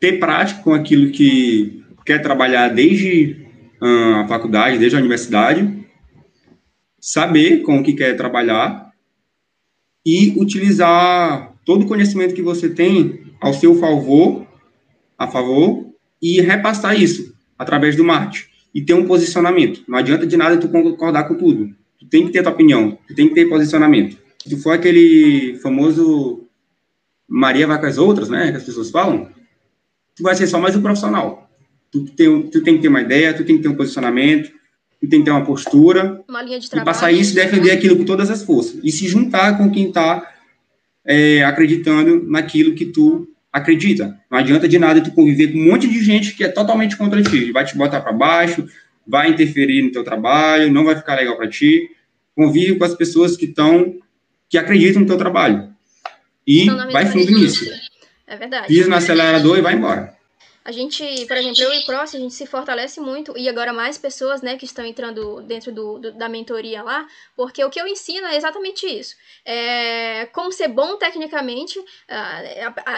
ter 0.00 0.18
prática 0.18 0.62
com 0.62 0.72
aquilo 0.72 1.10
que 1.10 1.84
quer 2.04 2.20
trabalhar 2.22 2.68
desde 2.68 3.36
uh, 3.82 4.20
a 4.20 4.28
faculdade, 4.28 4.78
desde 4.78 4.96
a 4.96 5.00
universidade, 5.00 5.86
saber 7.00 7.62
com 7.62 7.78
o 7.78 7.82
que 7.82 7.92
quer 7.92 8.16
trabalhar 8.16 8.92
e 10.04 10.34
utilizar 10.38 11.54
todo 11.64 11.84
o 11.84 11.86
conhecimento 11.86 12.34
que 12.34 12.42
você 12.42 12.68
tem 12.68 13.26
ao 13.40 13.52
seu 13.52 13.74
favor, 13.74 14.46
a 15.18 15.26
favor, 15.26 15.86
e 16.20 16.40
repassar 16.40 17.00
isso 17.00 17.34
através 17.58 17.94
do 17.94 18.04
marketing 18.04 18.46
e 18.74 18.82
ter 18.82 18.94
um 18.94 19.06
posicionamento. 19.06 19.82
Não 19.88 19.98
adianta 19.98 20.26
de 20.26 20.36
nada 20.36 20.56
tu 20.56 20.68
concordar 20.68 21.24
com 21.24 21.34
tudo. 21.34 21.74
Tu 21.98 22.06
tem 22.06 22.26
que 22.26 22.32
ter 22.32 22.42
tua 22.42 22.52
opinião, 22.52 22.98
tu 23.06 23.14
tem 23.14 23.28
que 23.28 23.34
ter 23.34 23.48
posicionamento. 23.48 24.16
Se 24.42 24.48
tu 24.48 24.56
for 24.58 24.72
aquele 24.72 25.58
famoso 25.62 26.46
Maria 27.28 27.66
vai 27.66 27.78
com 27.78 27.86
as 27.86 27.98
outras, 27.98 28.28
né, 28.28 28.50
que 28.50 28.56
as 28.56 28.64
pessoas 28.64 28.90
falam, 28.90 29.28
tu 30.18 30.24
vai 30.24 30.34
ser 30.34 30.48
só 30.48 30.58
mais 30.58 30.74
um 30.74 30.82
profissional. 30.82 31.48
Tu 31.92 32.04
tem, 32.06 32.42
tu 32.42 32.60
tem 32.62 32.76
que 32.76 32.82
ter 32.82 32.88
uma 32.88 33.00
ideia, 33.00 33.32
tu 33.32 33.44
tem 33.44 33.56
que 33.56 33.62
ter 33.62 33.68
um 33.68 33.76
posicionamento, 33.76 34.50
tu 35.00 35.08
tem 35.08 35.20
que 35.20 35.24
ter 35.24 35.30
uma 35.30 35.44
postura. 35.44 36.20
Uma 36.28 36.42
linha 36.42 36.58
de 36.58 36.68
trabalho. 36.68 36.84
E 36.84 36.92
passar 36.92 37.12
isso 37.12 37.32
e 37.32 37.34
defender 37.36 37.70
aquilo 37.70 37.96
com 37.96 38.04
todas 38.04 38.28
as 38.28 38.42
forças. 38.42 38.80
E 38.82 38.90
se 38.90 39.06
juntar 39.06 39.56
com 39.56 39.70
quem 39.70 39.88
está 39.88 40.28
é, 41.06 41.44
acreditando 41.44 42.24
naquilo 42.28 42.74
que 42.74 42.86
tu 42.86 43.28
acredita. 43.52 44.18
Não 44.28 44.38
adianta 44.38 44.68
de 44.68 44.76
nada 44.76 45.00
tu 45.00 45.12
conviver 45.12 45.52
com 45.52 45.58
um 45.58 45.70
monte 45.70 45.88
de 45.88 46.02
gente 46.02 46.34
que 46.34 46.42
é 46.42 46.48
totalmente 46.48 46.96
contra 46.96 47.22
ti. 47.22 47.52
Vai 47.52 47.64
te 47.64 47.76
botar 47.76 48.00
para 48.00 48.12
baixo, 48.12 48.66
vai 49.06 49.30
interferir 49.30 49.82
no 49.82 49.92
teu 49.92 50.02
trabalho, 50.02 50.72
não 50.72 50.84
vai 50.84 50.96
ficar 50.96 51.14
legal 51.14 51.36
para 51.36 51.48
ti. 51.48 51.88
Convive 52.34 52.76
com 52.76 52.84
as 52.84 52.94
pessoas 52.94 53.36
que 53.36 53.46
estão, 53.46 53.94
que 54.50 54.58
acreditam 54.58 55.00
no 55.00 55.06
teu 55.06 55.16
trabalho. 55.16 55.70
E 56.44 56.66
vai 56.92 57.06
fundo 57.06 57.30
nisso. 57.30 57.64
É 58.26 58.36
verdade. 58.36 58.66
Pisa 58.66 58.90
no 58.90 58.96
acelerador 58.96 59.56
e 59.56 59.62
vai 59.62 59.74
embora 59.74 60.17
a 60.68 60.70
gente, 60.70 61.24
por 61.24 61.34
exemplo, 61.34 61.62
eu 61.62 61.72
e 61.72 61.78
o 61.78 61.86
Cross, 61.86 62.14
a 62.14 62.18
gente 62.18 62.34
se 62.34 62.44
fortalece 62.44 63.00
muito, 63.00 63.32
e 63.38 63.48
agora 63.48 63.72
mais 63.72 63.96
pessoas, 63.96 64.42
né, 64.42 64.58
que 64.58 64.66
estão 64.66 64.84
entrando 64.84 65.40
dentro 65.40 65.72
do, 65.72 65.98
do, 65.98 66.12
da 66.12 66.28
mentoria 66.28 66.82
lá, 66.82 67.06
porque 67.34 67.64
o 67.64 67.70
que 67.70 67.80
eu 67.80 67.86
ensino 67.86 68.26
é 68.26 68.36
exatamente 68.36 68.84
isso. 68.84 69.16
É 69.46 70.26
como 70.26 70.52
ser 70.52 70.68
bom 70.68 70.96
tecnicamente, 70.96 71.82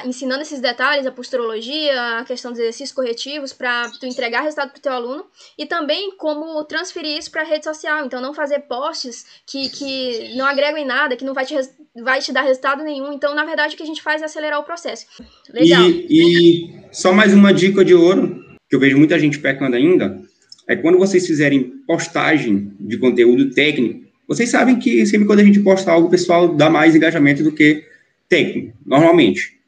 ensinando 0.04 0.42
esses 0.42 0.60
detalhes, 0.60 1.06
a 1.06 1.12
posturologia, 1.12 2.18
a 2.18 2.24
questão 2.24 2.50
dos 2.50 2.58
exercícios 2.58 2.90
corretivos, 2.90 3.52
para 3.52 3.88
tu 4.00 4.04
entregar 4.04 4.40
resultado 4.40 4.70
para 4.70 4.78
o 4.80 4.82
teu 4.82 4.92
aluno, 4.92 5.26
e 5.56 5.64
também 5.64 6.10
como 6.16 6.64
transferir 6.64 7.18
isso 7.18 7.30
para 7.30 7.42
a 7.42 7.46
rede 7.46 7.66
social. 7.66 8.04
Então, 8.04 8.20
não 8.20 8.34
fazer 8.34 8.62
posts 8.62 9.24
que, 9.46 9.68
que 9.68 10.34
não 10.34 10.44
agregam 10.44 10.78
em 10.78 10.84
nada, 10.84 11.14
que 11.14 11.24
não 11.24 11.34
vai 11.34 11.46
te, 11.46 11.54
vai 12.02 12.20
te 12.20 12.32
dar 12.32 12.42
resultado 12.42 12.82
nenhum. 12.82 13.12
Então, 13.12 13.32
na 13.32 13.44
verdade, 13.44 13.74
o 13.74 13.76
que 13.76 13.84
a 13.84 13.86
gente 13.86 14.02
faz 14.02 14.22
é 14.22 14.24
acelerar 14.24 14.58
o 14.58 14.64
processo. 14.64 15.06
Legal. 15.52 15.82
E, 15.82 16.74
e 16.76 16.79
só 16.92 17.12
mais 17.12 17.32
uma 17.32 17.52
dica 17.52 17.84
de 17.84 17.94
ouro, 17.94 18.44
que 18.68 18.74
eu 18.74 18.80
vejo 18.80 18.98
muita 18.98 19.18
gente 19.18 19.38
pecando 19.38 19.76
ainda, 19.76 20.20
é 20.66 20.76
quando 20.76 20.98
vocês 20.98 21.26
fizerem 21.26 21.72
postagem 21.86 22.72
de 22.80 22.98
conteúdo 22.98 23.50
técnico, 23.50 24.08
vocês 24.26 24.48
sabem 24.48 24.78
que 24.78 25.04
sempre 25.06 25.26
quando 25.26 25.40
a 25.40 25.44
gente 25.44 25.60
posta 25.60 25.90
algo, 25.90 26.08
o 26.08 26.10
pessoal 26.10 26.54
dá 26.54 26.70
mais 26.70 26.94
engajamento 26.94 27.42
do 27.42 27.52
que 27.52 27.84
técnico, 28.28 28.76
normalmente. 28.86 29.58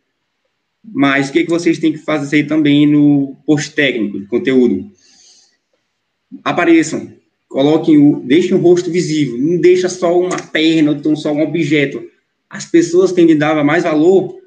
Mas 0.84 1.28
o 1.28 1.32
que, 1.32 1.44
que 1.44 1.50
vocês 1.50 1.78
têm 1.78 1.92
que 1.92 1.98
fazer 1.98 2.44
também 2.44 2.86
no 2.86 3.36
post 3.46 3.72
técnico 3.72 4.20
de 4.20 4.26
conteúdo? 4.26 4.90
Apareçam, 6.44 7.12
coloquem 7.48 7.98
o, 7.98 8.20
deixem 8.20 8.54
o 8.54 8.60
rosto 8.60 8.90
visível, 8.90 9.38
não 9.38 9.60
deixa 9.60 9.88
só 9.88 10.18
uma 10.18 10.36
perna, 10.36 11.00
ou 11.04 11.16
só 11.16 11.32
um 11.32 11.42
objeto. 11.42 12.02
As 12.48 12.64
pessoas 12.64 13.12
têm 13.12 13.26
de 13.26 13.34
dar 13.34 13.62
mais 13.64 13.84
valor 13.84 14.41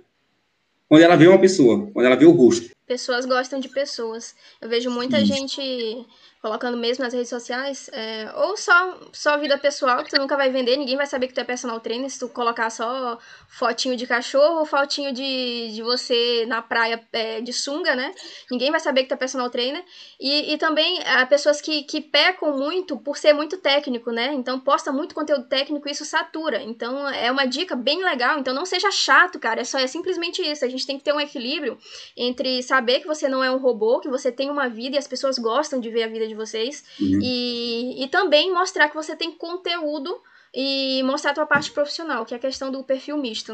quando 0.87 1.01
ela 1.01 1.15
vê 1.15 1.27
uma 1.27 1.39
pessoa, 1.39 1.89
quando 1.91 2.05
ela 2.05 2.15
vê 2.15 2.25
o 2.25 2.31
rosto. 2.31 2.69
Pessoas 2.85 3.25
gostam 3.25 3.59
de 3.59 3.69
pessoas. 3.69 4.35
Eu 4.61 4.69
vejo 4.69 4.91
muita 4.91 5.19
Isso. 5.19 5.33
gente 5.33 6.05
colocando 6.45 6.77
mesmo 6.77 7.03
nas 7.03 7.11
redes 7.11 7.29
sociais, 7.29 7.89
é, 7.91 8.31
ou 8.35 8.55
só, 8.55 8.99
só 9.11 9.35
vida 9.35 9.57
pessoal, 9.57 10.03
que 10.03 10.11
tu 10.11 10.21
nunca 10.21 10.37
vai 10.37 10.51
vender, 10.51 10.77
ninguém 10.77 10.95
vai 10.95 11.07
saber 11.07 11.25
que 11.27 11.33
tu 11.33 11.39
é 11.39 11.43
personal 11.43 11.79
trainer 11.79 12.07
se 12.07 12.19
tu 12.19 12.29
colocar 12.29 12.69
só 12.69 13.17
fotinho 13.47 13.97
de 13.97 14.05
cachorro 14.05 14.59
ou 14.59 14.65
fotinho 14.65 15.11
de, 15.11 15.71
de 15.73 15.81
você 15.81 16.45
na 16.45 16.61
praia 16.61 17.01
é, 17.11 17.41
de 17.41 17.51
sunga, 17.51 17.95
né? 17.95 18.13
Ninguém 18.51 18.69
vai 18.69 18.79
saber 18.79 19.01
que 19.01 19.09
tu 19.09 19.15
é 19.15 19.17
personal 19.17 19.49
trainer. 19.49 19.83
E, 20.19 20.53
e 20.53 20.57
também 20.59 21.01
há 21.07 21.25
pessoas 21.25 21.59
que, 21.61 21.81
que 21.81 21.99
pecam 21.99 22.55
muito 22.55 22.95
por 22.95 23.17
ser 23.17 23.33
muito 23.33 23.57
técnico, 23.57 24.11
né? 24.11 24.31
Então 24.31 24.59
posta 24.59 24.91
muito 24.91 25.15
conteúdo 25.15 25.45
técnico 25.45 25.87
e 25.87 25.93
isso 25.93 26.05
satura. 26.05 26.61
Então 26.61 27.09
é 27.09 27.31
uma 27.31 27.45
dica 27.45 27.75
bem 27.75 28.03
legal. 28.03 28.37
Então 28.37 28.53
não 28.53 28.67
seja 28.67 28.91
chato, 28.91 29.39
cara. 29.39 29.61
É 29.61 29.63
só 29.63 29.79
é 29.79 29.87
simplesmente 29.87 30.43
isso. 30.43 30.63
A 30.63 30.69
gente 30.69 30.85
tem 30.85 30.99
que 30.99 31.03
ter 31.03 31.13
um 31.13 31.19
equilíbrio 31.19 31.75
entre 32.15 32.61
saber 32.61 32.99
que 32.99 33.07
você 33.07 33.27
não 33.27 33.43
é 33.43 33.49
um 33.49 33.57
robô, 33.57 33.99
que 33.99 34.09
você 34.09 34.31
tem 34.31 34.51
uma 34.51 34.69
vida 34.69 34.95
e 34.95 34.99
as 34.99 35.07
pessoas 35.07 35.39
gostam 35.39 35.79
de 35.79 35.89
ver 35.89 36.03
a 36.03 36.07
vida 36.07 36.27
de 36.27 36.34
vocês. 36.35 36.83
Uhum. 36.99 37.19
E, 37.21 38.03
e 38.03 38.07
também 38.07 38.53
mostrar 38.53 38.89
que 38.89 38.95
você 38.95 39.15
tem 39.15 39.31
conteúdo 39.31 40.21
e 40.53 41.03
mostrar 41.03 41.31
a 41.31 41.33
tua 41.33 41.45
parte 41.45 41.71
profissional, 41.71 42.25
que 42.25 42.33
é 42.33 42.37
a 42.37 42.39
questão 42.39 42.71
do 42.71 42.83
perfil 42.83 43.17
misto. 43.17 43.53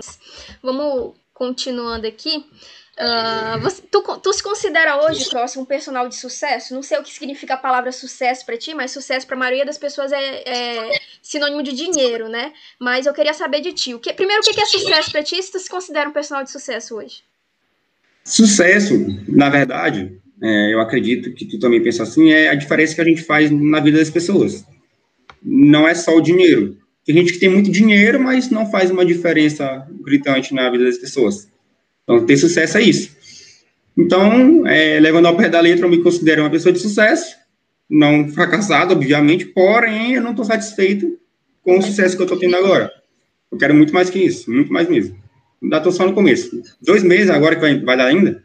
Vamos 0.62 1.16
continuando 1.34 2.06
aqui. 2.06 2.46
Uh, 3.02 3.60
você, 3.62 3.82
tu, 3.90 4.02
tu 4.20 4.32
se 4.32 4.44
considera 4.44 5.04
hoje, 5.04 5.28
Cross, 5.28 5.58
um 5.58 5.66
personal 5.66 6.08
de 6.08 6.16
sucesso? 6.16 6.76
Não 6.76 6.84
sei 6.84 7.00
o 7.00 7.04
que 7.04 7.12
significa 7.12 7.56
a 7.56 7.58
palavra 7.58 7.92
sucesso 7.92 8.46
para 8.46 8.58
ti, 8.58 8.76
mas 8.76 8.92
sucesso 8.92 9.26
para 9.26 9.36
a 9.36 9.40
maioria 9.40 9.66
das 9.66 9.78
pessoas 9.78 10.12
é, 10.12 10.44
é, 10.46 11.00
sinônimo 11.22 11.64
de 11.64 11.72
dinheiro, 11.72 12.30
né? 12.30 12.54
Mas 12.78 13.08
eu 13.08 13.14
queria 13.14 13.34
saber 13.34 13.62
de 13.62 13.74
ti. 13.74 13.96
O 13.96 14.00
que, 14.00 14.14
primeiro, 14.14 14.44
o 14.44 14.46
que 14.46 14.62
é 14.62 14.66
sucesso 14.66 15.12
para 15.12 15.24
ti 15.24 15.42
se 15.42 15.52
tu 15.52 15.60
se 15.60 15.70
considera 15.70 16.08
um 16.08 16.14
personal 16.14 16.44
de 16.44 16.52
sucesso 16.52 16.96
hoje? 16.98 17.24
Sucesso, 18.24 18.94
na 19.28 19.50
verdade, 19.50 20.21
é, 20.42 20.74
eu 20.74 20.80
acredito 20.80 21.32
que 21.34 21.46
tu 21.46 21.60
também 21.60 21.82
pensa 21.82 22.04
assim, 22.04 22.32
é 22.32 22.50
a 22.50 22.56
diferença 22.56 22.96
que 22.96 23.02
a 23.02 23.06
gente 23.06 23.24
faz 23.24 23.52
na 23.52 23.80
vida 23.80 24.00
das 24.00 24.10
pessoas. 24.10 24.66
Não 25.44 25.88
é 25.88 25.94
só 25.94 26.16
o 26.16 26.22
dinheiro. 26.22 26.78
Tem 27.06 27.16
gente 27.16 27.34
que 27.34 27.40
tem 27.40 27.50
muito 27.50 27.72
dinheiro, 27.72 28.20
mas 28.20 28.50
não 28.50 28.70
faz 28.70 28.90
uma 28.90 29.06
diferença 29.06 29.88
gritante 30.04 30.54
na 30.54 30.70
vida 30.70 30.86
das 30.86 30.98
pessoas. 30.98 31.48
Então, 32.04 32.26
ter 32.26 32.38
sucesso 32.38 32.78
é 32.78 32.82
isso. 32.82 33.16
Então, 33.98 34.66
é, 34.66 35.00
levando 35.00 35.28
ao 35.28 35.38
pé 35.38 35.50
da 35.50 35.60
letra, 35.60 35.86
eu 35.86 35.90
me 35.90 36.02
considero 36.02 36.42
uma 36.42 36.50
pessoa 36.50 36.74
de 36.74 36.80
sucesso, 36.80 37.36
não 37.90 38.28
fracassado, 38.30 38.94
obviamente, 38.94 39.46
porém, 39.46 40.14
eu 40.14 40.22
não 40.22 40.32
estou 40.32 40.46
satisfeito 40.46 41.20
com 41.62 41.78
o 41.78 41.82
sucesso 41.82 42.16
que 42.16 42.22
eu 42.22 42.26
estou 42.26 42.40
tendo 42.40 42.56
agora. 42.56 42.92
Eu 43.52 43.58
quero 43.58 43.76
muito 43.76 43.94
mais 43.94 44.10
que 44.10 44.20
isso, 44.20 44.50
muito 44.50 44.72
mais 44.72 44.88
mesmo. 44.90 45.16
Ainda 45.62 45.78
estou 45.78 45.92
só 45.92 46.06
no 46.06 46.14
começo. 46.14 46.62
Dois 46.82 47.04
meses 47.04 47.30
agora 47.30 47.56
que 47.56 47.62
vai, 47.62 47.80
vai 47.80 47.98
dar 47.98 48.06
ainda, 48.06 48.44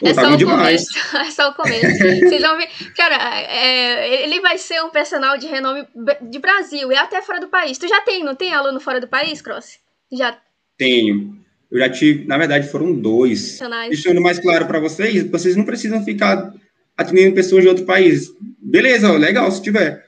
Pô, 0.00 0.08
é, 0.08 0.12
tá 0.12 0.22
só 0.22 0.36
demais. 0.36 0.86
é 1.14 1.30
só 1.30 1.50
o 1.50 1.54
começo. 1.54 1.86
Vocês 1.98 2.42
vão 2.42 2.56
ver. 2.56 2.68
Cara, 2.96 3.40
é, 3.42 4.24
ele 4.24 4.40
vai 4.40 4.58
ser 4.58 4.82
um 4.82 4.90
personal 4.90 5.38
de 5.38 5.46
renome 5.46 5.86
de 6.22 6.38
Brasil 6.38 6.90
e 6.90 6.96
até 6.96 7.22
fora 7.22 7.40
do 7.40 7.48
país. 7.48 7.78
Tu 7.78 7.86
já 7.88 8.00
tem, 8.00 8.24
não 8.24 8.34
tem 8.34 8.52
aluno 8.52 8.80
fora 8.80 9.00
do 9.00 9.08
país, 9.08 9.40
Cross? 9.40 9.78
Já. 10.12 10.36
Tenho. 10.76 11.38
Eu 11.70 11.78
já 11.78 11.88
tive, 11.88 12.26
na 12.26 12.36
verdade, 12.38 12.68
foram 12.68 12.92
dois. 12.92 13.58
Deixando 13.88 14.20
mais 14.20 14.38
claro 14.38 14.66
para 14.66 14.80
vocês, 14.80 15.28
vocês 15.30 15.56
não 15.56 15.64
precisam 15.64 16.04
ficar 16.04 16.52
atendendo 16.96 17.34
pessoas 17.34 17.62
de 17.62 17.68
outro 17.68 17.84
país. 17.84 18.32
Beleza, 18.60 19.12
legal, 19.12 19.50
se 19.50 19.62
tiver. 19.62 20.04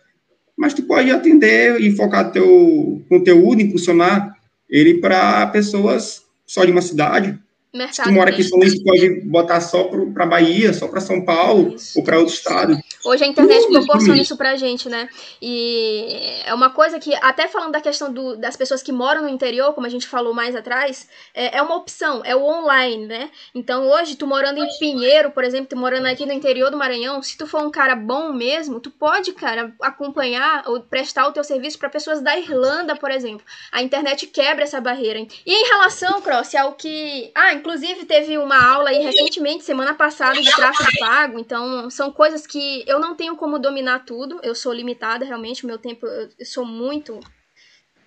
Mas 0.57 0.75
tu 0.75 0.83
pode 0.83 1.11
atender 1.11 1.81
e 1.81 1.95
focar 1.95 2.33
teu 2.33 3.05
conteúdo, 3.09 3.61
impulsionar 3.61 4.37
ele 4.69 4.95
para 4.95 5.47
pessoas 5.49 6.23
só 6.47 6.65
de 6.65 6.73
uma 6.73 6.83
cidade, 6.83 7.39
Mercado 7.75 7.95
Se 7.95 8.03
tu 8.05 8.13
mora 8.13 8.31
aqui 8.31 8.41
em 8.41 8.45
São 8.45 8.59
Luís, 8.59 8.83
pode 8.83 9.21
botar 9.23 9.61
só 9.61 9.85
para 10.15 10.27
Bahia, 10.27 10.73
só 10.73 10.89
para 10.89 11.01
São 11.01 11.25
Paulo 11.25 11.75
isso. 11.75 11.99
ou 11.99 12.05
para 12.05 12.19
outro 12.19 12.33
estado. 12.33 12.79
Hoje 13.05 13.25
a 13.25 13.27
internet 13.27 13.67
uh, 13.67 13.73
proporciona 13.73 14.21
isso 14.21 14.37
para 14.37 14.57
gente, 14.57 14.89
né? 14.89 15.09
E 15.41 16.41
é 16.45 16.55
uma 16.55 16.71
coisa 16.71 16.99
que, 16.99 17.15
até 17.17 17.47
falando 17.49 17.73
da 17.73 17.81
questão 17.81 18.13
do, 18.13 18.37
das 18.37 18.57
pessoas 18.57 18.83
que 18.83 18.93
moram 18.93 19.23
no 19.23 19.29
interior, 19.29 19.75
como 19.75 19.87
a 19.87 19.91
gente 19.91 20.07
falou 20.07 20.33
mais 20.33 20.57
atrás, 20.57 21.09
é, 21.35 21.59
é, 21.59 21.63
uma 21.63 21.77
opção, 21.77 22.23
é 22.25 22.35
o 22.35 22.45
online, 22.45 23.07
né? 23.07 23.31
Então 23.55 23.87
hoje, 23.89 24.17
tu 24.17 24.27
morando 24.27 24.59
em 24.59 24.79
Pinheiro, 24.79 25.31
por 25.31 25.45
exemplo, 25.45 25.69
tu 25.69 25.77
morando 25.77 26.07
aqui 26.07 26.25
no 26.25 26.33
interior 26.33 26.71
do 26.71 26.77
Maranhão, 26.77 27.23
se 27.23 27.37
tu 27.37 27.47
for 27.47 27.63
um 27.63 27.71
cara 27.71 27.95
bom 27.95 28.33
mesmo, 28.33 28.81
tu 28.81 28.91
pode, 28.91 29.33
cara, 29.33 29.73
acompanhar 29.83 30.65
ou 30.67 30.81
prestar 30.81 31.27
o 31.29 31.33
teu 31.33 31.45
serviço 31.45 31.79
para 31.79 31.89
pessoas 31.89 32.21
da 32.23 32.39
Irlanda, 32.39 32.97
por 32.97 33.11
exemplo. 33.11 33.45
A 33.71 33.83
internet 33.83 34.27
quebra 34.27 34.65
essa 34.65 34.81
barreira. 34.81 35.19
E 35.19 35.27
em 35.47 35.69
relação, 35.69 36.21
Cross, 36.21 36.55
ao 36.55 36.73
que. 36.73 37.31
Ah, 37.35 37.55
Inclusive, 37.67 38.05
teve 38.05 38.39
uma 38.39 38.57
aula 38.57 38.91
aí 38.91 39.03
recentemente, 39.03 39.65
semana 39.65 39.93
passada, 39.93 40.41
de 40.41 40.55
tráfego 40.55 40.89
pago. 41.01 41.39
Então, 41.41 41.91
são 41.91 42.13
coisas 42.13 42.47
que 42.47 42.85
eu 42.87 43.01
não 43.01 43.17
tenho 43.17 43.35
como 43.35 43.59
dominar 43.59 44.05
tudo. 44.05 44.39
Eu 44.43 44.55
sou 44.55 44.73
limitada, 44.73 45.25
realmente. 45.25 45.65
O 45.65 45.67
meu 45.67 45.77
tempo, 45.77 46.07
eu 46.07 46.47
sou 46.47 46.65
muito. 46.65 47.19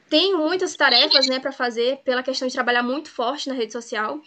Tenho 0.09 0.37
muitas 0.37 0.75
tarefas, 0.75 1.27
né, 1.27 1.39
para 1.39 1.51
fazer, 1.51 1.99
pela 2.05 2.23
questão 2.23 2.47
de 2.47 2.53
trabalhar 2.53 2.81
muito 2.81 3.11
forte 3.11 3.49
na 3.49 3.53
rede 3.53 3.73
social. 3.73 4.19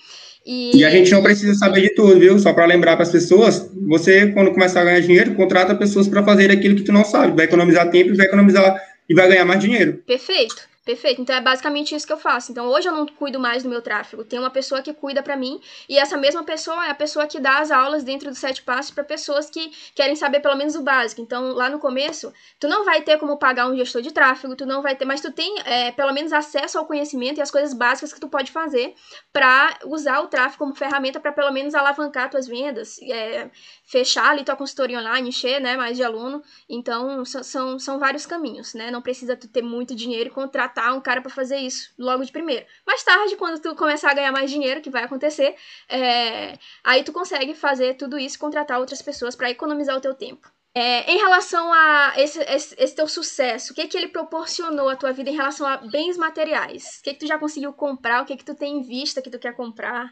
E... 0.47 0.77
e 0.77 0.85
a 0.85 0.91
gente 0.91 1.11
não 1.11 1.23
precisa 1.23 1.55
saber 1.55 1.81
de 1.81 1.95
tudo, 1.95 2.21
viu? 2.21 2.39
Só 2.39 2.53
para 2.53 2.67
lembrar 2.67 2.95
para 2.95 3.03
as 3.03 3.11
pessoas, 3.11 3.69
você, 3.89 4.31
quando 4.33 4.53
começar 4.53 4.83
a 4.83 4.85
ganhar 4.85 5.01
dinheiro, 5.01 5.35
contrata 5.35 5.75
pessoas 5.75 6.07
para 6.07 6.23
fazer 6.23 6.53
aquilo 6.53 6.77
que 6.77 6.85
tu 6.85 6.93
não 6.93 7.05
sabe. 7.05 7.35
Vai 7.35 7.47
economizar 7.47 7.91
tempo 7.91 8.11
e 8.11 8.17
vai 8.17 8.27
economizar 8.27 8.81
e 9.09 9.15
vai 9.15 9.29
ganhar 9.29 9.45
mais 9.45 9.61
dinheiro. 9.61 10.03
Perfeito. 10.07 10.72
Perfeito. 10.85 11.23
Então 11.23 11.37
é 11.37 11.41
basicamente 11.41 11.95
isso 11.95 12.05
que 12.05 12.13
eu 12.13 12.19
faço. 12.19 12.51
Então 12.51 12.67
hoje 12.67 12.89
eu 12.89 12.93
não 12.93 13.07
cuido 13.07 13.39
mais 13.39 13.63
do 13.63 13.69
meu 13.69 13.81
tráfego. 13.81 14.25
Tem 14.25 14.37
uma 14.37 14.51
pessoa 14.51 14.83
que 14.83 14.93
cuida 14.93 15.23
para 15.23 15.37
mim 15.37 15.61
e 15.89 15.97
essa 15.97 16.17
mesma 16.17 16.43
pessoa 16.43 16.85
é 16.85 16.91
a 16.91 16.95
pessoa 16.95 17.25
que 17.29 17.39
dá 17.39 17.59
as 17.59 17.71
aulas 17.71 18.03
dentro 18.03 18.29
dos 18.29 18.39
sete 18.39 18.63
passos 18.63 18.91
para 18.91 19.05
pessoas 19.05 19.49
que 19.49 19.71
querem 19.95 20.17
saber 20.17 20.41
pelo 20.41 20.57
menos 20.57 20.75
o 20.75 20.83
básico. 20.83 21.21
Então 21.21 21.53
lá 21.53 21.71
no 21.71 21.79
começo, 21.79 22.33
tu 22.59 22.67
não 22.67 22.85
vai 22.85 23.01
ter 23.01 23.17
como 23.17 23.37
pagar 23.39 23.69
um 23.69 23.77
gestor 23.77 24.03
de 24.03 24.13
tráfego, 24.13 24.57
tu 24.57 24.67
não 24.67 24.83
vai 24.83 24.97
ter, 24.97 25.05
mas 25.05 25.21
tu 25.21 25.31
tem 25.31 25.55
é, 25.65 25.93
pelo 25.93 26.13
menos 26.13 26.33
acesso 26.33 26.77
ao 26.79 26.85
conhecimento 26.85 27.39
e 27.39 27.43
as 27.43 27.51
coisas 27.51 27.73
básicas 27.73 28.13
que 28.13 28.19
tu 28.19 28.29
pode 28.29 28.51
fazer 28.51 28.97
para 29.33 29.79
usar 29.85 30.19
o 30.21 30.27
tráfego 30.27 30.59
como 30.59 30.75
ferramenta 30.75 31.21
para 31.21 31.31
pelo 31.31 31.53
menos 31.53 31.77
alavancar 31.77 32.29
tuas 32.29 32.49
vendas, 32.49 33.01
é, 33.03 33.49
fechar 33.85 34.31
ali 34.31 34.43
tua 34.43 34.57
consultoria 34.57 34.99
online, 34.99 35.29
encher, 35.29 35.61
né, 35.61 35.77
mais 35.77 35.97
de 35.97 36.03
aluno. 36.03 36.43
Então 36.69 37.25
são, 37.25 37.79
são 37.79 38.01
vários 38.01 38.27
caminhos, 38.27 38.75
né? 38.75 38.91
Não 38.91 39.01
precisa 39.01 39.37
tu 39.37 39.47
ter 39.47 39.63
muito 39.63 39.95
dinheiro 39.95 40.29
e 40.29 40.33
contratar 40.33 40.72
contratar 40.73 40.97
um 40.97 41.01
cara 41.01 41.21
para 41.21 41.31
fazer 41.31 41.59
isso 41.59 41.93
logo 41.99 42.25
de 42.25 42.33
primeiro. 42.33 42.67
Mais 42.87 43.05
tarde, 43.05 43.37
quando 43.37 43.61
tu 43.61 43.77
começar 43.77 44.11
a 44.11 44.15
ganhar 44.15 44.33
mais 44.33 44.51
dinheiro, 44.51 44.81
que 44.81 44.91
vai 44.91 45.05
acontecer, 45.05 45.55
é, 45.89 46.59
aí 46.83 47.05
tu 47.05 47.13
consegue 47.13 47.55
fazer 47.55 47.95
tudo 47.95 48.19
isso, 48.19 48.39
contratar 48.39 48.81
outras 48.81 49.03
pessoas 49.03 49.37
para 49.37 49.51
economizar 49.51 49.97
o 49.97 50.01
teu 50.01 50.15
tempo. 50.15 50.51
É, 50.75 51.13
em 51.13 51.19
relação 51.19 51.71
a 51.71 52.15
esse, 52.17 52.41
esse, 52.45 52.75
esse, 52.79 52.95
teu 52.95 53.07
sucesso, 53.07 53.73
o 53.73 53.75
que 53.75 53.87
que 53.87 53.97
ele 53.97 54.09
proporcionou 54.09 54.89
à 54.89 54.97
tua 54.97 55.13
vida 55.13 55.29
em 55.29 55.37
relação 55.37 55.67
a 55.67 55.77
bens 55.77 56.17
materiais? 56.17 56.99
O 56.99 57.03
que 57.03 57.13
que 57.13 57.21
tu 57.21 57.27
já 57.27 57.39
conseguiu 57.39 57.75
comprar? 57.75 58.23
O 58.23 58.25
que 58.25 58.37
que 58.37 58.45
tu 58.45 58.55
tem 58.55 58.79
em 58.79 58.83
vista 58.83 59.21
que 59.21 59.29
tu 59.29 59.39
quer 59.39 59.55
comprar? 59.55 60.11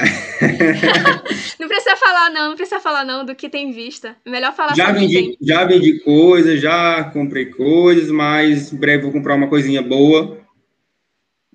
não 1.58 1.68
precisa 1.68 1.96
falar 1.96 2.30
não, 2.30 2.48
não 2.50 2.56
precisa 2.56 2.80
falar 2.80 3.04
não 3.04 3.24
do 3.24 3.34
que 3.34 3.48
tem 3.48 3.72
vista. 3.72 4.16
Melhor 4.26 4.54
falar 4.54 4.74
já 4.74 4.92
vendi, 4.92 5.36
Já 5.40 5.64
vendi 5.64 6.00
coisas, 6.00 6.60
já 6.60 7.04
comprei 7.04 7.46
coisas, 7.46 8.10
mas 8.10 8.72
em 8.72 8.76
breve 8.76 9.02
vou 9.02 9.12
comprar 9.12 9.34
uma 9.34 9.48
coisinha 9.48 9.82
boa, 9.82 10.38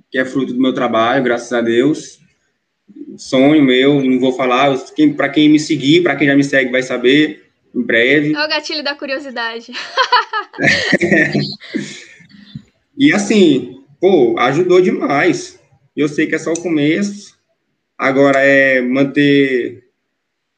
que 0.09 0.17
é 0.17 0.25
fruto 0.25 0.53
do 0.53 0.61
meu 0.61 0.73
trabalho, 0.73 1.23
graças 1.23 1.51
a 1.53 1.61
Deus. 1.61 2.19
Sonho 3.17 3.63
meu, 3.63 4.01
não 4.01 4.19
vou 4.19 4.31
falar, 4.31 4.77
para 5.15 5.29
quem 5.29 5.49
me 5.49 5.59
seguir, 5.59 6.03
para 6.03 6.15
quem 6.15 6.27
já 6.27 6.35
me 6.35 6.43
segue 6.43 6.71
vai 6.71 6.83
saber 6.83 7.45
em 7.75 7.81
breve. 7.81 8.33
É 8.33 8.45
o 8.45 8.49
gatilho 8.49 8.83
da 8.83 8.95
curiosidade. 8.95 9.71
e 12.97 13.13
assim, 13.13 13.83
pô, 13.99 14.35
ajudou 14.39 14.81
demais. 14.81 15.59
Eu 15.95 16.07
sei 16.07 16.27
que 16.27 16.35
é 16.35 16.39
só 16.39 16.53
o 16.53 16.61
começo, 16.61 17.36
Agora 17.97 18.39
é 18.39 18.79
manter, 18.81 19.83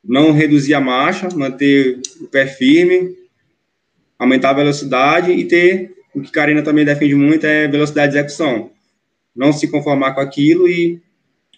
não 0.04 0.32
reduzir 0.32 0.74
a 0.74 0.82
marcha, 0.82 1.30
manter 1.34 2.00
o 2.20 2.28
pé 2.28 2.46
firme, 2.46 3.16
aumentar 4.18 4.50
a 4.50 4.54
velocidade 4.54 5.32
e 5.32 5.46
ter, 5.46 5.96
o 6.14 6.22
que 6.22 6.32
Karina 6.32 6.62
também 6.62 6.84
defende 6.84 7.16
muito, 7.16 7.46
é 7.46 7.68
velocidade 7.68 8.12
de 8.12 8.18
execução. 8.18 8.72
Não 9.34 9.54
se 9.54 9.70
conformar 9.70 10.14
com 10.14 10.20
aquilo 10.20 10.68
e 10.68 11.02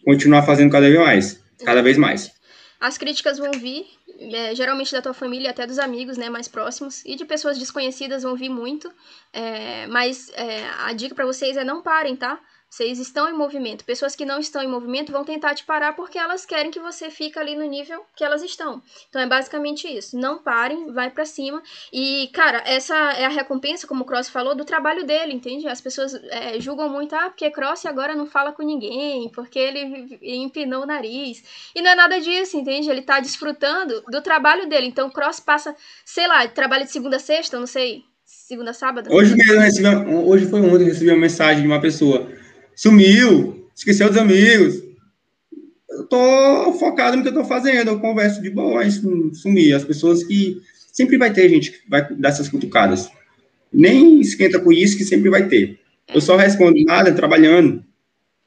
continuar 0.05 0.43
fazendo 0.43 0.71
cada 0.71 0.87
vez 0.87 0.99
mais, 0.99 1.43
cada 1.65 1.81
vez 1.81 1.97
mais. 1.97 2.31
As 2.79 2.97
críticas 2.97 3.39
vão 3.39 3.51
vir, 3.51 3.85
é, 4.19 4.53
geralmente 4.53 4.91
da 4.91 5.01
tua 5.01 5.13
família, 5.13 5.49
até 5.49 5.65
dos 5.65 5.79
amigos, 5.79 6.17
né, 6.17 6.29
mais 6.29 6.47
próximos, 6.47 7.03
e 7.05 7.15
de 7.15 7.25
pessoas 7.25 7.57
desconhecidas 7.57 8.23
vão 8.23 8.35
vir 8.35 8.49
muito, 8.49 8.91
é, 9.33 9.87
mas 9.87 10.31
é, 10.35 10.63
a 10.85 10.93
dica 10.93 11.15
para 11.15 11.25
vocês 11.25 11.57
é 11.57 11.63
não 11.63 11.81
parem, 11.81 12.15
tá? 12.15 12.39
Vocês 12.71 12.99
estão 12.99 13.27
em 13.27 13.33
movimento. 13.33 13.83
Pessoas 13.83 14.15
que 14.15 14.23
não 14.23 14.39
estão 14.39 14.63
em 14.63 14.67
movimento 14.67 15.11
vão 15.11 15.25
tentar 15.25 15.53
te 15.53 15.65
parar 15.65 15.91
porque 15.91 16.17
elas 16.17 16.45
querem 16.45 16.71
que 16.71 16.79
você 16.79 17.11
fique 17.11 17.37
ali 17.37 17.53
no 17.53 17.65
nível 17.65 18.01
que 18.15 18.23
elas 18.23 18.41
estão. 18.41 18.81
Então 19.09 19.21
é 19.21 19.27
basicamente 19.27 19.89
isso. 19.89 20.17
Não 20.17 20.37
parem, 20.37 20.89
vai 20.93 21.09
para 21.09 21.25
cima. 21.25 21.61
E, 21.91 22.29
cara, 22.31 22.63
essa 22.65 22.95
é 22.95 23.25
a 23.25 23.29
recompensa, 23.29 23.85
como 23.85 24.03
o 24.03 24.05
Cross 24.05 24.29
falou, 24.29 24.55
do 24.55 24.63
trabalho 24.63 25.05
dele, 25.05 25.33
entende? 25.33 25.67
As 25.67 25.81
pessoas 25.81 26.13
é, 26.29 26.61
julgam 26.61 26.87
muito, 26.87 27.13
ah, 27.13 27.29
porque 27.29 27.51
Cross 27.51 27.85
agora 27.85 28.15
não 28.15 28.25
fala 28.25 28.53
com 28.53 28.63
ninguém, 28.63 29.27
porque 29.35 29.59
ele 29.59 30.17
empinou 30.21 30.83
o 30.83 30.87
nariz. 30.87 31.43
E 31.75 31.81
não 31.81 31.91
é 31.91 31.95
nada 31.95 32.21
disso, 32.21 32.55
entende? 32.55 32.89
Ele 32.89 33.01
tá 33.01 33.19
desfrutando 33.19 34.01
do 34.07 34.21
trabalho 34.21 34.69
dele. 34.69 34.87
Então 34.87 35.09
o 35.09 35.11
Cross 35.11 35.41
passa, 35.41 35.75
sei 36.05 36.25
lá, 36.25 36.47
trabalha 36.47 36.85
de 36.85 36.91
segunda 36.93 37.17
a 37.17 37.19
sexta, 37.19 37.59
não 37.59 37.67
sei, 37.67 38.05
segunda 38.23 38.71
a 38.71 38.73
sábado. 38.73 39.13
Hoje 39.13 39.35
mesmo 39.35 39.59
recebi, 39.59 39.87
hoje 40.25 40.45
foi 40.49 40.61
ontem, 40.61 40.85
recebi 40.85 41.09
uma 41.09 41.19
mensagem 41.19 41.63
de 41.63 41.67
uma 41.67 41.81
pessoa 41.81 42.39
sumiu, 42.75 43.69
esqueceu 43.75 44.07
dos 44.07 44.17
amigos. 44.17 44.81
Eu 45.89 46.05
tô 46.07 46.73
focado 46.73 47.17
no 47.17 47.23
que 47.23 47.29
eu 47.29 47.33
tô 47.33 47.43
fazendo, 47.43 47.89
eu 47.89 47.99
converso 47.99 48.41
de 48.41 48.49
boa, 48.49 48.83
sumir. 49.33 49.73
As 49.73 49.83
pessoas 49.83 50.23
que 50.23 50.61
sempre 50.91 51.17
vai 51.17 51.31
ter 51.31 51.49
gente 51.49 51.71
que 51.71 51.89
vai 51.89 52.13
dar 52.15 52.29
essas 52.29 52.49
cutucadas. 52.49 53.09
Nem 53.71 54.19
esquenta 54.19 54.59
com 54.59 54.71
isso 54.71 54.97
que 54.97 55.05
sempre 55.05 55.29
vai 55.29 55.47
ter. 55.47 55.79
Eu 56.13 56.21
só 56.21 56.35
respondo 56.35 56.83
nada 56.85 57.13
trabalhando. 57.13 57.83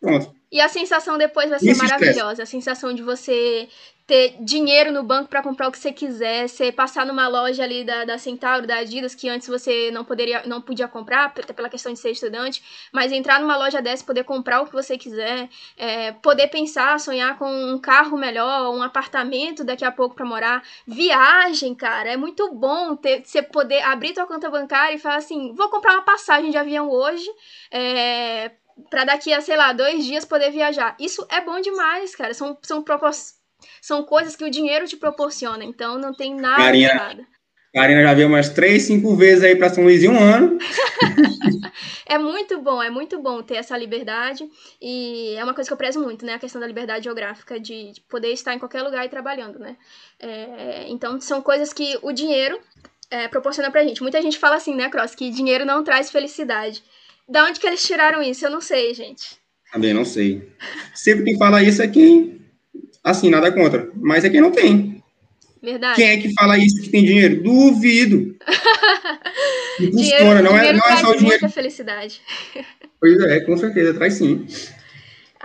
Pronto. 0.00 0.34
E 0.55 0.61
a 0.61 0.68
sensação 0.68 1.18
depois 1.18 1.50
vai 1.50 1.59
ser 1.59 1.72
isso 1.72 1.82
maravilhosa. 1.82 2.44
A 2.44 2.46
sensação 2.46 2.94
de 2.94 3.02
você 3.02 3.68
ter 4.07 4.36
dinheiro 4.38 4.92
no 4.92 5.02
banco 5.02 5.28
para 5.28 5.42
comprar 5.42 5.66
o 5.66 5.72
que 5.72 5.78
você 5.78 5.90
quiser, 5.90 6.48
você 6.48 6.70
passar 6.70 7.05
numa 7.05 7.26
loja 7.26 7.64
ali 7.64 7.82
da, 7.82 8.05
da 8.05 8.18
Centauro, 8.18 8.64
da 8.64 8.76
Adidas, 8.76 9.16
que 9.16 9.28
antes 9.28 9.48
você 9.48 9.90
não 9.90 10.05
poderia, 10.05 10.44
não 10.46 10.62
podia 10.62 10.86
comprar, 10.86 11.24
até 11.24 11.52
pela 11.52 11.68
questão 11.68 11.92
de 11.92 11.98
ser 11.98 12.12
estudante, 12.12 12.62
mas 12.92 13.11
entrar 13.11 13.40
numa 13.40 13.57
loja 13.57 13.82
dessa, 13.82 14.05
poder 14.05 14.22
comprar 14.22 14.61
o 14.61 14.66
que 14.66 14.72
você 14.72 14.96
quiser, 14.96 15.48
é, 15.76 16.12
poder 16.12 16.46
pensar, 16.46 17.00
sonhar 17.00 17.36
com 17.36 17.50
um 17.50 17.76
carro 17.80 18.16
melhor, 18.16 18.72
um 18.72 18.82
apartamento 18.82 19.64
daqui 19.64 19.84
a 19.84 19.90
pouco 19.90 20.14
para 20.14 20.24
morar, 20.24 20.62
viagem, 20.86 21.74
cara, 21.74 22.12
é 22.12 22.16
muito 22.16 22.55
bom 22.55 22.94
ter, 22.94 23.24
você 23.24 23.42
poder 23.42 23.82
abrir 23.82 24.12
tua 24.12 24.26
conta 24.26 24.48
bancária 24.48 24.94
e 24.94 24.98
falar 24.98 25.16
assim, 25.16 25.52
vou 25.52 25.68
comprar 25.68 25.94
uma 25.94 26.02
passagem 26.02 26.52
de 26.52 26.59
avião 26.59 26.88
hoje, 26.88 27.28
é, 27.72 28.52
para 28.90 29.04
daqui 29.04 29.32
a, 29.32 29.40
sei 29.40 29.56
lá, 29.56 29.72
dois 29.72 30.04
dias 30.04 30.24
poder 30.24 30.50
viajar. 30.50 30.96
Isso 30.98 31.26
é 31.30 31.40
bom 31.40 31.60
demais, 31.60 32.14
cara. 32.14 32.34
São, 32.34 32.56
são 32.62 32.82
propostas 32.82 33.34
são 33.80 34.02
coisas 34.02 34.36
que 34.36 34.44
o 34.44 34.50
dinheiro 34.50 34.86
te 34.86 34.96
proporciona, 34.96 35.64
então 35.64 35.98
não 35.98 36.12
tem 36.12 36.34
nada 36.34 36.62
Karina, 36.62 36.90
errado. 36.90 37.26
Karina 37.72 38.02
já 38.02 38.14
veio 38.14 38.28
umas 38.28 38.48
três, 38.50 38.84
cinco 38.84 39.16
vezes 39.16 39.42
aí 39.42 39.56
para 39.56 39.68
São 39.68 39.84
Luís 39.84 40.02
em 40.02 40.08
um 40.08 40.18
ano. 40.18 40.58
é 42.06 42.16
muito 42.18 42.60
bom, 42.60 42.82
é 42.82 42.88
muito 42.88 43.20
bom 43.20 43.42
ter 43.42 43.56
essa 43.56 43.76
liberdade 43.76 44.48
e 44.80 45.34
é 45.36 45.42
uma 45.42 45.54
coisa 45.54 45.68
que 45.68 45.72
eu 45.72 45.78
prezo 45.78 46.00
muito, 46.00 46.24
né? 46.24 46.34
A 46.34 46.38
questão 46.38 46.60
da 46.60 46.66
liberdade 46.66 47.04
geográfica, 47.04 47.58
de, 47.58 47.92
de 47.92 48.00
poder 48.02 48.32
estar 48.32 48.54
em 48.54 48.58
qualquer 48.58 48.82
lugar 48.82 49.04
e 49.04 49.08
trabalhando, 49.08 49.58
né? 49.58 49.76
É, 50.20 50.86
então 50.88 51.20
são 51.20 51.42
coisas 51.42 51.72
que 51.72 51.98
o 52.02 52.12
dinheiro 52.12 52.60
é, 53.10 53.26
proporciona 53.28 53.70
pra 53.70 53.82
gente. 53.84 54.02
Muita 54.02 54.22
gente 54.22 54.38
fala 54.38 54.56
assim, 54.56 54.74
né, 54.74 54.88
Cross, 54.88 55.14
que 55.14 55.30
dinheiro 55.30 55.64
não 55.64 55.82
traz 55.82 56.10
felicidade. 56.10 56.82
Da 57.28 57.44
onde 57.44 57.58
que 57.58 57.66
eles 57.66 57.82
tiraram 57.82 58.22
isso? 58.22 58.44
Eu 58.44 58.50
não 58.50 58.60
sei, 58.60 58.94
gente. 58.94 59.38
Também 59.72 59.92
não 59.92 60.04
sei. 60.04 60.48
Sempre 60.94 61.24
quem 61.24 61.38
fala 61.38 61.62
isso 61.62 61.82
é 61.82 61.88
quem 61.88 62.34
Assim, 63.04 63.28
nada 63.28 63.52
contra. 63.52 63.90
Mas 63.96 64.24
é 64.24 64.30
quem 64.30 64.40
não 64.40 64.50
tem. 64.50 65.04
Verdade. 65.62 65.96
Quem 65.96 66.08
é 66.08 66.16
que 66.16 66.32
fala 66.32 66.56
isso 66.56 66.80
que 66.80 66.88
tem 66.88 67.04
dinheiro? 67.04 67.42
Duvido. 67.42 68.34
funciona, 69.76 70.40
não 70.40 70.56
é, 70.56 70.72
não 70.72 70.88
é 70.88 70.96
só 70.96 71.10
o 71.10 71.16
dinheiro. 71.16 71.40
Muita 71.40 71.48
felicidade. 71.50 72.22
Pois 72.98 73.20
é, 73.24 73.40
com 73.40 73.56
certeza, 73.58 73.92
traz 73.92 74.14
sim. 74.14 74.46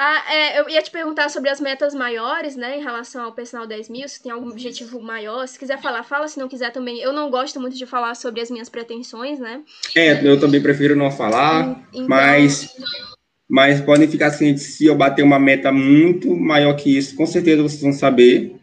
Ah, 0.02 0.24
é, 0.34 0.62
eu 0.62 0.70
ia 0.70 0.82
te 0.82 0.90
perguntar 0.90 1.28
sobre 1.28 1.50
as 1.50 1.60
metas 1.60 1.94
maiores, 1.94 2.56
né, 2.56 2.78
em 2.78 2.82
relação 2.82 3.22
ao 3.22 3.34
personal 3.34 3.68
10 3.68 3.90
mil, 3.90 4.08
se 4.08 4.24
tem 4.24 4.32
algum 4.32 4.48
objetivo 4.48 5.02
maior. 5.02 5.46
Se 5.46 5.60
quiser 5.60 5.82
falar, 5.82 6.04
fala. 6.04 6.26
Se 6.30 6.40
não 6.40 6.48
quiser 6.48 6.72
também. 6.72 7.02
Eu 7.02 7.12
não 7.12 7.30
gosto 7.30 7.60
muito 7.60 7.76
de 7.76 7.86
falar 7.86 8.16
sobre 8.16 8.40
as 8.40 8.50
minhas 8.50 8.70
pretensões, 8.70 9.40
né? 9.40 9.62
É, 9.94 10.26
eu 10.26 10.40
também 10.40 10.62
prefiro 10.62 10.96
não 10.96 11.12
falar, 11.12 11.86
então, 11.94 12.08
mas 12.08 12.74
mas 13.50 13.82
podem 13.82 14.08
ficar 14.08 14.30
cientes, 14.30 14.78
se 14.78 14.86
eu 14.86 14.96
bater 14.96 15.24
uma 15.24 15.40
meta 15.40 15.70
muito 15.70 16.34
maior 16.34 16.74
que 16.76 16.96
isso, 16.96 17.16
com 17.16 17.26
certeza 17.26 17.62
vocês 17.62 17.82
vão 17.82 17.92
saber. 17.92 18.56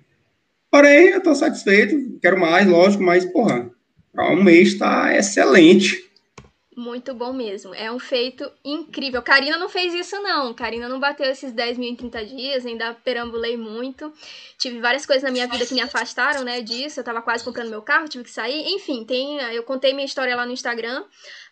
Porém, 0.70 1.08
eu 1.08 1.18
estou 1.18 1.34
satisfeito, 1.34 2.18
quero 2.22 2.40
mais, 2.40 2.66
lógico, 2.66 3.02
mas, 3.02 3.26
porra, 3.26 3.68
um 4.16 4.42
mês 4.42 4.68
está 4.68 5.14
excelente. 5.14 6.05
Muito 6.76 7.14
bom 7.14 7.32
mesmo. 7.32 7.74
É 7.74 7.90
um 7.90 7.98
feito 7.98 8.52
incrível. 8.62 9.22
Karina 9.22 9.56
não 9.56 9.66
fez 9.66 9.94
isso, 9.94 10.14
não. 10.20 10.52
Karina 10.52 10.86
não 10.90 11.00
bateu 11.00 11.24
esses 11.24 11.50
10 11.50 11.78
mil 11.78 11.88
em 11.88 11.96
30 11.96 12.26
dias, 12.26 12.66
ainda 12.66 12.92
perambulei 12.92 13.56
muito. 13.56 14.12
Tive 14.58 14.78
várias 14.78 15.06
coisas 15.06 15.22
na 15.22 15.30
minha 15.30 15.48
vida 15.48 15.64
que 15.64 15.72
me 15.72 15.80
afastaram, 15.80 16.44
né, 16.44 16.60
disso. 16.60 17.00
Eu 17.00 17.04
tava 17.04 17.22
quase 17.22 17.42
comprando 17.42 17.70
meu 17.70 17.80
carro, 17.80 18.10
tive 18.10 18.24
que 18.24 18.30
sair. 18.30 18.74
Enfim, 18.74 19.06
tem, 19.06 19.38
eu 19.54 19.62
contei 19.62 19.94
minha 19.94 20.04
história 20.04 20.36
lá 20.36 20.44
no 20.44 20.52
Instagram. 20.52 21.02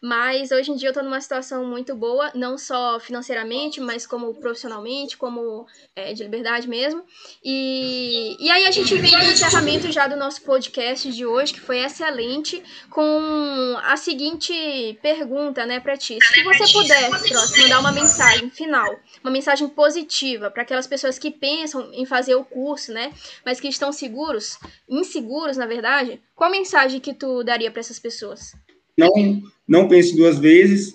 Mas 0.04 0.50
hoje 0.50 0.70
em 0.70 0.76
dia 0.76 0.90
eu 0.90 0.92
tô 0.92 1.02
numa 1.02 1.18
situação 1.18 1.64
muito 1.64 1.94
boa, 1.94 2.30
não 2.34 2.58
só 2.58 3.00
financeiramente, 3.00 3.80
mas 3.80 4.06
como 4.06 4.34
profissionalmente, 4.34 5.16
como 5.16 5.66
é, 5.96 6.12
de 6.12 6.22
liberdade 6.22 6.68
mesmo. 6.68 7.02
E, 7.42 8.36
e 8.38 8.50
aí 8.50 8.66
a 8.66 8.70
gente 8.70 8.94
vem 8.96 9.12
no 9.12 9.32
encerramento 9.32 9.90
já 9.90 10.06
do 10.06 10.14
nosso 10.14 10.42
podcast 10.42 11.10
de 11.10 11.24
hoje, 11.24 11.54
que 11.54 11.60
foi 11.60 11.78
excelente, 11.78 12.62
com 12.90 13.78
a 13.82 13.96
seguinte 13.96 14.52
pergunta, 15.00 15.64
né, 15.64 15.80
pra 15.80 15.96
ti. 15.96 16.18
Se 16.20 16.42
você 16.42 16.70
pudesse, 16.70 17.30
próximo, 17.30 17.62
mandar 17.62 17.80
uma 17.80 17.92
mensagem 17.92 18.50
final, 18.50 19.00
uma 19.22 19.30
mensagem 19.30 19.68
positiva 19.68 20.50
para 20.50 20.64
aquelas 20.64 20.86
pessoas 20.86 21.18
que 21.18 21.30
pensam 21.30 21.90
em 21.94 22.04
fazer 22.04 22.34
o 22.34 22.44
curso, 22.44 22.92
né, 22.92 23.10
mas 23.42 23.58
que 23.58 23.68
estão 23.68 23.90
seguros, 23.90 24.58
inseguros, 24.86 25.56
na 25.56 25.64
verdade, 25.64 26.20
qual 26.34 26.50
mensagem 26.50 27.00
que 27.00 27.14
tu 27.14 27.42
daria 27.42 27.70
para 27.70 27.80
essas 27.80 27.98
pessoas? 27.98 28.52
Não, 28.96 29.42
não 29.66 29.88
pense 29.88 30.16
duas 30.16 30.38
vezes, 30.38 30.94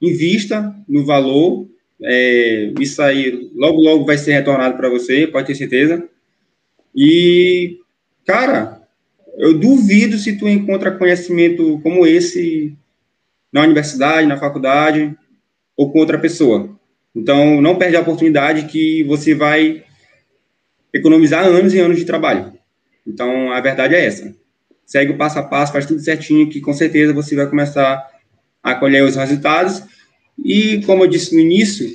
invista 0.00 0.74
no 0.88 1.04
valor, 1.04 1.66
é, 2.02 2.72
isso 2.78 3.02
aí 3.02 3.50
logo, 3.54 3.80
logo 3.80 4.04
vai 4.04 4.18
ser 4.18 4.32
retornado 4.32 4.76
para 4.76 4.88
você, 4.88 5.26
pode 5.26 5.46
ter 5.46 5.54
certeza. 5.54 6.08
E, 6.94 7.78
cara, 8.26 8.82
eu 9.36 9.58
duvido 9.58 10.16
se 10.18 10.36
tu 10.38 10.48
encontra 10.48 10.96
conhecimento 10.96 11.80
como 11.82 12.06
esse 12.06 12.76
na 13.52 13.62
universidade, 13.62 14.26
na 14.26 14.36
faculdade 14.36 15.16
ou 15.76 15.90
com 15.90 15.98
outra 15.98 16.18
pessoa. 16.18 16.76
Então, 17.14 17.60
não 17.60 17.76
perde 17.76 17.96
a 17.96 18.00
oportunidade 18.00 18.66
que 18.66 19.02
você 19.04 19.34
vai 19.34 19.82
economizar 20.92 21.44
anos 21.46 21.72
e 21.72 21.80
anos 21.80 21.98
de 21.98 22.04
trabalho. 22.04 22.52
Então, 23.06 23.52
a 23.52 23.60
verdade 23.60 23.94
é 23.94 24.04
essa 24.04 24.34
segue 24.88 25.12
o 25.12 25.18
passo 25.18 25.38
a 25.38 25.42
passo, 25.42 25.74
faz 25.74 25.84
tudo 25.84 26.00
certinho, 26.00 26.48
que 26.48 26.62
com 26.62 26.72
certeza 26.72 27.12
você 27.12 27.36
vai 27.36 27.46
começar 27.46 28.10
a 28.62 28.74
colher 28.74 29.04
os 29.04 29.16
resultados. 29.16 29.82
E, 30.42 30.82
como 30.86 31.04
eu 31.04 31.08
disse 31.08 31.34
no 31.34 31.40
início, 31.40 31.94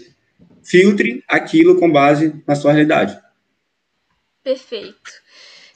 filtre 0.64 1.24
aquilo 1.28 1.80
com 1.80 1.92
base 1.92 2.36
na 2.46 2.54
sua 2.54 2.72
realidade. 2.72 3.20
Perfeito. 4.44 5.23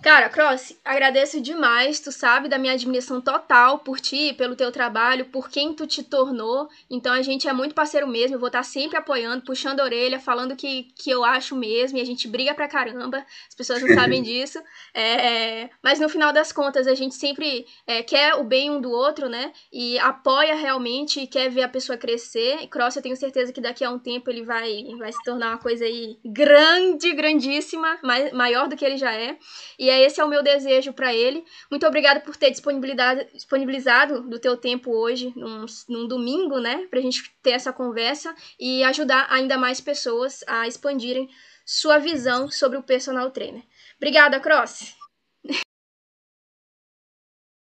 Cara, 0.08 0.30
Cross, 0.30 0.74
agradeço 0.86 1.42
demais. 1.42 2.00
Tu 2.00 2.14
sabe 2.14 2.48
da 2.48 2.58
minha 2.58 2.72
admiração 2.72 3.20
total 3.20 3.80
por 3.80 4.00
ti, 4.00 4.34
pelo 4.38 4.56
teu 4.56 4.72
trabalho, 4.72 5.26
por 5.26 5.50
quem 5.50 5.74
tu 5.74 5.86
te 5.86 6.02
tornou. 6.02 6.70
Então 6.90 7.12
a 7.12 7.22
gente 7.22 7.46
é 7.46 7.52
muito 7.52 7.76
parceiro 7.76 8.08
mesmo. 8.08 8.36
Eu 8.36 8.40
vou 8.40 8.48
estar 8.48 8.64
sempre 8.64 8.96
apoiando, 8.96 9.44
puxando 9.44 9.82
a 9.82 9.84
orelha, 9.84 10.18
falando 10.18 10.56
que, 10.56 10.84
que 10.96 11.10
eu 11.10 11.26
acho 11.26 11.58
mesmo. 11.58 11.98
E 11.98 12.02
a 12.02 12.06
gente 12.06 12.26
briga 12.26 12.56
pra 12.56 12.70
caramba. 12.70 13.18
As 13.50 13.54
pessoas 13.54 13.82
não 13.82 13.94
sabem 13.94 14.24
disso. 14.24 14.64
É, 14.94 15.70
mas 15.84 16.00
no 16.00 16.08
final 16.08 16.32
das 16.32 16.54
contas, 16.54 16.88
a 16.88 16.96
gente 16.96 17.16
sempre 17.16 17.66
é, 17.86 18.02
quer 18.02 18.36
o 18.36 18.46
bem 18.46 18.72
um 18.72 18.80
do 18.80 18.90
outro, 18.90 19.28
né? 19.28 19.52
E 19.74 20.00
apoia 20.00 20.56
realmente 20.56 21.20
e 21.20 21.28
quer 21.28 21.50
ver 21.50 21.64
a 21.64 21.68
pessoa 21.68 21.98
crescer. 21.98 22.60
E 22.62 22.68
Cross, 22.70 22.96
eu 22.96 23.02
tenho 23.02 23.18
certeza 23.18 23.52
que 23.52 23.60
daqui 23.60 23.84
a 23.84 23.92
um 23.92 24.00
tempo 24.00 24.30
ele 24.30 24.46
vai, 24.46 24.86
vai 24.98 25.12
se 25.12 25.22
tornar 25.26 25.50
uma 25.50 25.58
coisa 25.58 25.84
aí 25.84 26.18
grande, 26.24 27.12
grandíssima, 27.12 28.00
mais, 28.02 28.32
maior 28.32 28.70
do 28.70 28.78
que 28.78 28.86
ele 28.86 28.96
já 28.96 29.14
é. 29.14 29.38
E 29.78 29.90
é 29.90 29.97
esse 30.00 30.20
é 30.20 30.26
o 30.26 30.28
meu 30.28 30.44
desejo 30.44 30.92
para 30.94 31.14
ele. 31.14 31.46
Muito 31.70 31.86
obrigado 31.86 32.22
por 32.24 32.36
ter 32.36 32.52
disponibilizado 32.52 34.22
do 34.30 34.40
teu 34.40 34.58
tempo 34.58 34.92
hoje, 34.92 35.32
num, 35.36 35.66
num 35.88 36.08
domingo, 36.08 36.60
né? 36.60 36.88
Pra 36.90 37.02
gente 37.02 37.32
ter 37.42 37.52
essa 37.52 37.72
conversa 37.72 38.36
e 38.60 38.84
ajudar 38.84 39.28
ainda 39.30 39.58
mais 39.58 39.80
pessoas 39.80 40.44
a 40.48 40.68
expandirem 40.68 41.30
sua 41.66 41.98
visão 41.98 42.50
sobre 42.50 42.78
o 42.78 42.84
personal 42.84 43.32
trainer. 43.32 43.64
Obrigada, 43.98 44.40
Cross! 44.40 44.97